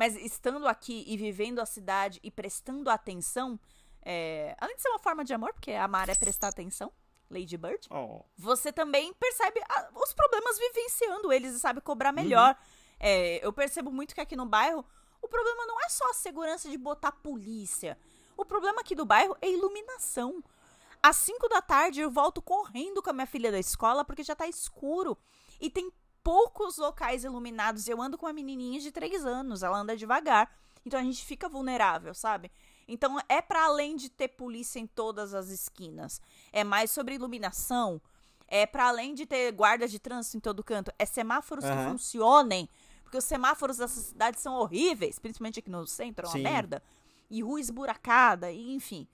Mas 0.00 0.16
estando 0.16 0.66
aqui 0.66 1.04
e 1.06 1.14
vivendo 1.14 1.58
a 1.58 1.66
cidade 1.66 2.18
e 2.22 2.30
prestando 2.30 2.88
atenção, 2.88 3.60
é, 4.00 4.56
além 4.58 4.74
de 4.74 4.80
ser 4.80 4.88
uma 4.88 4.98
forma 4.98 5.22
de 5.22 5.34
amor, 5.34 5.52
porque 5.52 5.72
amar 5.72 6.08
é 6.08 6.14
prestar 6.14 6.48
atenção, 6.48 6.90
Lady 7.28 7.58
Bird, 7.58 7.86
oh. 7.90 8.24
você 8.34 8.72
também 8.72 9.12
percebe 9.12 9.60
a, 9.68 9.90
os 9.94 10.14
problemas 10.14 10.58
vivenciando 10.58 11.30
eles 11.30 11.54
e 11.54 11.60
sabe 11.60 11.82
cobrar 11.82 12.12
melhor. 12.12 12.56
Uhum. 12.58 12.96
É, 12.98 13.46
eu 13.46 13.52
percebo 13.52 13.92
muito 13.92 14.14
que 14.14 14.22
aqui 14.22 14.34
no 14.34 14.46
bairro 14.46 14.86
o 15.20 15.28
problema 15.28 15.66
não 15.66 15.78
é 15.84 15.90
só 15.90 16.08
a 16.08 16.14
segurança 16.14 16.70
de 16.70 16.78
botar 16.78 17.12
polícia. 17.12 17.98
O 18.38 18.44
problema 18.46 18.80
aqui 18.80 18.94
do 18.94 19.04
bairro 19.04 19.36
é 19.42 19.50
iluminação. 19.50 20.42
Às 21.02 21.16
5 21.16 21.46
da 21.46 21.60
tarde 21.60 22.00
eu 22.00 22.10
volto 22.10 22.40
correndo 22.40 23.02
com 23.02 23.10
a 23.10 23.12
minha 23.12 23.26
filha 23.26 23.52
da 23.52 23.58
escola 23.58 24.02
porque 24.02 24.22
já 24.22 24.34
tá 24.34 24.48
escuro. 24.48 25.18
E 25.60 25.68
tem 25.68 25.92
poucos 26.22 26.78
locais 26.78 27.24
iluminados. 27.24 27.88
Eu 27.88 28.00
ando 28.00 28.16
com 28.18 28.26
uma 28.26 28.32
menininha 28.32 28.80
de 28.80 28.90
3 28.90 29.24
anos, 29.24 29.62
ela 29.62 29.78
anda 29.78 29.96
devagar. 29.96 30.50
Então 30.84 30.98
a 30.98 31.02
gente 31.02 31.24
fica 31.24 31.48
vulnerável, 31.48 32.14
sabe? 32.14 32.50
Então 32.88 33.18
é 33.28 33.40
para 33.40 33.64
além 33.64 33.96
de 33.96 34.08
ter 34.08 34.28
polícia 34.28 34.78
em 34.78 34.86
todas 34.86 35.34
as 35.34 35.48
esquinas. 35.48 36.20
É 36.52 36.64
mais 36.64 36.90
sobre 36.90 37.14
iluminação. 37.14 38.00
É 38.48 38.66
para 38.66 38.88
além 38.88 39.14
de 39.14 39.26
ter 39.26 39.52
guardas 39.52 39.90
de 39.90 39.98
trânsito 39.98 40.36
em 40.36 40.40
todo 40.40 40.64
canto. 40.64 40.92
É 40.98 41.06
semáforos 41.06 41.64
uhum. 41.64 41.70
que 41.70 41.90
funcionem. 41.90 42.68
Porque 43.04 43.18
os 43.18 43.24
semáforos 43.24 43.78
dessa 43.78 44.00
cidade 44.00 44.40
são 44.40 44.54
horríveis, 44.54 45.18
principalmente 45.18 45.58
aqui 45.58 45.68
no 45.68 45.84
centro, 45.84 46.26
é 46.26 46.28
uma 46.28 46.36
Sim. 46.36 46.42
merda. 46.42 46.82
E 47.28 47.42
rua 47.42 47.60
esburacada, 47.60 48.52
e 48.52 48.72
enfim. 48.72 49.08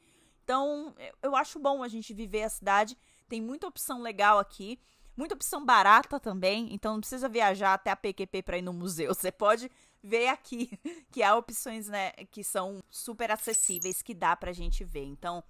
Então, 0.45 0.95
eu 1.23 1.35
acho 1.35 1.59
bom 1.59 1.83
a 1.83 1.89
gente 1.89 2.13
viver 2.13 2.43
a 2.43 2.49
cidade. 2.49 2.97
Tem 3.27 3.41
muita 3.41 3.67
opção 3.67 4.03
legal 4.03 4.39
aqui. 4.39 4.79
Muita 5.17 5.35
opção 5.35 5.65
barata 5.65 6.21
também, 6.21 6.69
então 6.75 6.93
não 6.93 7.01
precisa 7.01 7.29
viajar 7.29 7.73
até 7.73 7.91
a 7.91 7.97
PQP 7.97 8.43
para 8.43 8.59
ir 8.59 8.63
no 8.63 8.73
museu. 8.73 9.15
Você 9.15 9.33
pode 9.33 9.71
ver 10.03 10.29
aqui 10.29 10.79
que 11.11 11.23
há 11.23 11.35
opções, 11.35 11.89
né, 11.89 12.13
que 12.31 12.45
são 12.45 12.83
super 12.91 13.31
acessíveis 13.31 14.03
que 14.03 14.15
dá 14.15 14.37
pra 14.37 14.53
gente 14.53 14.85
ver. 14.85 15.05
Então, 15.05 15.43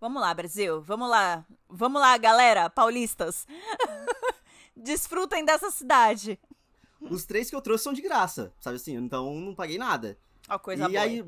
vamos 0.00 0.22
lá, 0.22 0.32
Brasil. 0.32 0.80
Vamos 0.80 1.10
lá. 1.10 1.44
Vamos 1.68 2.00
lá, 2.00 2.16
galera, 2.16 2.70
paulistas. 2.70 3.46
Desfrutem 4.76 5.44
dessa 5.44 5.70
cidade. 5.70 6.38
Os 7.00 7.24
três 7.24 7.50
que 7.50 7.56
eu 7.56 7.60
trouxe 7.60 7.84
são 7.84 7.92
de 7.92 8.02
graça, 8.02 8.52
sabe 8.60 8.76
assim? 8.76 8.94
Então 8.94 9.34
não 9.34 9.54
paguei 9.54 9.76
nada. 9.78 10.18
Ó, 10.48 10.58
coisa 10.58 10.84
e 10.84 10.88
boa. 10.88 11.00
aí, 11.00 11.24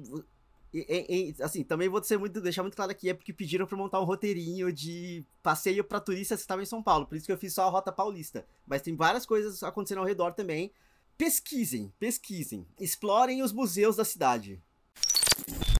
e, 0.72 1.34
e, 1.38 1.42
assim, 1.42 1.62
também 1.62 1.88
vou 1.88 2.02
ser 2.02 2.16
muito, 2.16 2.40
deixar 2.40 2.62
muito 2.62 2.76
claro 2.76 2.90
aqui, 2.90 3.10
é 3.10 3.14
porque 3.14 3.32
pediram 3.32 3.66
pra 3.66 3.76
montar 3.76 4.00
um 4.00 4.04
roteirinho 4.04 4.72
de 4.72 5.24
passeio 5.42 5.84
pra 5.84 6.00
turistas 6.00 6.38
que 6.38 6.44
estavam 6.44 6.62
em 6.62 6.66
São 6.66 6.82
Paulo. 6.82 7.06
Por 7.06 7.16
isso 7.16 7.26
que 7.26 7.32
eu 7.32 7.38
fiz 7.38 7.52
só 7.52 7.66
a 7.66 7.70
rota 7.70 7.92
paulista. 7.92 8.46
Mas 8.66 8.80
tem 8.80 8.96
várias 8.96 9.26
coisas 9.26 9.62
acontecendo 9.62 9.98
ao 9.98 10.06
redor 10.06 10.32
também. 10.32 10.72
Pesquisem, 11.18 11.92
pesquisem. 11.98 12.66
Explorem 12.80 13.42
os 13.42 13.52
museus 13.52 13.96
da 13.96 14.04
cidade. 14.04 14.62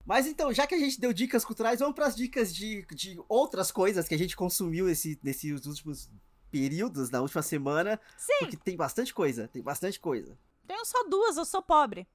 Mas 0.05 0.27
então, 0.27 0.53
já 0.53 0.67
que 0.67 0.75
a 0.75 0.79
gente 0.79 1.01
deu 1.01 1.13
dicas 1.13 1.45
culturais, 1.45 1.81
vamos 1.81 1.95
para 1.95 2.07
as 2.07 2.15
dicas 2.15 2.55
de, 2.55 2.85
de 2.95 3.19
outras 3.29 3.73
coisas 3.73 4.07
que 4.07 4.15
a 4.15 4.19
gente 4.19 4.37
consumiu 4.37 4.89
esse, 4.91 5.19
nesses 5.23 5.65
últimos 5.65 6.11
períodos, 6.51 7.09
na 7.09 7.23
última 7.23 7.41
semana. 7.41 7.99
Sim. 8.19 8.35
Porque 8.41 8.57
tem 8.59 8.77
bastante 8.77 9.15
coisa, 9.15 9.49
tem 9.49 9.63
bastante 9.63 9.99
coisa. 9.99 10.37
Tenho 10.67 10.85
só 10.85 11.03
duas, 11.09 11.39
eu 11.39 11.47
sou 11.47 11.63
pobre. 11.63 12.07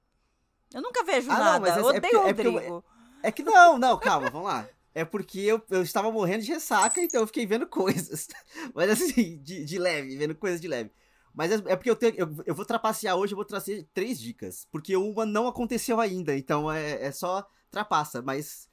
Eu 0.72 0.82
nunca 0.82 1.04
vejo 1.04 1.30
ah, 1.30 1.38
nada. 1.38 1.52
Não, 1.52 1.60
mas 1.60 1.76
é, 1.76 1.82
Odeio 1.82 1.96
é 1.96 2.34
porque, 2.34 2.48
Rodrigo. 2.48 2.84
É, 3.22 3.28
é 3.28 3.32
que 3.32 3.42
não, 3.42 3.78
não, 3.78 3.98
calma, 3.98 4.30
vamos 4.30 4.48
lá. 4.48 4.68
É 4.94 5.04
porque 5.04 5.40
eu, 5.40 5.62
eu 5.70 5.82
estava 5.82 6.10
morrendo 6.10 6.42
de 6.42 6.52
ressaca, 6.52 7.00
então 7.00 7.20
eu 7.20 7.26
fiquei 7.26 7.46
vendo 7.46 7.66
coisas. 7.68 8.28
Mas 8.74 8.90
assim, 8.90 9.38
de, 9.42 9.64
de 9.64 9.78
leve, 9.78 10.16
vendo 10.16 10.34
coisas 10.34 10.60
de 10.60 10.68
leve. 10.68 10.90
Mas 11.34 11.52
é, 11.52 11.54
é 11.66 11.76
porque 11.76 11.90
eu, 11.90 11.96
tenho, 11.96 12.14
eu, 12.16 12.36
eu 12.46 12.54
vou 12.54 12.64
trapacear 12.64 13.16
hoje, 13.16 13.32
eu 13.32 13.36
vou 13.36 13.44
trazer 13.44 13.88
três 13.94 14.18
dicas. 14.18 14.66
Porque 14.70 14.96
uma 14.96 15.24
não 15.24 15.46
aconteceu 15.46 16.00
ainda, 16.00 16.36
então 16.36 16.70
é, 16.70 17.04
é 17.04 17.12
só 17.12 17.46
trapaça. 17.70 18.20
Mas. 18.22 18.68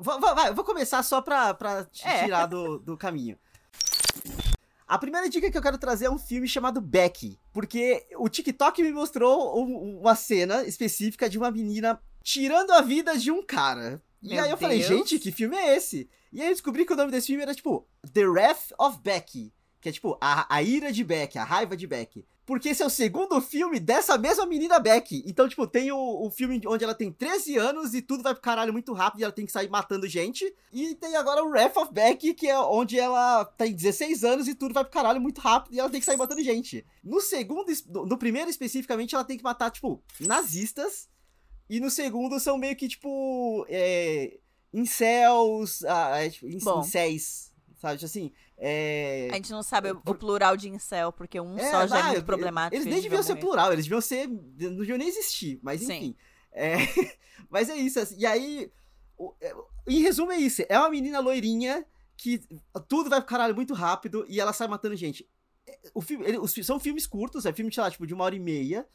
Vai, 0.00 0.18
vai, 0.20 0.48
eu 0.48 0.54
vou 0.54 0.64
começar 0.64 1.02
só 1.02 1.20
pra, 1.20 1.52
pra 1.52 1.84
te 1.84 2.06
é. 2.06 2.24
tirar 2.24 2.46
do, 2.46 2.78
do 2.78 2.96
caminho. 2.96 3.38
A 4.86 4.98
primeira 4.98 5.28
dica 5.28 5.50
que 5.50 5.58
eu 5.58 5.62
quero 5.62 5.78
trazer 5.78 6.06
é 6.06 6.10
um 6.10 6.18
filme 6.18 6.46
chamado 6.46 6.80
Becky, 6.80 7.38
porque 7.52 8.06
o 8.16 8.28
TikTok 8.28 8.82
me 8.82 8.92
mostrou 8.92 9.54
uma 10.00 10.14
cena 10.14 10.62
específica 10.64 11.28
de 11.28 11.36
uma 11.36 11.50
menina 11.50 12.00
tirando 12.22 12.70
a 12.70 12.80
vida 12.82 13.18
de 13.18 13.30
um 13.32 13.42
cara. 13.42 14.00
E 14.22 14.28
Meu 14.30 14.44
aí 14.44 14.50
eu 14.50 14.56
Deus. 14.56 14.60
falei, 14.60 14.82
gente, 14.82 15.18
que 15.18 15.32
filme 15.32 15.56
é 15.56 15.76
esse? 15.76 16.08
E 16.32 16.40
aí 16.40 16.48
eu 16.48 16.52
descobri 16.52 16.84
que 16.84 16.92
o 16.92 16.96
nome 16.96 17.10
desse 17.10 17.26
filme 17.28 17.42
era 17.42 17.54
tipo 17.54 17.86
The 18.12 18.26
Wrath 18.26 18.72
of 18.78 18.98
Becky, 19.02 19.52
que 19.86 19.90
é 19.90 19.92
tipo 19.92 20.18
a, 20.20 20.52
a 20.52 20.62
ira 20.62 20.90
de 20.90 21.04
Beck, 21.04 21.38
a 21.38 21.44
raiva 21.44 21.76
de 21.76 21.86
Beck. 21.86 22.24
Porque 22.44 22.70
esse 22.70 22.82
é 22.82 22.86
o 22.86 22.90
segundo 22.90 23.40
filme 23.40 23.78
dessa 23.78 24.18
mesma 24.18 24.44
menina 24.46 24.80
Beck. 24.80 25.22
Então, 25.26 25.48
tipo, 25.48 25.66
tem 25.66 25.90
o, 25.92 26.26
o 26.26 26.30
filme 26.30 26.60
onde 26.66 26.84
ela 26.84 26.94
tem 26.94 27.12
13 27.12 27.56
anos 27.56 27.94
e 27.94 28.02
tudo 28.02 28.22
vai 28.22 28.32
pro 28.34 28.42
caralho 28.42 28.72
muito 28.72 28.92
rápido 28.92 29.20
e 29.20 29.24
ela 29.24 29.32
tem 29.32 29.46
que 29.46 29.52
sair 29.52 29.68
matando 29.68 30.08
gente. 30.08 30.52
E 30.72 30.94
tem 30.96 31.16
agora 31.16 31.44
o 31.44 31.48
Wrath 31.48 31.76
of 31.76 31.92
Beck, 31.92 32.34
que 32.34 32.48
é 32.48 32.58
onde 32.58 32.98
ela 32.98 33.44
tem 33.44 33.72
16 33.72 34.24
anos 34.24 34.48
e 34.48 34.54
tudo 34.54 34.74
vai 34.74 34.84
pro 34.84 34.92
caralho 34.92 35.20
muito 35.20 35.40
rápido 35.40 35.74
e 35.74 35.80
ela 35.80 35.90
tem 35.90 36.00
que 36.00 36.06
sair 36.06 36.16
matando 36.16 36.42
gente. 36.42 36.84
No 37.02 37.20
segundo, 37.20 37.72
no 37.88 38.18
primeiro 38.18 38.50
especificamente, 38.50 39.14
ela 39.14 39.24
tem 39.24 39.36
que 39.36 39.44
matar, 39.44 39.70
tipo, 39.70 40.02
nazistas. 40.20 41.08
E 41.68 41.80
no 41.80 41.90
segundo 41.90 42.38
são 42.38 42.58
meio 42.58 42.76
que, 42.76 42.88
tipo, 42.88 43.66
é, 43.68 44.38
incels, 44.72 45.84
ah, 45.84 46.24
é, 46.24 46.30
tipo, 46.30 46.46
incéis, 46.48 47.45
sabe? 47.76 47.94
Tipo 47.94 48.06
assim, 48.06 48.32
é... 48.58 49.28
A 49.30 49.36
gente 49.36 49.50
não 49.50 49.62
sabe 49.62 49.90
o, 49.90 50.14
plural 50.14 50.56
de 50.56 50.68
incel, 50.68 51.12
porque 51.12 51.40
um 51.40 51.58
é, 51.58 51.70
só 51.70 51.86
já 51.86 51.98
é 51.98 52.02
muito 52.12 52.24
problemático. 52.24 52.76
Eles 52.76 52.86
nem 52.86 53.02
deviam 53.02 53.22
ser 53.22 53.36
plural, 53.36 53.72
eles 53.72 53.84
deviam 53.84 54.00
ser. 54.00 54.26
Não 54.28 54.76
deviam 54.76 54.98
nem 54.98 55.08
existir, 55.08 55.58
mas 55.62 55.82
enfim. 55.82 56.16
É, 56.52 56.76
mas 57.50 57.68
é 57.68 57.76
isso. 57.76 58.00
Assim, 58.00 58.16
e 58.18 58.26
aí. 58.26 58.70
É, 59.40 59.54
em 59.86 60.00
resumo, 60.02 60.32
é 60.32 60.36
isso. 60.36 60.62
É 60.68 60.78
uma 60.78 60.90
menina 60.90 61.20
loirinha 61.20 61.86
que 62.16 62.40
tudo 62.88 63.10
vai 63.10 63.20
pro 63.20 63.28
caralho 63.28 63.54
muito 63.54 63.74
rápido 63.74 64.24
e 64.28 64.40
ela 64.40 64.52
sai 64.52 64.66
matando 64.66 64.96
gente. 64.96 65.28
É, 65.66 65.78
o 65.94 66.00
filme, 66.00 66.24
ele, 66.26 66.38
os, 66.38 66.52
são 66.52 66.80
filmes 66.80 67.06
curtos, 67.06 67.44
é 67.46 67.52
filme, 67.52 67.72
sei 67.72 67.82
lá, 67.82 67.90
tipo, 67.90 68.06
de 68.06 68.14
uma 68.14 68.24
hora 68.24 68.34
e 68.34 68.40
meia. 68.40 68.86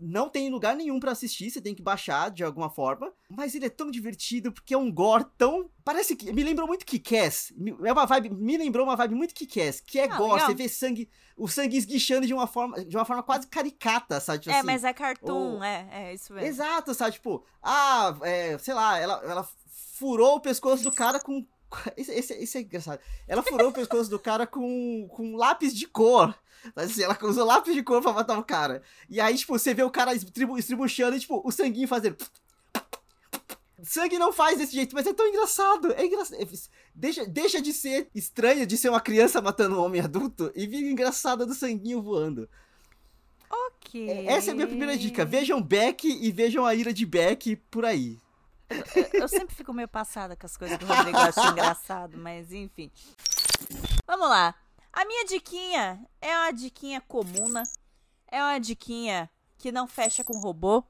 Não 0.00 0.28
tem 0.28 0.50
lugar 0.50 0.74
nenhum 0.74 0.98
para 0.98 1.12
assistir, 1.12 1.50
você 1.50 1.60
tem 1.60 1.74
que 1.74 1.82
baixar 1.82 2.30
de 2.30 2.42
alguma 2.42 2.68
forma. 2.68 3.12
Mas 3.28 3.54
ele 3.54 3.66
é 3.66 3.70
tão 3.70 3.90
divertido 3.90 4.52
porque 4.52 4.74
é 4.74 4.78
um 4.78 4.90
gore 4.90 5.24
tão. 5.38 5.70
Parece 5.84 6.16
que. 6.16 6.32
Me 6.32 6.42
lembrou 6.42 6.66
muito 6.66 6.84
Kick-Ass. 6.84 7.52
É 7.84 7.92
uma 7.92 8.06
vibe. 8.06 8.30
Me 8.30 8.56
lembrou 8.56 8.84
uma 8.84 8.96
vibe 8.96 9.14
muito 9.14 9.34
Kick-Ass. 9.34 9.80
Que 9.80 10.00
é 10.00 10.04
ah, 10.04 10.16
gore, 10.16 10.34
legal. 10.34 10.48
você 10.48 10.54
vê 10.54 10.68
sangue. 10.68 11.08
O 11.36 11.48
sangue 11.48 11.76
esguichando 11.76 12.26
de 12.26 12.34
uma 12.34 12.46
forma, 12.46 12.84
de 12.84 12.96
uma 12.96 13.04
forma 13.04 13.22
quase 13.22 13.46
caricata, 13.46 14.20
sabe? 14.20 14.40
Tipo 14.40 14.54
é, 14.54 14.58
assim, 14.58 14.66
mas 14.66 14.84
é 14.84 14.92
cartoon, 14.92 15.54
ou... 15.54 15.64
é, 15.64 15.88
é 15.90 16.14
isso 16.14 16.32
mesmo. 16.32 16.46
Exato, 16.46 16.94
sabe? 16.94 17.12
Tipo, 17.12 17.44
ah, 17.62 18.14
é, 18.22 18.58
sei 18.58 18.74
lá, 18.74 18.98
ela, 18.98 19.22
ela 19.24 19.48
furou 20.02 20.36
o 20.36 20.40
pescoço 20.40 20.82
do 20.82 20.92
cara 20.92 21.20
com. 21.20 21.46
Esse, 21.96 22.12
esse, 22.12 22.32
esse 22.34 22.58
é 22.58 22.60
engraçado. 22.60 23.00
Ela 23.26 23.42
furou 23.42 23.68
o 23.68 23.72
pescoço 23.72 24.10
do 24.10 24.18
cara 24.18 24.46
com, 24.46 25.08
com 25.10 25.36
lápis 25.36 25.74
de 25.74 25.86
cor. 25.86 26.34
Assim, 26.76 27.02
ela 27.02 27.18
usou 27.22 27.44
lápis 27.44 27.74
de 27.74 27.82
cor 27.82 28.00
pra 28.00 28.12
matar 28.12 28.38
o 28.38 28.44
cara. 28.44 28.82
E 29.08 29.20
aí, 29.20 29.36
tipo, 29.36 29.58
você 29.58 29.74
vê 29.74 29.82
o 29.82 29.90
cara 29.90 30.14
estribuchando 30.14 31.16
e, 31.16 31.20
tipo, 31.20 31.42
o 31.44 31.50
sanguinho 31.50 31.88
fazendo. 31.88 32.16
Sangue 33.82 34.16
não 34.16 34.32
faz 34.32 34.58
desse 34.58 34.74
jeito, 34.74 34.94
mas 34.94 35.06
é 35.06 35.12
tão 35.12 35.26
engraçado. 35.26 35.92
É 35.94 36.06
engraçado. 36.06 36.40
É, 36.40 36.46
deixa, 36.94 37.26
deixa 37.26 37.60
de 37.60 37.72
ser 37.72 38.08
estranho 38.14 38.64
de 38.64 38.76
ser 38.76 38.88
uma 38.88 39.00
criança 39.00 39.42
matando 39.42 39.76
um 39.76 39.84
homem 39.84 40.00
adulto 40.00 40.52
e 40.54 40.66
vira 40.66 40.86
engraçada 40.86 41.44
do 41.44 41.54
sanguinho 41.54 42.00
voando. 42.00 42.48
Ok. 43.50 44.08
É, 44.08 44.26
essa 44.26 44.50
é 44.50 44.52
a 44.52 44.54
minha 44.54 44.68
primeira 44.68 44.96
dica. 44.96 45.24
Vejam 45.24 45.60
Beck 45.60 46.04
e 46.04 46.30
vejam 46.30 46.64
a 46.64 46.74
ira 46.74 46.92
de 46.92 47.04
Beck 47.04 47.56
por 47.70 47.84
aí. 47.84 48.18
Eu, 49.12 49.28
sempre 49.28 49.54
fico 49.54 49.72
meio 49.72 49.88
passada 49.88 50.36
com 50.36 50.46
as 50.46 50.56
coisas 50.56 50.78
que 50.78 50.84
o 50.84 50.88
Rodrigo 50.88 51.18
acha 51.18 51.48
engraçado, 51.48 52.16
mas 52.18 52.52
enfim. 52.52 52.90
Vamos 54.06 54.28
lá. 54.28 54.54
A 54.92 55.04
minha 55.04 55.24
diquinha 55.24 56.04
é 56.20 56.36
uma 56.36 56.52
diquinha 56.52 57.00
comuna. 57.00 57.62
É 58.28 58.42
uma 58.42 58.58
diquinha 58.58 59.30
que 59.58 59.72
não 59.72 59.86
fecha 59.86 60.24
com 60.24 60.38
robô. 60.38 60.84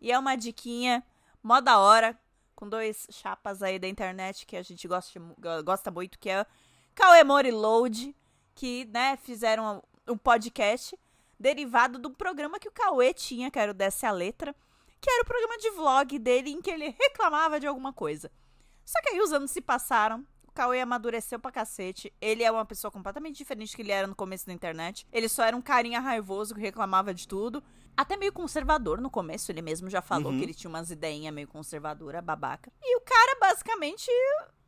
E 0.00 0.10
é 0.12 0.18
uma 0.18 0.36
diquinha 0.36 1.02
mó 1.42 1.60
da 1.60 1.78
hora, 1.78 2.18
com 2.54 2.68
dois 2.68 3.06
chapas 3.10 3.62
aí 3.62 3.78
da 3.78 3.86
internet 3.86 4.46
que 4.46 4.56
a 4.56 4.62
gente 4.62 4.88
gosta, 4.88 5.20
gosta 5.64 5.90
muito, 5.90 6.18
que 6.18 6.30
é 6.30 6.44
Cauê 6.94 7.22
Mori 7.22 7.50
Load, 7.52 8.16
que, 8.54 8.86
né, 8.86 9.16
fizeram 9.18 9.82
um 10.08 10.16
podcast 10.16 10.98
derivado 11.38 11.98
do 11.98 12.10
programa 12.10 12.58
que 12.58 12.68
o 12.68 12.72
Cauê 12.72 13.12
tinha, 13.12 13.50
que 13.50 13.58
era 13.58 13.70
o 13.70 13.74
Desce 13.74 14.06
a 14.06 14.10
Letra, 14.10 14.54
que 15.06 15.10
era 15.12 15.22
o 15.22 15.26
programa 15.26 15.56
de 15.56 15.70
vlog 15.70 16.18
dele 16.18 16.50
em 16.50 16.60
que 16.60 16.68
ele 16.68 16.88
reclamava 17.00 17.60
de 17.60 17.66
alguma 17.68 17.92
coisa. 17.92 18.28
Só 18.84 19.00
que 19.00 19.10
aí 19.10 19.20
os 19.20 19.32
anos 19.32 19.52
se 19.52 19.60
passaram, 19.60 20.26
Cauê 20.52 20.80
amadureceu 20.80 21.38
pra 21.38 21.52
cacete. 21.52 22.12
Ele 22.20 22.42
é 22.42 22.50
uma 22.50 22.64
pessoa 22.64 22.90
completamente 22.90 23.36
diferente 23.36 23.70
do 23.70 23.76
que 23.76 23.82
ele 23.82 23.92
era 23.92 24.08
no 24.08 24.16
começo 24.16 24.46
da 24.46 24.52
internet. 24.52 25.06
Ele 25.12 25.28
só 25.28 25.44
era 25.44 25.56
um 25.56 25.62
carinha 25.62 26.00
raivoso 26.00 26.56
que 26.56 26.60
reclamava 26.60 27.14
de 27.14 27.28
tudo. 27.28 27.62
Até 27.96 28.16
meio 28.16 28.32
conservador 28.32 29.00
no 29.00 29.08
começo, 29.08 29.52
ele 29.52 29.62
mesmo 29.62 29.88
já 29.88 30.02
falou 30.02 30.32
uhum. 30.32 30.38
que 30.38 30.44
ele 30.44 30.54
tinha 30.54 30.68
umas 30.68 30.90
ideinhas 30.90 31.32
meio 31.32 31.46
conservadora, 31.46 32.20
babaca. 32.20 32.72
E 32.82 32.96
o 32.96 33.00
cara, 33.02 33.38
basicamente, 33.38 34.10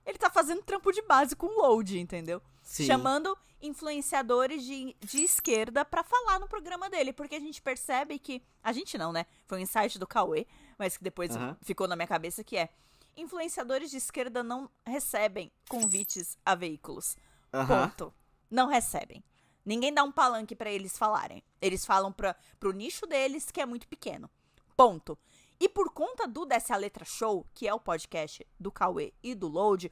ele 0.07 0.19
tá 0.19 0.31
fazendo 0.31 0.63
trampo 0.63 0.93
de 0.93 1.03
base 1.03 1.35
com 1.35 1.47
load, 1.47 1.99
entendeu? 1.99 2.41
Sim. 2.69 2.85
Chamando 2.85 3.35
influenciadores 3.63 4.63
de, 4.63 4.95
de 5.01 5.23
esquerda 5.23 5.87
para 5.87 6.05
falar 6.05 6.39
no 6.39 6.47
programa 6.47 6.91
dele. 6.91 7.15
Porque 7.15 7.35
a 7.35 7.41
gente 7.41 7.63
percebe 7.63 8.19
que. 8.19 8.43
A 8.63 8.73
gente 8.73 8.99
não, 8.99 9.11
né? 9.11 9.25
Foi 9.47 9.59
um 9.59 9.63
insight 9.63 9.99
do 9.99 10.07
Cauê, 10.07 10.47
mas 10.79 10.99
que 10.99 11.03
depois 11.03 11.35
uhum. 11.35 11.57
ficou 11.63 11.89
na 11.89 11.97
minha 11.97 12.07
cabeça 12.07 12.45
que 12.45 12.59
é 12.59 12.69
influenciadores 13.17 13.91
de 13.91 13.97
esquerda 13.97 14.43
não 14.43 14.71
recebem 14.87 15.51
convites 15.67 16.37
a 16.45 16.55
veículos. 16.55 17.17
Uhum. 17.55 17.67
Ponto. 17.67 18.15
Não 18.51 18.69
recebem. 18.69 19.25
Ninguém 19.65 19.93
dá 19.93 20.03
um 20.05 20.13
palanque 20.13 20.55
para 20.55 20.71
eles 20.71 20.99
falarem. 20.99 21.43
Eles 21.63 21.87
falam 21.87 22.13
pra, 22.13 22.37
pro 22.61 22.73
nicho 22.73 23.07
deles, 23.07 23.51
que 23.51 23.63
é 23.63 23.67
muito 23.67 23.89
pequeno. 23.89 24.31
Ponto. 24.77 25.19
E 25.59 25.71
por 25.71 25.91
conta 25.91 26.29
do 26.29 26.45
Dessa 26.45 26.77
Letra 26.77 27.07
Show, 27.07 27.47
que 27.55 27.67
é 27.67 27.73
o 27.73 27.81
podcast 27.81 28.47
do 28.61 28.71
Cauê 28.71 29.15
e 29.23 29.35
do 29.35 29.49
Load, 29.49 29.91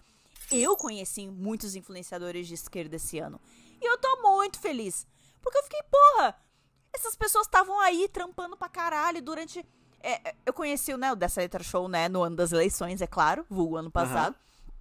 eu 0.51 0.77
conheci 0.77 1.29
muitos 1.29 1.75
influenciadores 1.75 2.47
de 2.47 2.55
esquerda 2.55 2.97
esse 2.97 3.19
ano. 3.19 3.41
E 3.81 3.85
eu 3.85 3.99
tô 3.99 4.23
muito 4.23 4.59
feliz. 4.59 5.07
Porque 5.41 5.59
eu 5.59 5.63
fiquei, 5.65 5.83
porra, 5.83 6.37
essas 6.93 7.17
pessoas 7.17 7.47
estavam 7.47 7.79
aí 7.81 8.09
trampando 8.09 8.57
pra 8.57 8.69
caralho 8.69 9.23
durante 9.23 9.65
é, 10.07 10.29
é, 10.29 10.37
eu 10.47 10.53
conheci 10.53 10.93
o, 10.93 10.97
né, 10.97 11.13
o 11.13 11.17
Dessa 11.17 11.41
Letra 11.41 11.65
Show, 11.65 11.89
né, 11.89 12.09
no 12.09 12.23
ano 12.23 12.37
das 12.37 12.53
eleições, 12.53 13.03
é 13.03 13.09
claro, 13.09 13.45
vulgo 13.51 13.77
ano 13.77 13.91
passado. 13.91 14.35
Uhum. 14.35 14.73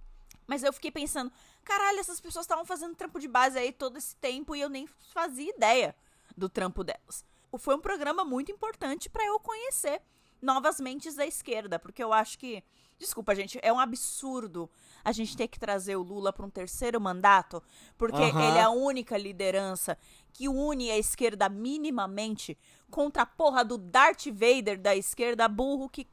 Mas 0.46 0.62
eu 0.62 0.72
fiquei 0.72 0.92
pensando, 0.92 1.32
caralho, 1.64 1.98
essas 1.98 2.20
pessoas 2.20 2.44
estavam 2.44 2.64
fazendo 2.64 2.94
trampo 2.94 3.18
de 3.18 3.26
base 3.26 3.58
aí 3.58 3.72
todo 3.72 3.96
esse 3.96 4.14
tempo 4.16 4.54
e 4.54 4.60
eu 4.60 4.68
nem 4.68 4.86
fazia 4.86 5.50
ideia 5.50 5.96
do 6.36 6.48
trampo 6.48 6.84
delas. 6.84 7.24
Foi 7.58 7.74
um 7.74 7.80
programa 7.80 8.24
muito 8.24 8.52
importante 8.52 9.08
para 9.08 9.24
eu 9.24 9.40
conhecer 9.40 10.00
novas 10.40 10.78
mentes 10.78 11.16
da 11.16 11.26
esquerda, 11.26 11.78
porque 11.78 12.04
eu 12.04 12.12
acho 12.12 12.38
que, 12.38 12.62
desculpa, 12.98 13.34
gente, 13.34 13.58
é 13.62 13.72
um 13.72 13.78
absurdo 13.78 14.68
a 15.04 15.12
gente 15.12 15.36
ter 15.36 15.48
que 15.48 15.58
trazer 15.58 15.96
o 15.96 16.02
Lula 16.02 16.32
para 16.32 16.44
um 16.44 16.50
terceiro 16.50 17.00
mandato, 17.00 17.62
porque 17.96 18.20
uhum. 18.20 18.48
ele 18.48 18.58
é 18.58 18.62
a 18.62 18.70
única 18.70 19.16
liderança 19.16 19.96
que 20.32 20.48
une 20.48 20.90
a 20.90 20.98
esquerda 20.98 21.48
minimamente 21.48 22.58
contra 22.90 23.22
a 23.22 23.26
porra 23.26 23.64
do 23.64 23.78
Darth 23.78 24.26
Vader 24.26 24.80
da 24.80 24.96
esquerda 24.96 25.48
burro 25.48 25.88
que 25.88 26.06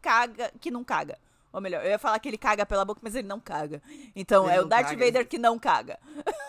caga, 0.00 0.52
que 0.60 0.70
não 0.70 0.82
caga. 0.82 1.18
Ou 1.52 1.60
melhor, 1.60 1.84
eu 1.84 1.90
ia 1.90 1.98
falar 1.98 2.18
que 2.18 2.28
ele 2.28 2.38
caga 2.38 2.64
pela 2.64 2.84
boca, 2.84 3.00
mas 3.02 3.14
ele 3.14 3.28
não 3.28 3.38
caga. 3.38 3.82
Então, 4.16 4.46
ele 4.46 4.56
é 4.56 4.60
o 4.62 4.64
Darth 4.64 4.88
caga, 4.88 5.04
Vader 5.04 5.28
que 5.28 5.38
não 5.38 5.58
caga. 5.58 5.98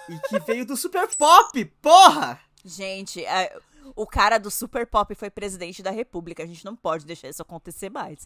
E 0.07 0.17
que 0.29 0.39
veio 0.39 0.65
do 0.65 0.77
Super 0.77 1.13
Pop, 1.15 1.65
porra! 1.81 2.39
Gente, 2.63 3.23
é, 3.25 3.53
o 3.95 4.07
cara 4.07 4.37
do 4.37 4.49
Super 4.49 4.87
Pop 4.87 5.13
foi 5.13 5.29
presidente 5.29 5.83
da 5.83 5.91
República. 5.91 6.43
A 6.43 6.45
gente 6.45 6.63
não 6.63 6.75
pode 6.75 7.05
deixar 7.05 7.27
isso 7.27 7.41
acontecer 7.41 7.89
mais. 7.89 8.25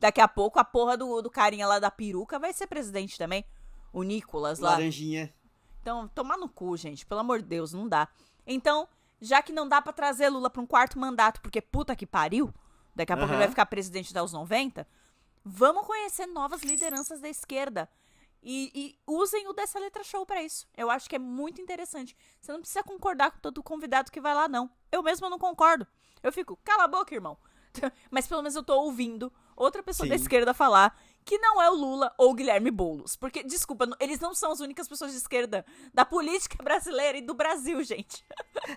Daqui 0.00 0.20
a 0.20 0.28
pouco 0.28 0.58
a 0.58 0.64
porra 0.64 0.96
do, 0.96 1.22
do 1.22 1.30
carinha 1.30 1.66
lá 1.66 1.78
da 1.78 1.90
peruca 1.90 2.38
vai 2.38 2.52
ser 2.52 2.66
presidente 2.66 3.16
também. 3.16 3.44
O 3.92 4.02
Nicolas 4.02 4.58
lá. 4.58 4.72
Laranjinha. 4.72 5.32
Então, 5.80 6.08
tomar 6.08 6.36
no 6.36 6.48
cu, 6.48 6.76
gente. 6.76 7.04
Pelo 7.06 7.20
amor 7.20 7.40
de 7.40 7.48
Deus, 7.48 7.72
não 7.72 7.88
dá. 7.88 8.08
Então, 8.46 8.88
já 9.20 9.42
que 9.42 9.52
não 9.52 9.68
dá 9.68 9.80
para 9.80 9.92
trazer 9.92 10.28
Lula 10.28 10.50
pra 10.50 10.62
um 10.62 10.66
quarto 10.66 10.98
mandato, 10.98 11.40
porque 11.40 11.60
puta 11.60 11.94
que 11.94 12.06
pariu, 12.06 12.52
daqui 12.94 13.12
a 13.12 13.14
uhum. 13.14 13.20
pouco 13.20 13.32
ele 13.34 13.40
vai 13.40 13.48
ficar 13.48 13.66
presidente 13.66 14.16
aos 14.16 14.32
90, 14.32 14.86
vamos 15.44 15.86
conhecer 15.86 16.26
novas 16.26 16.62
lideranças 16.62 17.20
da 17.20 17.28
esquerda. 17.28 17.88
E, 18.42 18.70
e, 18.74 18.98
usem 19.06 19.48
o 19.48 19.54
dessa 19.54 19.78
letra 19.78 20.04
show 20.04 20.26
para 20.26 20.42
isso. 20.42 20.66
Eu 20.76 20.90
acho 20.90 21.08
que 21.08 21.16
é 21.16 21.18
muito 21.18 21.62
interessante. 21.62 22.14
Você 22.38 22.52
não 22.52 22.60
precisa 22.60 22.82
concordar 22.82 23.30
com 23.30 23.38
todo 23.38 23.62
convidado 23.62 24.12
que 24.12 24.20
vai 24.20 24.34
lá, 24.34 24.46
não. 24.46 24.70
Eu 24.92 25.02
mesmo 25.02 25.30
não 25.30 25.38
concordo. 25.38 25.86
Eu 26.22 26.30
fico, 26.30 26.58
cala 26.62 26.84
a 26.84 26.88
boca, 26.88 27.14
irmão. 27.14 27.38
Mas 28.10 28.26
pelo 28.26 28.42
menos 28.42 28.54
eu 28.54 28.62
tô 28.62 28.78
ouvindo 28.80 29.32
outra 29.56 29.82
pessoa 29.82 30.06
Sim. 30.06 30.10
da 30.10 30.16
esquerda 30.16 30.54
falar 30.54 30.96
que 31.24 31.38
não 31.38 31.60
é 31.60 31.70
o 31.70 31.74
Lula 31.74 32.14
ou 32.18 32.30
o 32.30 32.34
Guilherme 32.34 32.70
Boulos. 32.70 33.16
Porque, 33.16 33.42
desculpa, 33.42 33.88
eles 33.98 34.20
não 34.20 34.34
são 34.34 34.52
as 34.52 34.60
únicas 34.60 34.86
pessoas 34.86 35.12
de 35.12 35.16
esquerda 35.16 35.64
da 35.92 36.04
política 36.04 36.62
brasileira 36.62 37.16
e 37.16 37.22
do 37.22 37.34
Brasil, 37.34 37.82
gente. 37.82 38.24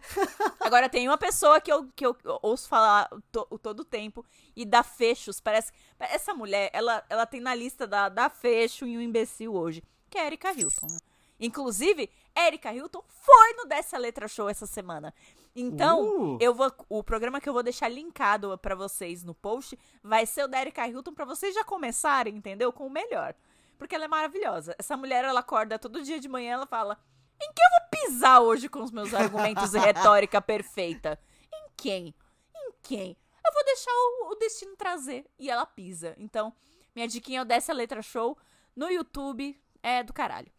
Agora, 0.60 0.88
tem 0.88 1.08
uma 1.08 1.18
pessoa 1.18 1.60
que 1.60 1.72
eu, 1.72 1.86
que 1.94 2.06
eu 2.06 2.16
ouço 2.42 2.70
falar 2.70 3.10
to, 3.32 3.46
todo 3.62 3.82
o 3.82 3.86
tempo 3.86 4.26
e 4.56 4.66
dá 4.66 4.82
fechos. 4.82 5.42
Parece. 5.42 5.74
Essa 6.00 6.34
mulher, 6.34 6.70
ela, 6.74 7.04
ela 7.10 7.26
tem 7.26 7.42
na 7.42 7.54
lista 7.54 7.86
da, 7.86 8.08
da 8.08 8.30
fecho 8.30 8.88
e 8.88 8.98
um 8.98 9.02
imbecil 9.02 9.54
hoje, 9.54 9.84
que 10.10 10.18
é 10.18 10.22
a 10.22 10.26
Erika 10.28 10.52
Hilton. 10.52 10.88
Né? 10.90 11.00
Inclusive, 11.40 12.10
Erika 12.36 12.74
Hilton 12.74 13.04
foi 13.08 13.54
no 13.54 13.66
Dessa 13.66 13.98
Letra 13.98 14.28
Show 14.28 14.50
essa 14.50 14.66
semana. 14.66 15.14
Então, 15.60 16.36
uh. 16.36 16.38
eu 16.40 16.54
vou 16.54 16.72
o 16.88 17.04
programa 17.04 17.42
que 17.42 17.50
eu 17.50 17.54
vou 17.54 17.64
deixar 17.64 17.90
linkado 17.90 18.56
para 18.60 18.76
vocês 18.76 19.24
no 19.24 19.34
post 19.34 19.78
vai 20.04 20.24
ser 20.24 20.44
o 20.44 20.48
da 20.48 20.62
Erika 20.62 20.88
Hilton 20.88 21.14
para 21.14 21.26
vocês 21.26 21.56
já 21.56 21.64
começarem, 21.64 22.36
entendeu? 22.36 22.72
Com 22.72 22.86
o 22.86 22.92
melhor. 22.92 23.34
Porque 23.76 23.96
ela 23.96 24.06
é 24.06 24.08
maravilhosa. 24.08 24.76
Essa 24.78 24.96
mulher, 24.96 25.26
ela 25.26 25.40
acorda 25.40 25.80
todo 25.80 26.04
dia 26.04 26.20
de 26.20 26.30
manhã, 26.30 26.54
ela 26.54 26.68
fala: 26.68 27.00
"Em 27.42 27.52
que 27.52 27.62
eu 27.62 27.80
vou 27.80 27.90
pisar 27.90 28.40
hoje 28.42 28.70
com 28.70 28.84
os 28.84 28.92
meus 28.92 29.16
argumentos 29.16 29.74
e 29.74 29.80
retórica 29.80 30.40
perfeita? 30.40 31.20
Em 31.52 31.72
quem? 31.76 32.14
Em 32.56 32.72
quem? 32.84 33.18
Eu 33.44 33.54
vou 33.54 33.66
deixar 33.66 33.92
o, 33.92 34.32
o 34.34 34.36
destino 34.36 34.76
trazer 34.76 35.26
e 35.40 35.50
ela 35.50 35.66
pisa. 35.66 36.14
Então, 36.20 36.54
minha 36.94 37.08
diquinha 37.08 37.40
é 37.40 37.42
o 37.42 37.46
Dessa 37.46 37.74
Letra 37.74 38.04
Show 38.04 38.38
no 38.76 38.92
YouTube 38.92 39.60
é 39.82 40.04
do 40.04 40.14
caralho. 40.14 40.52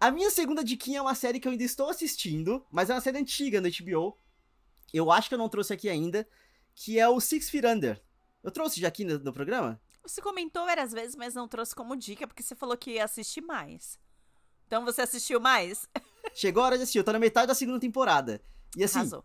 A 0.00 0.12
minha 0.12 0.30
segunda 0.30 0.62
diquinha 0.62 0.98
é 0.98 1.02
uma 1.02 1.14
série 1.14 1.40
que 1.40 1.48
eu 1.48 1.52
ainda 1.52 1.64
estou 1.64 1.88
assistindo, 1.88 2.64
mas 2.70 2.88
é 2.88 2.94
uma 2.94 3.00
série 3.00 3.18
antiga 3.18 3.60
da 3.60 3.68
HBO. 3.68 4.16
Eu 4.94 5.10
acho 5.10 5.28
que 5.28 5.34
eu 5.34 5.38
não 5.38 5.48
trouxe 5.48 5.72
aqui 5.72 5.88
ainda, 5.88 6.26
que 6.74 6.98
é 6.98 7.08
o 7.08 7.20
Six 7.20 7.50
Feet 7.50 7.64
Under. 7.64 8.00
Eu 8.42 8.50
trouxe 8.52 8.80
já 8.80 8.86
aqui 8.86 9.04
no, 9.04 9.18
no 9.18 9.32
programa? 9.32 9.80
Você 10.02 10.22
comentou 10.22 10.64
várias 10.64 10.92
vezes, 10.92 11.16
mas 11.16 11.34
não 11.34 11.48
trouxe 11.48 11.74
como 11.74 11.96
dica, 11.96 12.26
porque 12.28 12.42
você 12.42 12.54
falou 12.54 12.76
que 12.76 12.92
ia 12.92 13.04
assistir 13.04 13.40
mais. 13.40 13.98
Então 14.66 14.84
você 14.84 15.02
assistiu 15.02 15.40
mais? 15.40 15.88
Chegou 16.32 16.62
a 16.62 16.66
hora 16.66 16.76
de 16.76 16.84
assistir, 16.84 16.98
eu 16.98 17.04
tô 17.04 17.12
na 17.12 17.18
metade 17.18 17.48
da 17.48 17.54
segunda 17.54 17.80
temporada. 17.80 18.40
E 18.76 18.84
assim. 18.84 19.00
Arrasou. 19.00 19.24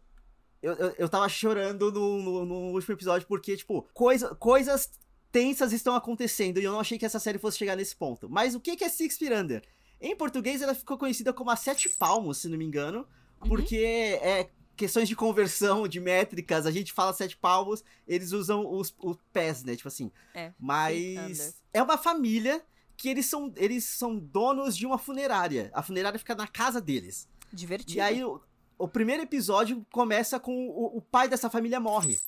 Eu, 0.62 0.74
eu, 0.74 0.96
eu 0.98 1.10
tava 1.10 1.28
chorando 1.30 1.92
no, 1.92 2.22
no, 2.22 2.46
no, 2.46 2.56
último 2.72 2.96
episódio 2.96 3.28
porque, 3.28 3.58
tipo, 3.58 3.86
coisa, 3.94 4.34
coisas 4.36 4.90
tensas 5.30 5.74
estão 5.74 5.94
acontecendo 5.94 6.58
e 6.58 6.64
eu 6.64 6.72
não 6.72 6.80
achei 6.80 6.98
que 6.98 7.06
essa 7.06 7.20
série 7.20 7.38
fosse 7.38 7.58
chegar 7.58 7.76
nesse 7.76 7.96
ponto. 7.96 8.30
Mas 8.30 8.56
o 8.56 8.62
que, 8.62 8.76
que 8.78 8.84
é 8.84 8.90
Six 8.90 9.18
Feet 9.18 9.34
Under? 9.34 9.64
Em 10.04 10.16
português, 10.16 10.62
ela 10.62 10.76
ficou 10.76 10.98
conhecida 10.98 11.34
como 11.34 11.50
a 11.50 11.56
Sete 11.56 11.90
Palmos, 11.90 12.38
se 12.40 12.50
não 12.50 12.58
me 12.58 12.66
engano, 12.66 13.08
uhum. 13.42 13.48
porque 13.48 14.20
é 14.22 14.50
questões 14.76 15.08
de 15.08 15.16
conversão, 15.16 15.88
de 15.88 16.00
métricas, 16.00 16.66
a 16.66 16.72
gente 16.72 16.92
fala 16.92 17.14
sete 17.14 17.38
palmos, 17.38 17.84
eles 18.08 18.32
usam 18.32 18.70
os, 18.70 18.94
o 19.00 19.16
pés, 19.32 19.64
né? 19.64 19.76
Tipo 19.76 19.88
assim. 19.88 20.12
É, 20.34 20.52
Mas 20.60 21.62
é 21.74 21.82
uma 21.82 21.98
família 21.98 22.64
que 22.98 23.10
eles 23.10 23.26
são, 23.26 23.52
eles 23.56 23.84
são 23.86 24.18
donos 24.18 24.76
de 24.76 24.86
uma 24.86 24.98
funerária. 24.98 25.72
A 25.74 25.82
funerária 25.82 26.20
fica 26.20 26.36
na 26.36 26.48
casa 26.48 26.82
deles. 26.82 27.28
Divertido. 27.52 27.98
E 27.98 28.02
aí, 28.02 28.24
o, 28.24 28.42
o 28.78 28.88
primeiro 28.88 29.24
episódio 29.24 29.86
começa 29.92 30.40
com 30.40 30.68
o, 30.70 30.98
o 30.98 31.02
pai 31.02 31.28
dessa 31.28 31.50
família 31.50 31.80
morre. 31.80 32.20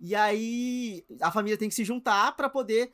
E 0.00 0.14
aí, 0.14 1.04
a 1.20 1.30
família 1.30 1.56
tem 1.56 1.68
que 1.68 1.74
se 1.74 1.84
juntar 1.84 2.32
pra 2.36 2.48
poder 2.48 2.92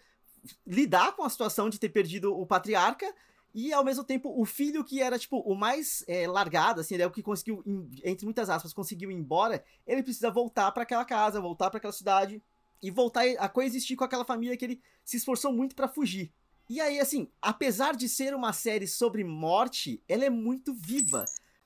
lidar 0.67 1.13
com 1.13 1.25
a 1.25 1.31
situação 1.31 1.69
de 1.69 1.79
ter 1.79 1.89
perdido 1.89 2.39
o 2.39 2.47
patriarca. 2.47 3.13
E 3.55 3.73
ao 3.73 3.85
mesmo 3.85 4.05
tempo, 4.05 4.33
o 4.41 4.45
filho 4.45 4.85
que 4.85 5.01
era, 5.03 5.19
tipo, 5.19 5.39
o 5.41 5.55
mais 5.55 6.05
é, 6.07 6.27
largado, 6.29 6.81
assim, 6.81 6.95
ele 6.95 7.03
é 7.03 7.07
o 7.07 7.11
que 7.11 7.23
conseguiu, 7.23 7.63
entre 8.05 8.25
muitas 8.25 8.49
aspas, 8.49 8.73
conseguiu 8.73 9.11
ir 9.11 9.15
embora. 9.15 9.65
Ele 9.87 10.03
precisa 10.03 10.31
voltar 10.31 10.71
pra 10.73 10.85
aquela 10.85 11.05
casa, 11.05 11.41
voltar 11.41 11.69
pra 11.71 11.79
aquela 11.79 11.93
cidade 11.93 12.43
e 12.83 12.91
voltar 12.91 13.25
a 13.39 13.49
coexistir 13.49 13.97
com 13.97 14.05
aquela 14.05 14.25
família 14.25 14.57
que 14.57 14.65
ele 14.65 14.81
se 15.05 15.17
esforçou 15.17 15.53
muito 15.53 15.75
pra 15.75 15.89
fugir. 15.89 16.33
E 16.69 16.81
aí, 16.81 17.01
assim, 17.01 17.29
apesar 17.43 17.97
de 17.97 18.09
ser 18.09 18.33
uma 18.35 18.53
série 18.53 18.87
sobre 18.87 19.25
morte, 19.25 20.01
ela 20.09 20.25
é 20.25 20.31
muito 20.31 20.73
viva. 20.73 21.25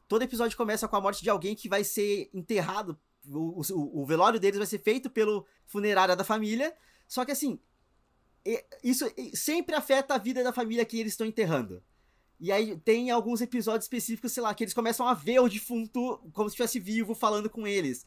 Todo 0.08 0.22
episódio 0.22 0.56
começa 0.56 0.88
com 0.88 0.96
a 0.96 1.00
morte 1.00 1.22
de 1.22 1.28
alguém 1.28 1.54
que 1.54 1.68
vai 1.68 1.84
ser 1.84 2.30
enterrado. 2.32 2.98
O, 3.28 3.60
o- 3.60 4.02
o 4.02 4.06
velório 4.06 4.40
deles 4.40 4.56
vai 4.58 4.66
ser 4.66 4.78
feito 4.78 5.10
pelo 5.10 5.46
funerária 5.66 6.16
da 6.16 6.24
família. 6.24 6.74
Só 7.06 7.24
que 7.24 7.32
assim, 7.32 7.58
isso 8.82 9.10
sempre 9.34 9.74
afeta 9.74 10.14
a 10.14 10.18
vida 10.18 10.42
da 10.44 10.52
família 10.52 10.84
que 10.84 10.98
eles 10.98 11.12
estão 11.12 11.26
enterrando. 11.26 11.82
E 12.40 12.52
aí 12.52 12.76
tem 12.78 13.10
alguns 13.10 13.40
episódios 13.40 13.84
específicos, 13.84 14.32
sei 14.32 14.42
lá, 14.42 14.52
que 14.54 14.64
eles 14.64 14.74
começam 14.74 15.06
a 15.06 15.14
ver 15.14 15.38
o 15.40 15.48
defunto 15.48 16.18
como 16.32 16.48
se 16.48 16.54
estivesse 16.54 16.78
vivo 16.80 17.14
falando 17.14 17.48
com 17.48 17.66
eles. 17.66 18.06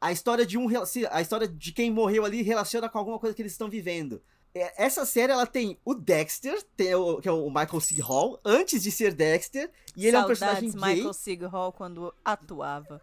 A 0.00 0.10
história 0.10 0.44
de 0.44 0.58
um 0.58 0.66
a 1.10 1.20
história 1.22 1.46
de 1.46 1.72
quem 1.72 1.90
morreu 1.90 2.24
ali 2.24 2.42
relaciona 2.42 2.88
com 2.88 2.98
alguma 2.98 3.18
coisa 3.18 3.34
que 3.34 3.42
eles 3.42 3.52
estão 3.52 3.68
vivendo. 3.70 4.20
É, 4.54 4.84
Essa 4.84 5.04
série 5.06 5.32
ela 5.32 5.46
tem 5.46 5.78
o 5.84 5.94
Dexter, 5.94 6.62
tem 6.76 6.94
o- 6.94 7.20
que 7.20 7.28
é 7.28 7.32
o 7.32 7.46
Michael 7.48 7.80
C. 7.80 8.00
Hall, 8.00 8.40
antes 8.44 8.82
de 8.82 8.90
ser 8.90 9.12
Dexter, 9.14 9.70
e 9.96 10.06
ele 10.06 10.16
é 10.16 10.20
um 10.20 10.26
personagem 10.26 10.70
Saudades 10.70 10.82
gay 10.88 10.94
Michael 10.96 11.12
Seagal 11.12 11.72
quando 11.72 12.14
atuava. 12.24 13.00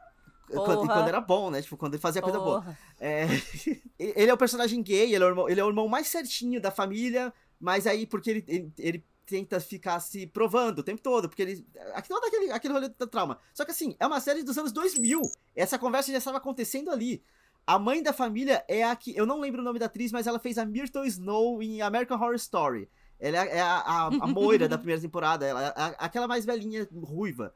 Quando, 0.47 0.81
Porra. 0.81 0.93
quando 0.93 1.07
era 1.07 1.21
bom, 1.21 1.49
né? 1.49 1.61
Tipo, 1.61 1.77
quando 1.77 1.93
ele 1.93 2.01
fazia 2.01 2.21
coisa 2.21 2.39
boa. 2.39 2.61
Porra. 2.61 2.77
É, 2.99 3.27
ele 3.97 4.29
é 4.29 4.33
o 4.33 4.37
personagem 4.37 4.81
gay, 4.81 5.13
ele 5.13 5.23
é 5.23 5.27
o, 5.27 5.29
irmão, 5.29 5.49
ele 5.49 5.59
é 5.59 5.63
o 5.63 5.67
irmão 5.69 5.87
mais 5.87 6.07
certinho 6.07 6.61
da 6.61 6.71
família, 6.71 7.33
mas 7.59 7.87
aí 7.87 8.05
porque 8.05 8.29
ele, 8.29 8.45
ele, 8.47 8.73
ele 8.77 9.05
tenta 9.25 9.59
ficar 9.59 9.99
se 9.99 10.27
provando 10.27 10.79
o 10.79 10.83
tempo 10.83 11.01
todo, 11.01 11.29
porque 11.29 11.41
ele. 11.41 11.65
Aquilo 11.93 12.19
é 12.19 12.21
daquele, 12.21 12.51
aquele 12.51 12.73
rolê 12.73 12.89
do 12.89 13.07
trauma. 13.07 13.39
Só 13.53 13.65
que 13.65 13.71
assim, 13.71 13.95
é 13.99 14.05
uma 14.05 14.19
série 14.19 14.43
dos 14.43 14.57
anos 14.57 14.71
2000. 14.71 15.21
Essa 15.55 15.79
conversa 15.79 16.11
já 16.11 16.17
estava 16.17 16.37
acontecendo 16.37 16.91
ali. 16.91 17.23
A 17.65 17.79
mãe 17.79 18.03
da 18.03 18.11
família 18.11 18.63
é 18.67 18.83
a 18.83 18.95
que. 18.95 19.15
Eu 19.15 19.25
não 19.25 19.39
lembro 19.39 19.61
o 19.61 19.63
nome 19.63 19.79
da 19.79 19.85
atriz, 19.85 20.11
mas 20.11 20.27
ela 20.27 20.39
fez 20.39 20.57
a 20.57 20.65
Myrtle 20.65 21.05
Snow 21.05 21.63
em 21.63 21.81
American 21.81 22.17
Horror 22.17 22.35
Story. 22.35 22.89
Ela 23.19 23.37
é 23.45 23.61
a, 23.61 23.77
a, 23.77 24.05
a 24.07 24.27
moira 24.27 24.67
da 24.67 24.77
primeira 24.77 25.01
temporada, 25.01 25.45
ela, 25.45 25.63
é 25.63 25.67
a- 25.67 25.95
aquela 25.99 26.27
mais 26.27 26.43
velhinha, 26.45 26.85
ruiva. 26.93 27.55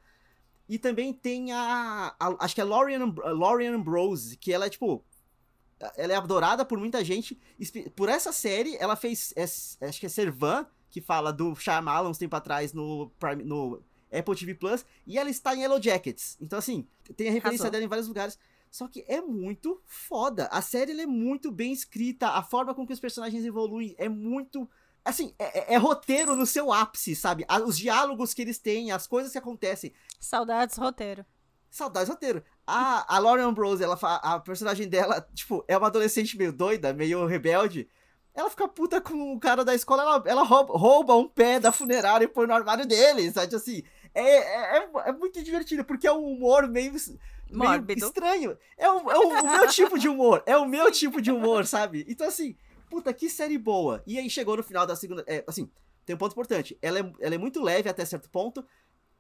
E 0.70 0.78
também 0.78 1.14
tem 1.14 1.52
a, 1.54 2.14
a- 2.20 2.36
acho 2.40 2.54
que 2.56 2.62
é 2.62 2.64
Lauren, 2.64 3.14
Lauren 3.24 3.68
Ambrose, 3.76 4.36
que 4.38 4.52
ela 4.52 4.66
é 4.66 4.70
tipo. 4.70 5.04
Ela 5.96 6.14
é 6.14 6.16
adorada 6.16 6.66
por 6.66 6.78
muita 6.80 7.04
gente. 7.06 7.40
Por 7.96 8.10
essa 8.10 8.32
série, 8.34 8.76
ela 8.78 8.96
fez. 8.96 9.34
é- 9.36 9.88
acho 9.88 10.00
que 10.00 10.06
é 10.08 10.10
Servan, 10.10 10.66
que 10.90 11.00
fala 11.02 11.32
do 11.32 11.56
Shyamalan 11.56 12.10
uns 12.10 12.18
tempo 12.18 12.36
atrás 12.36 12.74
no, 12.74 13.12
Prime- 13.20 13.44
no 13.44 13.82
Apple 14.12 14.36
TV 14.36 14.56
Plus. 14.56 14.84
E 15.06 15.18
ela 15.18 15.30
está 15.30 15.56
em 15.56 15.62
Yellow 15.62 15.82
Jackets. 15.82 16.38
Então, 16.42 16.58
assim, 16.60 16.88
tem 17.16 17.30
a 17.30 17.32
referência 17.32 17.66
dela 17.72 17.84
em 17.84 17.88
vários 17.88 18.08
lugares. 18.08 18.38
Só 18.72 18.88
que 18.88 19.06
é 19.08 19.22
muito 19.22 19.82
foda. 19.86 20.48
A 20.52 20.62
série 20.62 21.00
é 21.00 21.06
muito 21.06 21.52
bem 21.52 21.72
escrita. 21.72 22.30
A 22.30 22.44
forma 22.44 22.74
com 22.74 22.86
que 22.86 22.92
os 22.94 23.00
personagens 23.00 23.46
evoluem 23.46 23.96
é 23.98 24.10
muito. 24.10 24.70
Assim, 25.08 25.34
é, 25.40 25.60
é- 25.60 25.74
é 25.76 25.78
roteiro 25.78 26.36
no 26.36 26.46
seu 26.46 26.72
ápice, 26.72 27.16
sabe? 27.16 27.46
Os 27.66 27.78
diálogos 27.78 28.34
que 28.34 28.42
eles 28.42 28.60
têm, 28.60 28.92
as 28.92 29.08
coisas 29.08 29.32
que 29.32 29.38
acontecem. 29.38 29.94
Saudades 30.20 30.78
roteiro. 30.78 31.26
Saudades 31.70 32.10
roteiro. 32.10 32.44
A, 32.66 33.16
a 33.16 33.20
Lauren 33.20 33.44
Ambrose, 33.44 33.84
ela, 33.84 33.98
a 34.02 34.40
personagem 34.40 34.88
dela, 34.88 35.26
tipo, 35.34 35.64
é 35.68 35.78
uma 35.78 35.88
adolescente 35.88 36.38
meio 36.38 36.52
doida, 36.52 36.94
meio 36.94 37.26
rebelde. 37.26 37.88
Ela 38.34 38.50
fica 38.50 38.68
puta 38.68 39.00
com 39.00 39.34
o 39.34 39.40
cara 39.40 39.64
da 39.64 39.74
escola, 39.74 40.04
ela, 40.04 40.24
ela 40.26 40.44
rouba, 40.44 40.78
rouba 40.78 41.16
um 41.16 41.28
pé 41.28 41.60
da 41.60 41.72
funerária 41.72 42.26
e 42.26 42.28
põe 42.28 42.46
no 42.46 42.54
armário 42.54 42.86
dele, 42.86 43.32
sabe? 43.32 43.56
Assim, 43.56 43.84
é, 44.14 44.22
é, 44.22 44.78
é, 44.80 44.90
é 45.06 45.12
muito 45.12 45.42
divertido, 45.44 45.84
porque 45.86 46.06
é 46.06 46.12
um 46.12 46.24
humor 46.24 46.68
meio, 46.68 46.94
meio 47.50 47.86
estranho. 47.98 48.58
É, 48.78 48.90
o, 48.92 49.10
é 49.10 49.18
o, 49.18 49.28
o 49.30 49.52
meu 49.52 49.68
tipo 49.70 49.98
de 49.98 50.08
humor, 50.10 50.44
é 50.46 50.58
o 50.58 50.66
meu 50.68 50.92
tipo 50.92 51.22
de 51.22 51.32
humor, 51.32 51.66
sabe? 51.66 52.06
Então, 52.08 52.28
assim, 52.28 52.56
puta, 52.90 53.14
que 53.14 53.30
série 53.30 53.58
boa. 53.58 54.04
E 54.08 54.18
aí 54.18 54.30
chegou 54.30 54.58
no 54.58 54.64
final 54.64 54.86
da 54.86 54.96
segunda. 54.96 55.24
É, 55.28 55.44
assim, 55.48 55.70
tem 56.06 56.16
um 56.16 56.20
ponto 56.20 56.32
importante. 56.32 56.78
Ela 56.82 57.00
é, 57.00 57.14
ela 57.20 57.36
é 57.36 57.38
muito 57.38 57.62
leve 57.62 57.90
até 57.90 58.04
certo 58.06 58.30
ponto. 58.30 58.66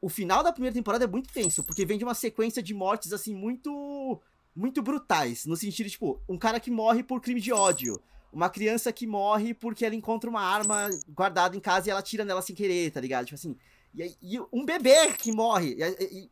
O 0.01 0.09
final 0.09 0.43
da 0.43 0.51
primeira 0.51 0.73
temporada 0.73 1.05
é 1.05 1.07
muito 1.07 1.31
tenso, 1.33 1.63
porque 1.63 1.85
vem 1.85 1.97
de 1.97 2.03
uma 2.03 2.13
sequência 2.13 2.61
de 2.61 2.73
mortes, 2.73 3.11
assim, 3.13 3.35
muito. 3.35 4.21
Muito 4.55 4.81
brutais. 4.81 5.45
No 5.45 5.55
sentido, 5.55 5.87
tipo, 5.87 6.19
um 6.27 6.35
cara 6.37 6.59
que 6.59 6.71
morre 6.71 7.03
por 7.03 7.21
crime 7.21 7.39
de 7.39 7.53
ódio. 7.53 8.01
Uma 8.33 8.49
criança 8.49 8.91
que 8.91 9.05
morre 9.05 9.53
porque 9.53 9.85
ela 9.85 9.93
encontra 9.95 10.27
uma 10.29 10.41
arma 10.41 10.89
guardada 11.09 11.55
em 11.55 11.59
casa 11.59 11.87
e 11.87 11.91
ela 11.91 12.01
tira 12.01 12.25
nela 12.25 12.41
sem 12.41 12.55
querer, 12.55 12.89
tá 12.91 12.99
ligado? 12.99 13.25
Tipo 13.25 13.35
assim. 13.35 13.55
E, 13.93 14.01
aí- 14.03 14.15
e 14.21 14.39
um 14.51 14.65
bebê 14.65 15.13
que 15.13 15.31
morre. 15.31 15.75
E- 15.79 16.03
e- 16.23 16.31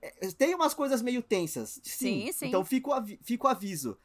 é, 0.00 0.28
tem 0.38 0.54
umas 0.54 0.72
coisas 0.72 1.02
meio 1.02 1.22
tensas. 1.22 1.78
Sim, 1.82 2.26
Sim, 2.26 2.32
sim. 2.32 2.46
Então 2.48 2.64
fica 2.64 2.88
o, 2.88 2.92
avi- 2.94 3.18
fica 3.22 3.46
o 3.46 3.50
aviso. 3.50 3.98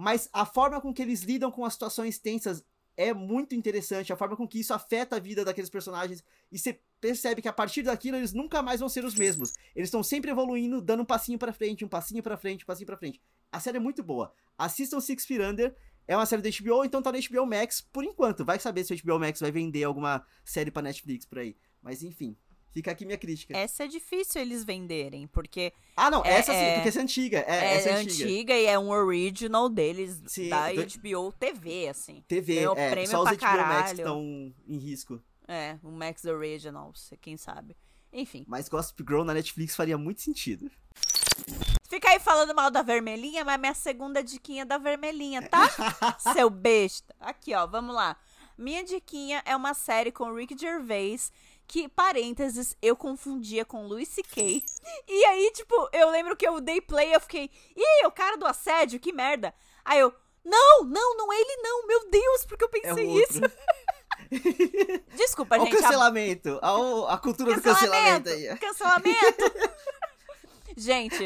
Mas 0.00 0.28
a 0.32 0.46
forma 0.46 0.80
com 0.80 0.94
que 0.94 1.02
eles 1.02 1.22
lidam 1.22 1.50
com 1.50 1.64
as 1.64 1.72
situações 1.72 2.20
tensas 2.20 2.62
é 2.96 3.12
muito 3.12 3.52
interessante. 3.52 4.12
A 4.12 4.16
forma 4.16 4.36
com 4.36 4.46
que 4.46 4.60
isso 4.60 4.72
afeta 4.72 5.16
a 5.16 5.18
vida 5.18 5.44
daqueles 5.44 5.68
personagens. 5.68 6.22
E 6.52 6.56
você 6.56 6.80
percebe 7.00 7.42
que 7.42 7.48
a 7.48 7.52
partir 7.52 7.82
daquilo 7.82 8.16
eles 8.16 8.32
nunca 8.32 8.62
mais 8.62 8.78
vão 8.78 8.88
ser 8.88 9.04
os 9.04 9.16
mesmos. 9.16 9.54
Eles 9.74 9.88
estão 9.88 10.00
sempre 10.04 10.30
evoluindo, 10.30 10.80
dando 10.80 11.02
um 11.02 11.04
passinho 11.04 11.36
pra 11.36 11.52
frente, 11.52 11.84
um 11.84 11.88
passinho 11.88 12.22
pra 12.22 12.36
frente, 12.36 12.62
um 12.62 12.66
passinho 12.66 12.86
pra 12.86 12.96
frente. 12.96 13.20
A 13.50 13.58
série 13.58 13.78
é 13.78 13.80
muito 13.80 14.00
boa. 14.00 14.32
Assistam 14.56 15.00
Six 15.00 15.26
Feet 15.26 15.42
Under. 15.42 15.74
É 16.06 16.16
uma 16.16 16.26
série 16.26 16.42
da 16.42 16.48
HBO, 16.48 16.84
então 16.84 17.02
tá 17.02 17.10
no 17.10 17.18
HBO 17.20 17.44
Max 17.44 17.80
por 17.80 18.04
enquanto. 18.04 18.44
Vai 18.44 18.60
saber 18.60 18.84
se 18.84 18.94
o 18.94 19.02
HBO 19.02 19.18
Max 19.18 19.40
vai 19.40 19.50
vender 19.50 19.82
alguma 19.82 20.24
série 20.44 20.70
pra 20.70 20.80
Netflix 20.80 21.26
por 21.26 21.40
aí. 21.40 21.56
Mas 21.82 22.04
enfim, 22.04 22.36
fica 22.72 22.90
aqui 22.90 23.04
minha 23.04 23.18
crítica. 23.18 23.56
Essa 23.56 23.84
é 23.84 23.86
difícil 23.86 24.40
eles 24.40 24.64
venderem, 24.64 25.26
porque 25.26 25.72
Ah, 25.96 26.10
não, 26.10 26.24
É- 26.24 26.34
essa 26.34 26.52
sim, 26.52 26.58
é- 26.58 26.74
porque 26.74 26.88
essa 26.88 26.98
é 27.00 27.02
antiga. 27.02 27.38
É, 27.46 27.50
é, 27.56 27.74
essa 27.76 27.88
é 27.90 27.92
antiga. 27.94 28.24
antiga. 28.24 28.54
e 28.54 28.66
é 28.66 28.78
um 28.78 28.90
original 28.90 29.68
deles 29.68 30.22
Sim, 30.26 30.48
da 30.48 30.72
do- 30.72 30.80
HBO 30.82 31.32
TV, 31.32 31.88
assim. 31.88 32.22
TV, 32.28 32.54
Ganhou 32.56 32.76
é, 32.76 32.90
prêmio 32.90 33.10
só 33.10 33.18
os 33.22 33.24
pra 33.24 33.32
HBO 33.36 33.56
Max 33.58 33.68
caralho. 33.68 33.96
estão 33.98 34.54
em 34.68 34.78
risco. 34.78 35.20
É, 35.46 35.78
o 35.82 35.90
Max 35.90 36.24
Originals, 36.24 37.10
quem 37.20 37.36
sabe. 37.36 37.76
Enfim. 38.12 38.44
Mas 38.46 38.68
Gossip 38.68 39.02
Girl 39.06 39.22
na 39.24 39.34
Netflix 39.34 39.74
faria 39.74 39.98
muito 39.98 40.20
sentido. 40.22 40.70
Fica 41.88 42.10
aí 42.10 42.20
falando 42.20 42.54
mal 42.54 42.70
da 42.70 42.82
vermelhinha, 42.82 43.44
mas 43.44 43.58
minha 43.58 43.74
segunda 43.74 44.22
diquinha 44.22 44.62
é 44.62 44.64
da 44.64 44.76
vermelhinha, 44.78 45.42
tá? 45.48 45.68
Seu 46.34 46.50
besta. 46.50 47.14
Aqui, 47.18 47.54
ó, 47.54 47.66
vamos 47.66 47.94
lá. 47.94 48.16
Minha 48.56 48.84
diquinha 48.84 49.42
é 49.46 49.54
uma 49.56 49.72
série 49.72 50.10
com 50.12 50.32
Rick 50.34 50.56
Gervais, 50.58 51.32
que, 51.68 51.88
parênteses, 51.88 52.74
eu 52.82 52.96
confundia 52.96 53.64
com 53.64 53.86
Louis 53.86 54.08
C.K. 54.08 54.64
E 55.06 55.24
aí, 55.26 55.50
tipo, 55.52 55.74
eu 55.92 56.10
lembro 56.10 56.34
que 56.36 56.48
eu 56.48 56.60
dei 56.60 56.80
play, 56.80 57.14
eu 57.14 57.20
fiquei, 57.20 57.50
ih, 57.76 58.06
o 58.06 58.10
cara 58.10 58.36
do 58.36 58.46
assédio, 58.46 58.98
que 58.98 59.12
merda. 59.12 59.54
Aí 59.84 60.00
eu, 60.00 60.12
não, 60.44 60.84
não, 60.84 61.16
não 61.16 61.32
é 61.32 61.36
ele 61.40 61.56
não, 61.62 61.86
meu 61.86 62.08
Deus, 62.10 62.44
porque 62.46 62.64
eu 62.64 62.70
É 62.72 62.80
pensei 62.80 63.06
o 63.06 63.10
outro. 63.10 63.36
isso. 63.36 63.58
Desculpa, 65.16 65.58
o 65.58 65.64
gente. 65.64 65.76
a- 65.76 65.80
cancelamento. 65.82 66.58
A, 66.62 67.14
a 67.14 67.18
cultura 67.18 67.54
do 67.54 67.62
cancelamento 67.62 68.28
aí. 68.30 68.56
Cancelamento! 68.58 69.44
Gente, 70.76 71.18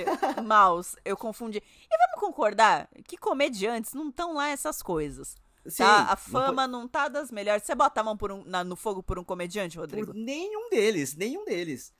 Maus, 0.46 0.96
eu 1.04 1.14
confundi. 1.14 1.58
E 1.58 1.98
vamos 1.98 2.20
concordar 2.20 2.88
que 3.04 3.18
comediantes 3.18 3.92
não 3.92 4.08
estão 4.08 4.32
lá 4.32 4.48
essas 4.48 4.80
coisas. 4.82 5.36
Sim, 5.66 5.82
tá? 5.84 6.02
A 6.02 6.06
não 6.10 6.16
fama 6.16 6.66
não 6.66 6.88
tá 6.88 7.08
das 7.08 7.30
melhores. 7.30 7.62
Você 7.64 7.74
bota 7.74 8.00
a 8.00 8.04
mão 8.04 8.16
por 8.16 8.32
um- 8.32 8.44
na- 8.44 8.64
no 8.64 8.74
fogo 8.76 9.02
por 9.02 9.18
um 9.18 9.24
comediante, 9.24 9.78
Rodrigo? 9.78 10.06
por 10.08 10.14
nenhum 10.14 10.68
deles, 10.70 11.14
nenhum 11.14 11.44
deles. 11.44 11.92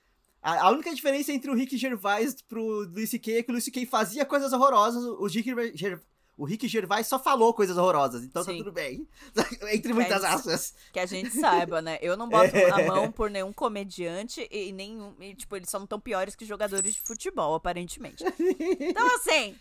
A, 0.42 0.66
a 0.66 0.70
única 0.70 0.92
diferença 0.94 1.32
entre 1.32 1.50
o 1.50 1.54
Rick 1.54 1.76
Gervais 1.76 2.34
pro 2.42 2.62
Luis 2.88 3.10
C.K. 3.10 3.38
é 3.38 3.42
que 3.44 3.50
o 3.50 3.52
Luis 3.52 3.64
C.K. 3.64 3.86
fazia 3.86 4.24
coisas 4.24 4.52
horrorosas, 4.52 5.04
o 5.04 5.26
Rick, 5.26 5.54
Ger- 5.78 6.00
o 6.36 6.44
Rick 6.44 6.66
Gervais 6.66 7.06
só 7.06 7.16
falou 7.16 7.54
coisas 7.54 7.76
horrorosas, 7.78 8.24
então 8.24 8.44
tá 8.44 8.50
Sim. 8.50 8.58
tudo 8.58 8.72
bem. 8.72 9.06
entre 9.72 9.92
muitas 9.92 10.24
É 10.24 10.26
isso. 10.26 10.36
aspas. 10.50 10.74
Que 10.92 10.98
a 10.98 11.06
gente 11.06 11.30
saiba, 11.30 11.80
né? 11.80 11.98
Eu 12.02 12.16
não 12.16 12.28
boto 12.28 12.50
a 12.74 12.82
mão 12.88 13.12
por 13.12 13.30
nenhum 13.30 13.52
comediante 13.52 14.48
e 14.50 14.72
nenhum. 14.72 15.14
e, 15.20 15.32
tipo, 15.36 15.54
eles 15.54 15.68
são 15.68 15.86
tão 15.86 16.00
piores 16.00 16.34
que 16.34 16.44
jogadores 16.44 16.94
de 16.94 17.00
futebol, 17.00 17.54
aparentemente. 17.54 18.24
Então, 18.80 19.06
assim, 19.14 19.54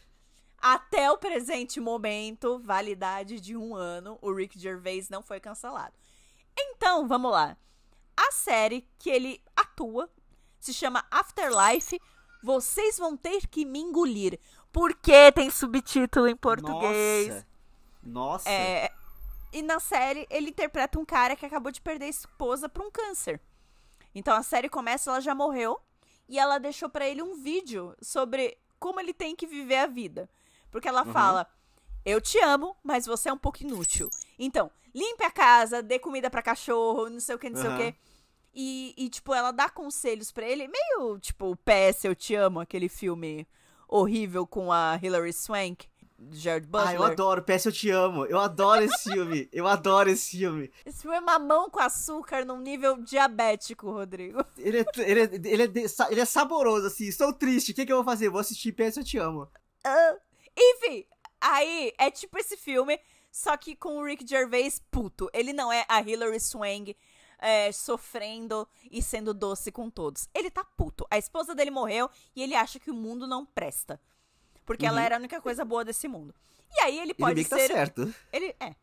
até 0.61 1.11
o 1.11 1.17
presente 1.17 1.79
momento, 1.79 2.59
validade 2.59 3.39
de 3.39 3.57
um 3.57 3.75
ano, 3.75 4.17
o 4.21 4.31
Rick 4.33 4.59
Gervais 4.59 5.09
não 5.09 5.23
foi 5.23 5.39
cancelado. 5.39 5.93
Então, 6.57 7.07
vamos 7.07 7.31
lá. 7.31 7.57
A 8.15 8.31
série 8.31 8.87
que 8.99 9.09
ele 9.09 9.41
atua 9.55 10.09
se 10.59 10.73
chama 10.73 11.05
Afterlife. 11.09 11.99
Vocês 12.43 12.97
vão 12.97 13.17
ter 13.17 13.47
que 13.47 13.65
me 13.65 13.79
engolir. 13.79 14.39
porque 14.71 15.31
tem 15.31 15.49
subtítulo 15.49 16.27
em 16.27 16.35
português. 16.35 17.27
Nossa. 17.27 17.47
Nossa. 18.03 18.49
É, 18.49 18.91
e 19.51 19.61
na 19.61 19.79
série, 19.79 20.25
ele 20.29 20.49
interpreta 20.49 20.97
um 20.97 21.05
cara 21.05 21.35
que 21.35 21.45
acabou 21.45 21.71
de 21.71 21.81
perder 21.81 22.05
a 22.05 22.09
esposa 22.09 22.69
pra 22.69 22.83
um 22.83 22.89
câncer. 22.89 23.41
Então 24.15 24.35
a 24.35 24.43
série 24.43 24.69
começa, 24.69 25.09
ela 25.09 25.19
já 25.19 25.35
morreu. 25.35 25.79
E 26.27 26.39
ela 26.39 26.57
deixou 26.57 26.89
pra 26.89 27.07
ele 27.07 27.21
um 27.21 27.35
vídeo 27.35 27.95
sobre 28.01 28.57
como 28.79 28.99
ele 28.99 29.13
tem 29.13 29.35
que 29.35 29.45
viver 29.45 29.77
a 29.77 29.87
vida. 29.87 30.29
Porque 30.71 30.87
ela 30.87 31.05
Uhum. 31.05 31.11
fala: 31.13 31.47
Eu 32.05 32.19
te 32.21 32.39
amo, 32.39 32.75
mas 32.83 33.05
você 33.05 33.29
é 33.29 33.33
um 33.33 33.37
pouco 33.37 33.61
inútil. 33.61 34.09
Então, 34.39 34.71
limpe 34.95 35.23
a 35.23 35.29
casa, 35.31 35.83
dê 35.83 35.99
comida 35.99 36.29
pra 36.29 36.41
cachorro, 36.41 37.09
não 37.09 37.19
sei 37.19 37.35
o 37.35 37.39
que, 37.39 37.49
não 37.49 37.61
sei 37.61 37.69
o 37.69 37.77
que. 37.77 37.95
E, 38.53 38.93
e, 38.97 39.09
tipo, 39.09 39.33
ela 39.33 39.51
dá 39.51 39.69
conselhos 39.69 40.31
pra 40.31 40.45
ele, 40.45 40.67
meio 40.67 41.17
tipo 41.19 41.55
PS 41.57 42.03
Eu 42.05 42.15
Te 42.15 42.35
Amo, 42.35 42.59
aquele 42.59 42.89
filme 42.89 43.47
horrível 43.87 44.45
com 44.47 44.71
a 44.71 44.99
Hilary 45.01 45.31
Swank, 45.33 45.87
Jared 46.31 46.67
Butler. 46.67 46.89
Ah, 46.89 46.93
eu 46.95 47.03
adoro. 47.03 47.41
Peça 47.43 47.69
Eu 47.69 47.73
Te 47.73 47.89
Amo. 47.89 48.25
Eu 48.25 48.39
adoro 48.39 48.83
esse 48.83 49.09
filme. 49.11 49.49
Eu 49.51 49.67
adoro 49.67 50.09
esse 50.09 50.37
filme. 50.37 50.71
Esse 50.85 51.01
filme 51.01 51.17
é 51.17 51.21
mamão 51.21 51.69
com 51.69 51.79
açúcar 51.79 52.43
num 52.45 52.59
nível 52.59 52.97
diabético, 53.01 53.89
Rodrigo. 53.91 54.43
Ele 54.57 54.79
é, 54.81 54.85
ele 54.97 55.19
é, 55.21 55.29
ele 55.51 55.63
é, 55.63 55.67
de- 55.67 55.87
sa- 55.89 56.11
ele 56.11 56.21
é 56.21 56.25
saboroso, 56.25 56.87
assim. 56.87 57.05
Estou 57.05 57.31
triste. 57.33 57.71
O 57.71 57.75
que, 57.75 57.85
que 57.85 57.91
eu 57.91 57.97
vou 57.97 58.05
fazer? 58.05 58.29
Vou 58.29 58.39
assistir 58.41 58.71
Peça 58.73 58.99
Eu 58.99 59.03
Te 59.05 59.17
Amo. 59.17 59.47
Ah, 59.83 60.15
Enfim, 60.55 61.05
aí 61.39 61.93
é 61.97 62.09
tipo 62.11 62.37
esse 62.37 62.57
filme, 62.57 62.99
só 63.31 63.55
que 63.57 63.75
com 63.75 63.97
o 63.97 64.03
Rick 64.05 64.25
Gervais 64.27 64.81
puto. 64.91 65.29
Ele 65.33 65.53
não 65.53 65.71
é 65.71 65.85
a 65.87 66.01
Hilary 66.01 66.39
Swank 66.39 66.95
é, 67.39 67.71
sofrendo 67.71 68.67
e 68.91 69.01
sendo 69.01 69.33
doce 69.33 69.71
com 69.71 69.89
todos. 69.89 70.27
Ele 70.33 70.51
tá 70.51 70.63
puto. 70.63 71.05
A 71.09 71.17
esposa 71.17 71.55
dele 71.55 71.71
morreu 71.71 72.09
e 72.35 72.43
ele 72.43 72.55
acha 72.55 72.79
que 72.79 72.91
o 72.91 72.95
mundo 72.95 73.25
não 73.27 73.45
presta. 73.45 73.99
Porque 74.65 74.85
ela 74.85 74.99
Uhum. 74.99 75.05
era 75.05 75.15
a 75.15 75.19
única 75.19 75.41
coisa 75.41 75.65
boa 75.65 75.83
desse 75.83 76.07
mundo. 76.07 76.33
E 76.73 76.79
aí 76.81 76.95
ele 76.99 77.11
Ele 77.11 77.13
pode 77.15 77.43
que 77.43 77.49
tá 77.49 77.57
ser. 77.57 77.67
certo. 77.67 78.13
Ele 78.31 78.55
é. 78.59 78.75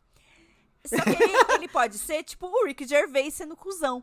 Só 0.84 1.02
que 1.02 1.10
ele, 1.22 1.32
ele 1.54 1.68
pode 1.68 1.98
ser, 1.98 2.22
tipo, 2.24 2.46
o 2.46 2.64
Rick 2.66 2.86
Gervais 2.86 3.34
sendo 3.34 3.56
cuzão. 3.56 4.02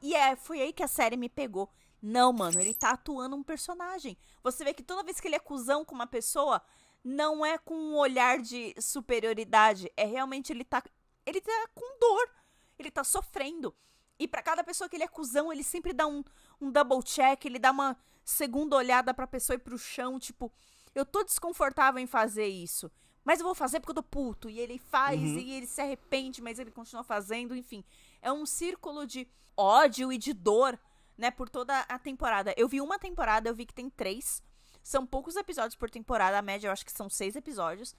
E 0.00 0.14
é, 0.14 0.36
foi 0.36 0.60
aí 0.60 0.72
que 0.72 0.82
a 0.82 0.88
série 0.88 1.16
me 1.16 1.28
pegou. 1.28 1.68
Não, 2.00 2.32
mano, 2.32 2.60
ele 2.60 2.72
tá 2.74 2.90
atuando 2.90 3.34
um 3.34 3.42
personagem. 3.42 4.16
Você 4.42 4.62
vê 4.64 4.72
que 4.72 4.82
toda 4.82 5.02
vez 5.02 5.18
que 5.20 5.26
ele 5.26 5.34
é 5.36 5.40
cuzão 5.40 5.84
com 5.84 5.94
uma 5.94 6.06
pessoa, 6.06 6.62
não 7.08 7.44
é 7.44 7.56
com 7.58 7.74
um 7.74 7.96
olhar 7.96 8.38
de 8.38 8.74
superioridade. 8.80 9.90
É 9.96 10.04
realmente 10.04 10.52
ele 10.52 10.64
tá. 10.64 10.82
Ele 11.24 11.40
tá 11.40 11.68
com 11.74 11.98
dor. 11.98 12.30
Ele 12.78 12.90
tá 12.90 13.02
sofrendo. 13.02 13.74
E 14.18 14.26
pra 14.28 14.42
cada 14.42 14.62
pessoa 14.62 14.88
que 14.88 14.96
ele 14.96 15.04
é 15.04 15.08
cuzão, 15.08 15.52
ele 15.52 15.62
sempre 15.62 15.92
dá 15.92 16.06
um, 16.06 16.22
um 16.60 16.70
double 16.70 17.02
check, 17.02 17.44
ele 17.44 17.58
dá 17.58 17.70
uma 17.70 17.96
segunda 18.24 18.76
olhada 18.76 19.14
pra 19.14 19.26
pessoa 19.26 19.54
ir 19.54 19.60
pro 19.60 19.78
chão, 19.78 20.18
tipo, 20.18 20.52
eu 20.94 21.06
tô 21.06 21.22
desconfortável 21.24 22.00
em 22.00 22.06
fazer 22.06 22.46
isso. 22.46 22.90
Mas 23.24 23.40
eu 23.40 23.46
vou 23.46 23.54
fazer 23.54 23.78
porque 23.80 23.90
eu 23.90 23.94
tô 23.96 24.02
puto. 24.02 24.50
E 24.50 24.58
ele 24.58 24.78
faz, 24.78 25.20
Uhum. 25.20 25.38
e 25.38 25.52
ele 25.52 25.66
se 25.66 25.80
arrepende, 25.80 26.42
mas 26.42 26.58
ele 26.58 26.70
continua 26.70 27.04
fazendo, 27.04 27.54
enfim. 27.54 27.84
É 28.20 28.30
um 28.32 28.44
círculo 28.44 29.06
de 29.06 29.28
ódio 29.56 30.12
e 30.12 30.18
de 30.18 30.32
dor, 30.32 30.78
né, 31.16 31.30
por 31.30 31.48
toda 31.48 31.80
a 31.80 31.98
temporada. 31.98 32.54
Eu 32.56 32.68
vi 32.68 32.80
uma 32.80 32.98
temporada, 32.98 33.48
eu 33.48 33.54
vi 33.54 33.66
que 33.66 33.74
tem 33.74 33.88
três. 33.90 34.42
São 34.88 35.06
poucos 35.06 35.36
episódios 35.36 35.74
por 35.74 35.90
temporada, 35.90 36.38
a 36.38 36.40
média 36.40 36.66
eu 36.66 36.72
acho 36.72 36.82
que 36.82 36.90
são 36.90 37.10
seis 37.10 37.36
episódios. 37.36 37.94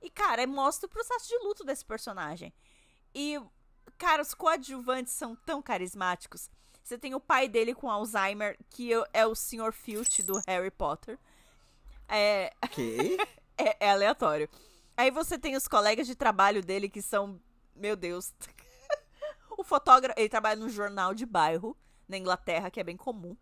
E, 0.00 0.08
cara, 0.08 0.46
mostra 0.46 0.86
o 0.86 0.88
processo 0.88 1.26
de 1.26 1.36
luto 1.38 1.64
desse 1.64 1.84
personagem. 1.84 2.54
E, 3.12 3.42
cara, 3.98 4.22
os 4.22 4.34
coadjuvantes 4.34 5.12
são 5.12 5.34
tão 5.34 5.60
carismáticos. 5.60 6.48
Você 6.80 6.96
tem 6.96 7.12
o 7.12 7.18
pai 7.18 7.48
dele 7.48 7.74
com 7.74 7.90
Alzheimer, 7.90 8.56
que 8.70 8.92
é 9.12 9.26
o 9.26 9.34
Sr. 9.34 9.72
Filch 9.72 10.22
do 10.22 10.40
Harry 10.46 10.70
Potter. 10.70 11.18
É, 12.08 12.52
Ok. 12.64 13.18
é, 13.58 13.86
é 13.86 13.90
aleatório. 13.90 14.48
Aí 14.96 15.10
você 15.10 15.36
tem 15.36 15.56
os 15.56 15.66
colegas 15.66 16.06
de 16.06 16.14
trabalho 16.14 16.62
dele 16.62 16.88
que 16.88 17.02
são. 17.02 17.40
Meu 17.74 17.96
Deus. 17.96 18.32
o 19.58 19.64
fotógrafo. 19.64 20.16
Ele 20.16 20.28
trabalha 20.28 20.60
num 20.60 20.68
jornal 20.68 21.14
de 21.14 21.26
bairro 21.26 21.76
na 22.06 22.16
Inglaterra, 22.16 22.70
que 22.70 22.78
é 22.78 22.84
bem 22.84 22.96
comum. 22.96 23.36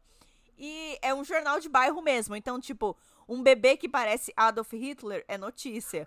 E 0.58 0.98
é 1.02 1.14
um 1.14 1.24
jornal 1.24 1.60
de 1.60 1.68
bairro 1.68 2.00
mesmo. 2.02 2.34
Então, 2.36 2.60
tipo, 2.60 2.96
um 3.28 3.42
bebê 3.42 3.76
que 3.76 3.88
parece 3.88 4.32
Adolf 4.36 4.72
Hitler 4.72 5.24
é 5.28 5.36
notícia. 5.36 6.06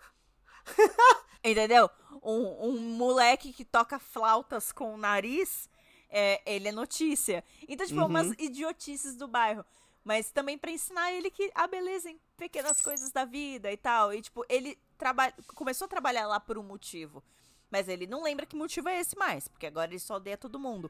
Entendeu? 1.44 1.90
Um, 2.22 2.68
um 2.70 2.80
moleque 2.98 3.54
que 3.54 3.64
toca 3.64 3.98
flautas 3.98 4.72
com 4.72 4.94
o 4.94 4.98
nariz, 4.98 5.70
é, 6.10 6.42
ele 6.46 6.68
é 6.68 6.72
notícia. 6.72 7.44
Então, 7.68 7.86
tipo, 7.88 8.00
Uhum. 8.02 8.08
umas 8.08 8.32
idiotices 8.38 9.16
do 9.16 9.28
bairro. 9.28 9.64
Mas 10.04 10.32
também 10.32 10.58
pra 10.58 10.72
ensinar 10.72 11.12
ele 11.12 11.30
que 11.30 11.52
a 11.54 11.68
beleza 11.68 12.10
em 12.10 12.20
pequenas 12.36 12.82
coisas 12.82 13.12
da 13.12 13.26
vida 13.26 13.72
e 13.72 13.78
tal. 13.78 14.14
E, 14.14 14.22
tipo, 14.22 14.44
ele 14.50 14.78
traba 14.98 15.32
começou 15.56 15.86
a 15.86 15.90
trabalhar 15.90 16.26
lá 16.28 16.40
por 16.40 16.58
um 16.58 16.64
motivo. 16.64 17.24
Mas 17.70 17.88
ele 17.88 18.08
não 18.08 18.24
lembra 18.24 18.46
que 18.46 18.56
motivo 18.56 18.90
é 18.90 19.00
esse 19.00 19.16
mais, 19.18 19.48
porque 19.48 19.68
agora 19.68 19.92
ele 19.92 20.00
só 20.00 20.16
odeia 20.16 20.38
todo 20.38 20.58
mundo. 20.58 20.90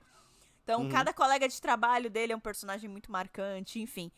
Então, 0.70 0.84
Uhum. 0.84 0.89
cada 0.89 1.11
colega 1.11 1.49
de 1.49 1.59
trabalho 1.59 2.11
dele 2.11 2.32
é 2.32 2.36
um 2.36 2.39
personagem 2.39 2.88
muito 2.88 3.11
marcante, 3.11 3.80
enfim. 3.80 4.11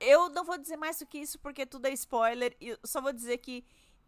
Eu 0.00 0.30
não 0.30 0.42
vou 0.42 0.56
dizer 0.56 0.78
mais 0.78 0.98
do 0.98 1.04
que 1.04 1.18
isso 1.18 1.38
porque 1.38 1.66
tudo 1.66 1.84
é 1.84 1.90
spoiler. 1.90 2.56
e 2.58 2.68
Eu 2.68 2.78
só 2.86 3.02
vou 3.02 3.12
dizer 3.12 3.36
que 3.36 3.62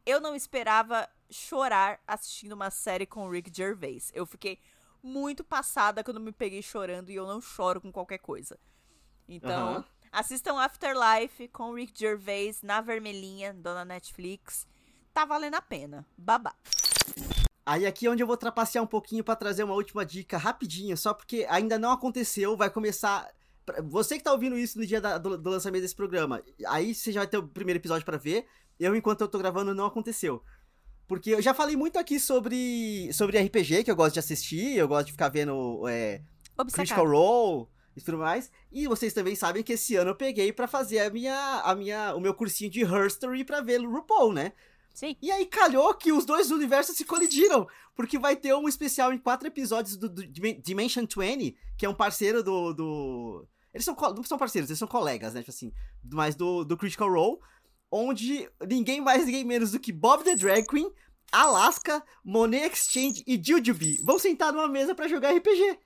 eu 0.06 0.18
não 0.18 0.34
esperava 0.34 1.06
chorar 1.30 2.00
assistindo 2.06 2.52
uma 2.52 2.70
série 2.70 3.04
com 3.04 3.26
o 3.26 3.30
Rick 3.30 3.54
Gervais. 3.54 4.10
Eu 4.14 4.24
fiquei 4.24 4.58
muito 5.02 5.44
passada 5.44 6.02
quando 6.02 6.18
me 6.18 6.32
peguei 6.32 6.62
chorando 6.62 7.10
e 7.10 7.14
eu 7.14 7.26
não 7.26 7.42
choro 7.42 7.78
com 7.78 7.92
qualquer 7.92 8.20
coisa. 8.20 8.58
Então, 9.28 9.74
Aham. 9.74 9.84
assistam 10.10 10.58
Afterlife 10.58 11.46
com 11.48 11.72
o 11.72 11.74
Rick 11.74 11.92
Gervais 11.94 12.62
na 12.62 12.80
vermelhinha, 12.80 13.52
dona 13.52 13.84
Netflix. 13.84 14.66
Tá 15.12 15.26
valendo 15.26 15.56
a 15.56 15.60
pena. 15.62 16.06
Babá. 16.16 16.54
Aí 17.66 17.84
aqui 17.84 18.06
é 18.06 18.10
onde 18.10 18.22
eu 18.22 18.26
vou 18.28 18.36
trapacear 18.36 18.82
um 18.82 18.86
pouquinho 18.86 19.24
pra 19.24 19.34
trazer 19.34 19.64
uma 19.64 19.74
última 19.74 20.06
dica 20.06 20.38
rapidinho, 20.38 20.96
só 20.96 21.12
porque 21.12 21.44
ainda 21.50 21.76
não 21.78 21.90
aconteceu, 21.90 22.56
vai 22.56 22.70
começar... 22.70 23.28
Você 23.88 24.16
que 24.16 24.22
tá 24.22 24.30
ouvindo 24.32 24.56
isso 24.56 24.78
no 24.78 24.86
dia 24.86 25.00
da- 25.00 25.18
do, 25.18 25.36
do 25.36 25.50
lançamento 25.50 25.82
desse 25.82 25.96
programa, 25.96 26.40
aí 26.68 26.94
você 26.94 27.10
já 27.10 27.20
vai 27.20 27.26
ter 27.26 27.38
o 27.38 27.42
primeiro 27.48 27.80
episódio 27.80 28.04
pra 28.06 28.16
ver, 28.16 28.46
eu 28.78 28.94
enquanto 28.94 29.22
eu 29.22 29.28
tô 29.28 29.36
gravando 29.38 29.74
não 29.74 29.84
aconteceu. 29.86 30.40
Porque 31.08 31.30
eu 31.30 31.42
já 31.42 31.52
falei 31.52 31.76
muito 31.76 31.98
aqui 31.98 32.20
sobre, 32.20 33.12
sobre 33.12 33.38
RPG, 33.40 33.82
que 33.82 33.90
eu 33.90 33.96
gosto 33.96 34.14
de 34.14 34.20
assistir, 34.20 34.76
eu 34.76 34.86
gosto 34.86 35.06
de 35.06 35.12
ficar 35.12 35.28
vendo 35.28 35.86
é, 35.88 36.22
Critical. 36.72 37.06
Role 37.08 37.66
e 37.96 38.00
tudo 38.00 38.18
mais. 38.18 38.50
E 38.70 38.86
vocês 38.86 39.12
também 39.12 39.34
sabem 39.34 39.64
que 39.64 39.72
esse 39.72 39.96
ano 39.96 40.10
eu 40.10 40.16
peguei 40.16 40.52
pra 40.52 40.68
fazer 40.68 41.00
a 41.00 41.10
minha, 41.10 41.60
a 41.64 41.74
minha, 41.74 42.14
o 42.14 42.20
meu 42.20 42.34
cursinho 42.34 42.70
de 42.70 42.82
Herstory 42.82 43.44
pra 43.44 43.60
ver 43.60 43.80
o 43.80 43.90
RuPaul, 43.90 44.32
né? 44.32 44.52
Sim. 44.96 45.14
E 45.20 45.30
aí 45.30 45.44
calhou 45.44 45.92
que 45.92 46.10
os 46.10 46.24
dois 46.24 46.50
universos 46.50 46.96
se 46.96 47.04
colidiram, 47.04 47.68
porque 47.94 48.18
vai 48.18 48.34
ter 48.34 48.54
um 48.54 48.66
especial 48.66 49.12
em 49.12 49.18
quatro 49.18 49.46
episódios 49.46 49.94
do, 49.98 50.08
do 50.08 50.26
Dimen- 50.26 50.58
Dimension 50.58 51.04
20, 51.06 51.54
que 51.76 51.84
é 51.84 51.88
um 51.88 51.94
parceiro 51.94 52.42
do... 52.42 52.72
do... 52.72 53.46
Eles 53.74 53.84
são, 53.84 53.94
não 53.94 54.22
são 54.22 54.38
parceiros, 54.38 54.70
eles 54.70 54.78
são 54.78 54.88
colegas, 54.88 55.34
né, 55.34 55.40
tipo 55.40 55.50
assim, 55.50 55.70
mas 56.02 56.34
do, 56.34 56.64
do 56.64 56.78
Critical 56.78 57.12
Role, 57.12 57.38
onde 57.90 58.50
ninguém 58.66 59.02
mais, 59.02 59.26
ninguém 59.26 59.44
menos 59.44 59.72
do 59.72 59.78
que 59.78 59.92
Bob 59.92 60.24
the 60.24 60.34
Drag 60.34 60.66
Queen, 60.66 60.90
Alaska, 61.30 62.02
Monet 62.24 62.72
Exchange 62.72 63.22
e 63.26 63.36
Jujubee 63.36 64.02
vão 64.02 64.18
sentar 64.18 64.50
numa 64.50 64.66
mesa 64.66 64.94
pra 64.94 65.08
jogar 65.08 65.36
RPG. 65.36 65.78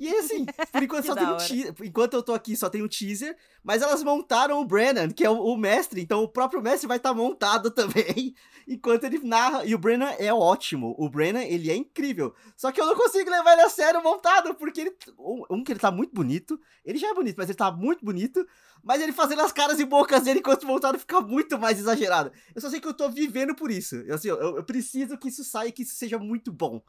E 0.00 0.08
aí, 0.08 0.16
assim, 0.16 0.46
por 0.72 0.82
enquanto 0.82 1.04
só 1.04 1.14
tem 1.14 1.26
um 1.26 1.36
teaser, 1.36 1.74
enquanto 1.82 2.14
eu 2.14 2.22
tô 2.22 2.32
aqui 2.32 2.56
só 2.56 2.70
tem 2.70 2.82
um 2.82 2.88
teaser, 2.88 3.36
mas 3.62 3.82
elas 3.82 4.02
montaram 4.02 4.58
o 4.58 4.64
Brennan, 4.64 5.10
que 5.10 5.22
é 5.22 5.28
o, 5.28 5.38
o 5.38 5.58
mestre, 5.58 6.00
então 6.00 6.22
o 6.22 6.28
próprio 6.28 6.62
mestre 6.62 6.88
vai 6.88 6.96
estar 6.96 7.12
montado 7.12 7.68
também, 7.70 8.34
enquanto 8.66 9.04
ele 9.04 9.18
narra, 9.18 9.66
e 9.66 9.74
o 9.74 9.78
Brennan 9.78 10.10
é 10.18 10.32
ótimo, 10.32 10.94
o 10.98 11.10
Brennan, 11.10 11.42
ele 11.42 11.70
é 11.70 11.76
incrível, 11.76 12.34
só 12.56 12.72
que 12.72 12.80
eu 12.80 12.86
não 12.86 12.96
consigo 12.96 13.28
levar 13.30 13.52
ele 13.52 13.60
a 13.60 13.68
sério 13.68 14.02
montado, 14.02 14.54
porque 14.54 14.80
ele, 14.80 14.96
um, 15.18 15.44
um 15.50 15.62
que 15.62 15.70
ele 15.70 15.80
tá 15.80 15.90
muito 15.90 16.14
bonito, 16.14 16.58
ele 16.82 16.96
já 16.96 17.08
é 17.10 17.14
bonito, 17.14 17.36
mas 17.36 17.50
ele 17.50 17.58
tá 17.58 17.70
muito 17.70 18.02
bonito, 18.02 18.46
mas 18.82 19.02
ele 19.02 19.12
fazendo 19.12 19.42
as 19.42 19.52
caras 19.52 19.78
e 19.80 19.84
bocas 19.84 20.22
dele 20.22 20.38
enquanto 20.38 20.66
montado 20.66 20.98
fica 20.98 21.20
muito 21.20 21.58
mais 21.58 21.78
exagerado. 21.78 22.32
Eu 22.54 22.62
só 22.62 22.70
sei 22.70 22.80
que 22.80 22.88
eu 22.88 22.94
tô 22.94 23.10
vivendo 23.10 23.54
por 23.54 23.70
isso, 23.70 23.96
eu, 23.96 24.14
assim, 24.14 24.28
eu, 24.28 24.56
eu 24.56 24.64
preciso 24.64 25.18
que 25.18 25.28
isso 25.28 25.44
saia 25.44 25.68
e 25.68 25.72
que 25.72 25.82
isso 25.82 25.94
seja 25.94 26.18
muito 26.18 26.50
bom. 26.50 26.82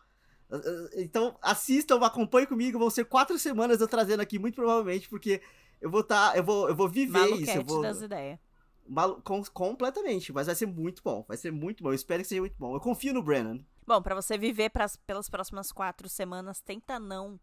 Então, 0.95 1.37
assistam, 1.41 1.97
acompanhem 2.03 2.47
comigo. 2.47 2.77
Vão 2.79 2.89
ser 2.89 3.05
quatro 3.05 3.37
semanas 3.39 3.79
eu 3.81 3.87
trazendo 3.87 4.19
aqui, 4.21 4.37
muito 4.39 4.55
provavelmente, 4.55 5.07
porque 5.09 5.41
eu 5.79 5.89
vou 5.89 6.03
tá, 6.03 6.33
eu 6.35 6.43
vou, 6.43 6.67
eu 6.69 6.75
vou 6.75 6.89
viver 6.89 7.19
Maluquete 7.19 7.43
isso. 7.43 7.57
Eu 7.57 7.63
vou, 7.63 7.81
das 7.81 8.01
ideias. 8.01 8.39
malu- 8.87 9.21
com- 9.23 9.43
completamente, 9.45 10.31
mas 10.33 10.47
vai 10.47 10.55
ser 10.55 10.65
muito 10.65 11.01
bom. 11.03 11.23
Vai 11.27 11.37
ser 11.37 11.51
muito 11.51 11.83
bom. 11.83 11.89
Eu 11.89 11.95
espero 11.95 12.21
que 12.23 12.29
seja 12.29 12.41
muito 12.41 12.55
bom. 12.57 12.75
Eu 12.75 12.79
confio 12.79 13.13
no 13.13 13.23
Brennan. 13.23 13.59
Bom, 13.87 14.01
pra 14.01 14.13
você 14.15 14.37
viver 14.37 14.69
pras, 14.69 14.95
pelas 14.95 15.29
próximas 15.29 15.71
quatro 15.71 16.07
semanas, 16.07 16.59
tenta 16.61 16.99
não 16.99 17.39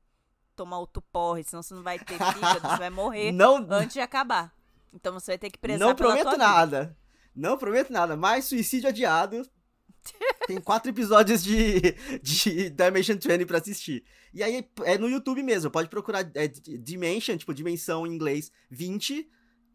tomar 0.55 0.79
outro 0.79 1.03
porre, 1.13 1.45
senão 1.45 1.63
você 1.63 1.75
não 1.75 1.83
vai 1.83 1.99
ter 1.99 2.15
fígado, 2.33 2.61
você 2.69 2.77
vai 2.79 2.91
morrer 2.91 3.33
Não, 3.33 3.57
antes 3.71 3.95
de 3.95 4.01
acabar. 4.01 4.53
Então 4.93 5.13
você 5.13 5.33
vai 5.33 5.39
ter 5.39 5.51
que 5.51 5.59
prezar 5.59 5.87
não 5.89 5.95
prometo 5.95 6.23
tua 6.23 6.33
vida. 6.33 6.45
nada. 6.45 6.97
Não 7.35 7.57
prometo 7.59 7.93
nada. 7.93 8.17
Mas 8.17 8.47
suicídio 8.47 8.89
adiado. 8.89 9.43
Tem 10.47 10.61
quatro 10.61 10.91
episódios 10.91 11.43
de, 11.43 11.81
de 12.23 12.71
Dimension 12.71 13.17
20 13.17 13.45
pra 13.47 13.59
assistir. 13.59 14.05
E 14.33 14.43
aí 14.43 14.67
é 14.85 14.99
no 14.99 15.09
YouTube 15.09 15.43
mesmo. 15.43 15.71
Pode 15.71 15.89
procurar 15.89 16.31
é, 16.35 16.49
Dimension, 16.49 17.37
tipo, 17.37 17.53
dimensão 17.53 18.07
em 18.07 18.15
inglês 18.15 18.51
20. 18.71 19.29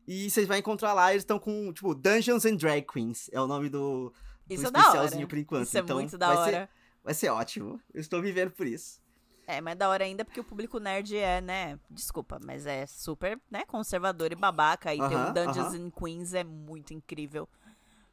E 0.07 0.29
vocês 0.29 0.47
vão 0.47 0.57
encontrar 0.57 0.93
lá, 0.93 1.11
eles 1.11 1.21
estão 1.21 1.39
com, 1.39 1.71
tipo, 1.71 1.95
Dungeons 1.95 2.45
and 2.45 2.55
Drag 2.55 2.85
Queens. 2.85 3.29
É 3.31 3.39
o 3.39 3.47
nome 3.47 3.69
do, 3.69 4.13
do 4.45 4.53
Isso 4.53 4.63
é 4.63 4.65
especialzinho 4.65 5.27
por 5.27 5.37
enquanto. 5.37 5.67
Isso 5.67 5.77
é 5.77 5.81
então, 5.81 5.97
muito 5.97 6.17
da 6.17 6.27
vai 6.27 6.37
hora. 6.37 6.51
Ser, 6.51 6.69
vai 7.03 7.13
ser 7.13 7.29
ótimo. 7.29 7.79
Eu 7.93 8.01
estou 8.01 8.21
vivendo 8.21 8.51
por 8.51 8.67
isso. 8.67 9.01
É, 9.45 9.59
mas 9.59 9.77
da 9.77 9.89
hora 9.89 10.05
ainda 10.05 10.23
porque 10.23 10.39
o 10.39 10.43
público 10.43 10.79
nerd 10.79 11.15
é, 11.15 11.41
né? 11.41 11.77
Desculpa, 11.89 12.39
mas 12.43 12.65
é 12.65 12.85
super, 12.85 13.39
né, 13.51 13.65
conservador 13.65 14.31
e 14.31 14.35
babaca. 14.35 14.93
E 14.93 14.97
ter 14.97 15.03
Aham, 15.03 15.29
um 15.29 15.33
Dungeons 15.33 15.67
aham. 15.73 15.85
and 15.85 15.91
Queens 15.91 16.33
é 16.33 16.43
muito 16.43 16.93
incrível. 16.93 17.47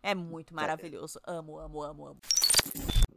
É 0.02 0.14
muito 0.14 0.54
maravilhoso. 0.54 1.20
Amo, 1.26 1.58
amo, 1.58 1.82
amo, 1.82 2.06
amo. 2.06 2.20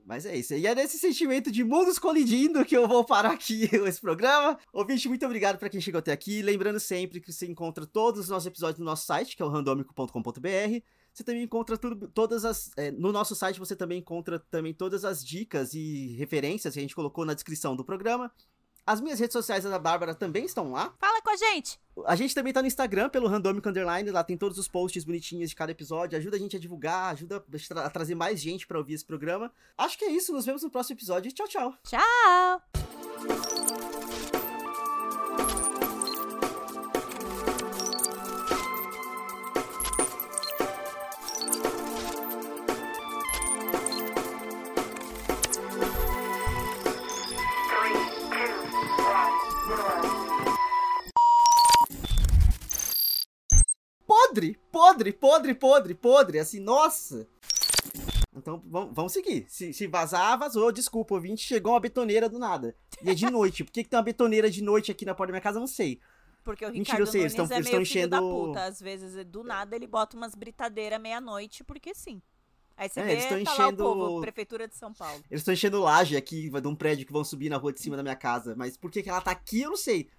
Mas 0.05 0.25
é 0.25 0.35
isso. 0.35 0.53
E 0.53 0.67
é 0.67 0.75
nesse 0.75 0.99
sentimento 0.99 1.49
de 1.49 1.63
mundos 1.63 1.97
colidindo 1.97 2.65
que 2.65 2.75
eu 2.75 2.87
vou 2.87 3.05
parar 3.05 3.31
aqui 3.31 3.69
esse 3.71 4.01
programa. 4.01 4.59
Ouvinte, 4.73 5.07
muito 5.07 5.25
obrigado 5.25 5.57
pra 5.57 5.69
quem 5.69 5.79
chegou 5.79 5.99
até 5.99 6.11
aqui. 6.11 6.41
Lembrando 6.41 6.79
sempre 6.79 7.21
que 7.21 7.31
você 7.31 7.47
encontra 7.47 7.85
todos 7.85 8.21
os 8.21 8.29
nossos 8.29 8.47
episódios 8.47 8.79
no 8.79 8.85
nosso 8.85 9.05
site, 9.05 9.35
que 9.35 9.41
é 9.41 9.45
o 9.45 9.49
randomico.com.br. 9.49 10.81
Você 11.13 11.23
também 11.23 11.43
encontra 11.43 11.77
tudo, 11.77 12.07
todas 12.07 12.43
as. 12.43 12.71
é, 12.75 12.91
no 12.91 13.11
nosso 13.11 13.35
site 13.35 13.59
você 13.59 13.75
também 13.75 13.99
encontra 13.99 14.39
também 14.39 14.73
todas 14.73 15.05
as 15.05 15.23
dicas 15.23 15.73
e 15.73 16.15
referências 16.17 16.73
que 16.73 16.79
a 16.79 16.81
gente 16.81 16.95
colocou 16.95 17.23
na 17.23 17.33
descrição 17.33 17.75
do 17.75 17.85
programa. 17.85 18.31
As 18.85 18.99
minhas 18.99 19.19
redes 19.19 19.33
sociais 19.33 19.63
da 19.63 19.79
Bárbara 19.79 20.13
também 20.13 20.45
estão 20.45 20.71
lá. 20.71 20.93
Fala 20.99 21.21
com 21.21 21.29
a 21.29 21.37
gente! 21.37 21.79
A 22.05 22.15
gente 22.15 22.33
também 22.33 22.51
tá 22.51 22.61
no 22.61 22.67
Instagram 22.67 23.07
pelo 23.09 23.27
Randomic 23.27 23.67
Underline, 23.69 24.09
lá 24.11 24.23
tem 24.23 24.35
todos 24.35 24.57
os 24.57 24.67
posts 24.67 25.03
bonitinhos 25.03 25.49
de 25.49 25.55
cada 25.55 25.71
episódio, 25.71 26.17
ajuda 26.17 26.37
a 26.37 26.39
gente 26.39 26.55
a 26.55 26.59
divulgar, 26.59 27.13
ajuda 27.13 27.37
a 27.37 27.59
tra- 27.67 27.85
a 27.85 27.89
trazer 27.89 28.15
mais 28.15 28.41
gente 28.41 28.65
pra 28.67 28.77
ouvir 28.79 28.93
esse 28.95 29.05
programa. 29.05 29.51
Acho 29.77 29.97
que 29.97 30.05
é 30.05 30.11
isso, 30.11 30.33
nos 30.33 30.45
vemos 30.45 30.63
no 30.63 30.71
próximo 30.71 30.97
episódio. 30.97 31.31
Tchau, 31.31 31.47
tchau. 31.47 31.73
Tchau! 31.83 33.92
Podre, 54.93 55.11
podre, 55.11 55.55
podre, 55.55 55.93
podre, 55.95 56.39
assim, 56.39 56.59
nossa. 56.59 57.27
Então, 58.35 58.61
vamos, 58.67 58.93
vamos 58.93 59.11
seguir. 59.11 59.45
Se, 59.49 59.73
se 59.73 59.87
vazar, 59.87 60.37
vazou. 60.37 60.71
Desculpa, 60.71 61.15
ouvinte, 61.15 61.43
chegou 61.43 61.73
uma 61.73 61.79
betoneira 61.79 62.29
do 62.29 62.37
nada. 62.37 62.75
E 63.01 63.09
é 63.09 63.13
de 63.15 63.27
noite. 63.29 63.63
Por 63.63 63.71
que, 63.71 63.83
que 63.83 63.89
tem 63.89 63.97
uma 63.97 64.03
betoneira 64.03 64.51
de 64.51 64.61
noite 64.61 64.91
aqui 64.91 65.03
na 65.03 65.15
porta 65.15 65.31
da 65.31 65.33
minha 65.33 65.41
casa? 65.41 65.57
Eu 65.57 65.61
Não 65.61 65.67
sei. 65.67 65.99
Porque 66.43 66.63
o 66.63 66.67
Mentira, 66.67 66.83
Ricardo 66.97 67.01
eu 67.01 67.07
sei, 67.07 67.21
Nunes 67.21 67.33
eles 67.33 67.47
tão- 67.49 67.55
é 67.55 67.57
eles 67.59 67.69
meio 67.71 67.77
tão 67.77 67.85
filho 67.85 68.07
da 68.09 68.17
enchendo- 68.17 68.45
puta. 68.47 68.63
Às 68.65 68.79
vezes, 68.81 69.25
do 69.25 69.43
nada, 69.43 69.75
ele 69.75 69.87
bota 69.87 70.15
umas 70.15 70.35
britadeiras 70.35 71.01
meia-noite, 71.01 71.63
porque 71.63 71.95
sim. 71.95 72.21
Aí 72.77 72.87
você 72.89 72.99
É, 72.99 73.03
vê, 73.03 73.11
eles 73.13 73.25
tão 73.25 73.43
tá 73.43 73.53
enchendo- 73.53 73.83
povo, 73.83 74.21
Prefeitura 74.21 74.67
de 74.67 74.75
São 74.75 74.93
Paulo. 74.93 75.23
Eles 75.31 75.41
estão 75.41 75.53
enchendo 75.53 75.79
laje 75.79 76.15
aqui 76.17 76.49
de 76.49 76.67
um 76.67 76.75
prédio 76.75 77.05
que 77.05 77.13
vão 77.13 77.23
subir 77.23 77.49
na 77.49 77.57
rua 77.57 77.71
de 77.73 77.79
cima 77.81 77.95
da 77.97 78.03
minha 78.03 78.15
casa. 78.15 78.55
Mas 78.55 78.75
por 78.77 78.91
que, 78.91 79.01
que 79.01 79.09
ela 79.09 79.21
tá 79.21 79.31
aqui, 79.31 79.61
eu 79.61 79.69
não 79.71 79.77
sei. 79.77 80.09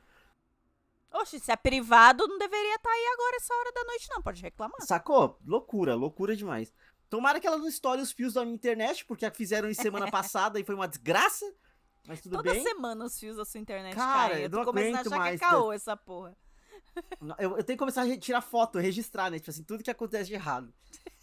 Oxe, 1.14 1.38
se 1.38 1.52
é 1.52 1.56
privado, 1.56 2.26
não 2.26 2.38
deveria 2.38 2.74
estar 2.74 2.90
aí 2.90 3.06
agora 3.14 3.36
essa 3.36 3.54
hora 3.54 3.72
da 3.72 3.84
noite, 3.84 4.08
não. 4.10 4.20
Pode 4.20 4.42
reclamar. 4.42 4.80
Sacou? 4.82 5.38
Loucura, 5.46 5.94
loucura 5.94 6.34
demais. 6.34 6.72
Tomara 7.08 7.38
que 7.38 7.46
ela 7.46 7.58
não 7.58 7.68
estoure 7.68 8.02
os 8.02 8.10
fios 8.10 8.34
da 8.34 8.42
minha 8.42 8.54
internet, 8.54 9.04
porque 9.04 9.30
fizeram 9.30 9.68
isso 9.70 9.80
semana 9.80 10.10
passada 10.10 10.58
e 10.58 10.64
foi 10.64 10.74
uma 10.74 10.88
desgraça. 10.88 11.46
Mas 12.06 12.20
tudo 12.20 12.36
Toda 12.36 12.52
bem. 12.52 12.62
semana 12.62 13.04
os 13.04 13.18
fios 13.18 13.36
da 13.36 13.44
sua 13.44 13.60
internet 13.60 13.94
Cara, 13.94 14.32
caem. 14.34 14.42
eu 14.42 14.50
tô 14.50 14.56
não 14.56 14.64
começando 14.64 14.96
a 14.96 15.00
achar 15.00 15.18
mais, 15.18 15.40
que 15.40 15.46
é 15.46 15.48
caô 15.48 15.72
essa 15.72 15.96
porra. 15.96 16.36
Eu, 17.38 17.56
eu 17.56 17.64
tenho 17.64 17.76
que 17.76 17.78
começar 17.78 18.02
a 18.02 18.18
tirar 18.18 18.40
foto, 18.40 18.78
registrar, 18.78 19.30
né? 19.30 19.38
Tipo 19.38 19.50
assim, 19.50 19.62
tudo 19.62 19.82
que 19.82 19.90
acontece 19.90 20.26
de 20.26 20.34
errado. 20.34 20.74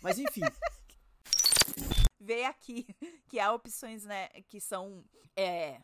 Mas 0.02 0.18
enfim. 0.18 0.42
Vê 2.20 2.46
aqui 2.46 2.88
que 3.28 3.40
há 3.40 3.52
opções, 3.52 4.06
né, 4.06 4.30
que 4.48 4.62
são, 4.62 5.04
é... 5.36 5.82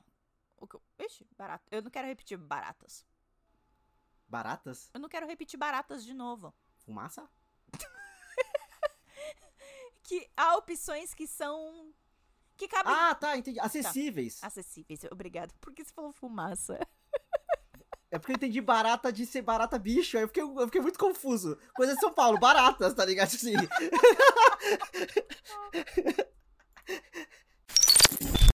O 0.58 0.68
que 0.68 0.76
eu... 0.76 0.82
Ixi, 1.00 1.28
barato. 1.38 1.66
Eu 1.72 1.82
não 1.82 1.90
quero 1.92 2.08
repetir 2.08 2.38
baratas. 2.38 3.06
Baratas? 4.28 4.90
Eu 4.94 5.00
não 5.00 5.10
quero 5.10 5.28
repetir 5.28 5.58
baratas 5.58 6.04
de 6.04 6.14
novo. 6.14 6.54
Fumaça? 6.86 7.28
Que 10.04 10.30
há 10.38 10.56
opções 10.56 11.14
que 11.14 11.28
são... 11.28 11.94
Que 12.56 12.66
cabem... 12.66 12.94
Ah, 12.94 13.14
tá, 13.14 13.36
entendi. 13.36 13.60
Acessíveis. 13.60 14.42
Acessíveis. 14.42 15.04
Obrigado. 15.12 15.54
Por 15.60 15.74
que 15.74 15.84
você 15.84 15.92
falou 15.92 16.14
fumaça? 16.14 16.80
É 18.10 18.18
porque 18.18 18.32
eu 18.32 18.38
entendi 18.38 18.62
barata 18.62 19.12
de 19.12 19.26
ser 19.26 19.42
barata 19.42 19.78
bicho. 19.78 20.16
Aí 20.16 20.24
eu 20.24 20.30
fiquei, 20.30 20.42
eu 20.42 20.66
fiquei 20.68 20.80
muito 20.80 20.98
confuso. 20.98 21.58
Coisa 21.76 21.94
de 21.94 22.00
São 22.00 22.14
Paulo, 22.14 22.40
baratas, 22.40 22.94
tá 22.94 23.04
ligado? 23.04 23.28
Assim. 23.28 23.54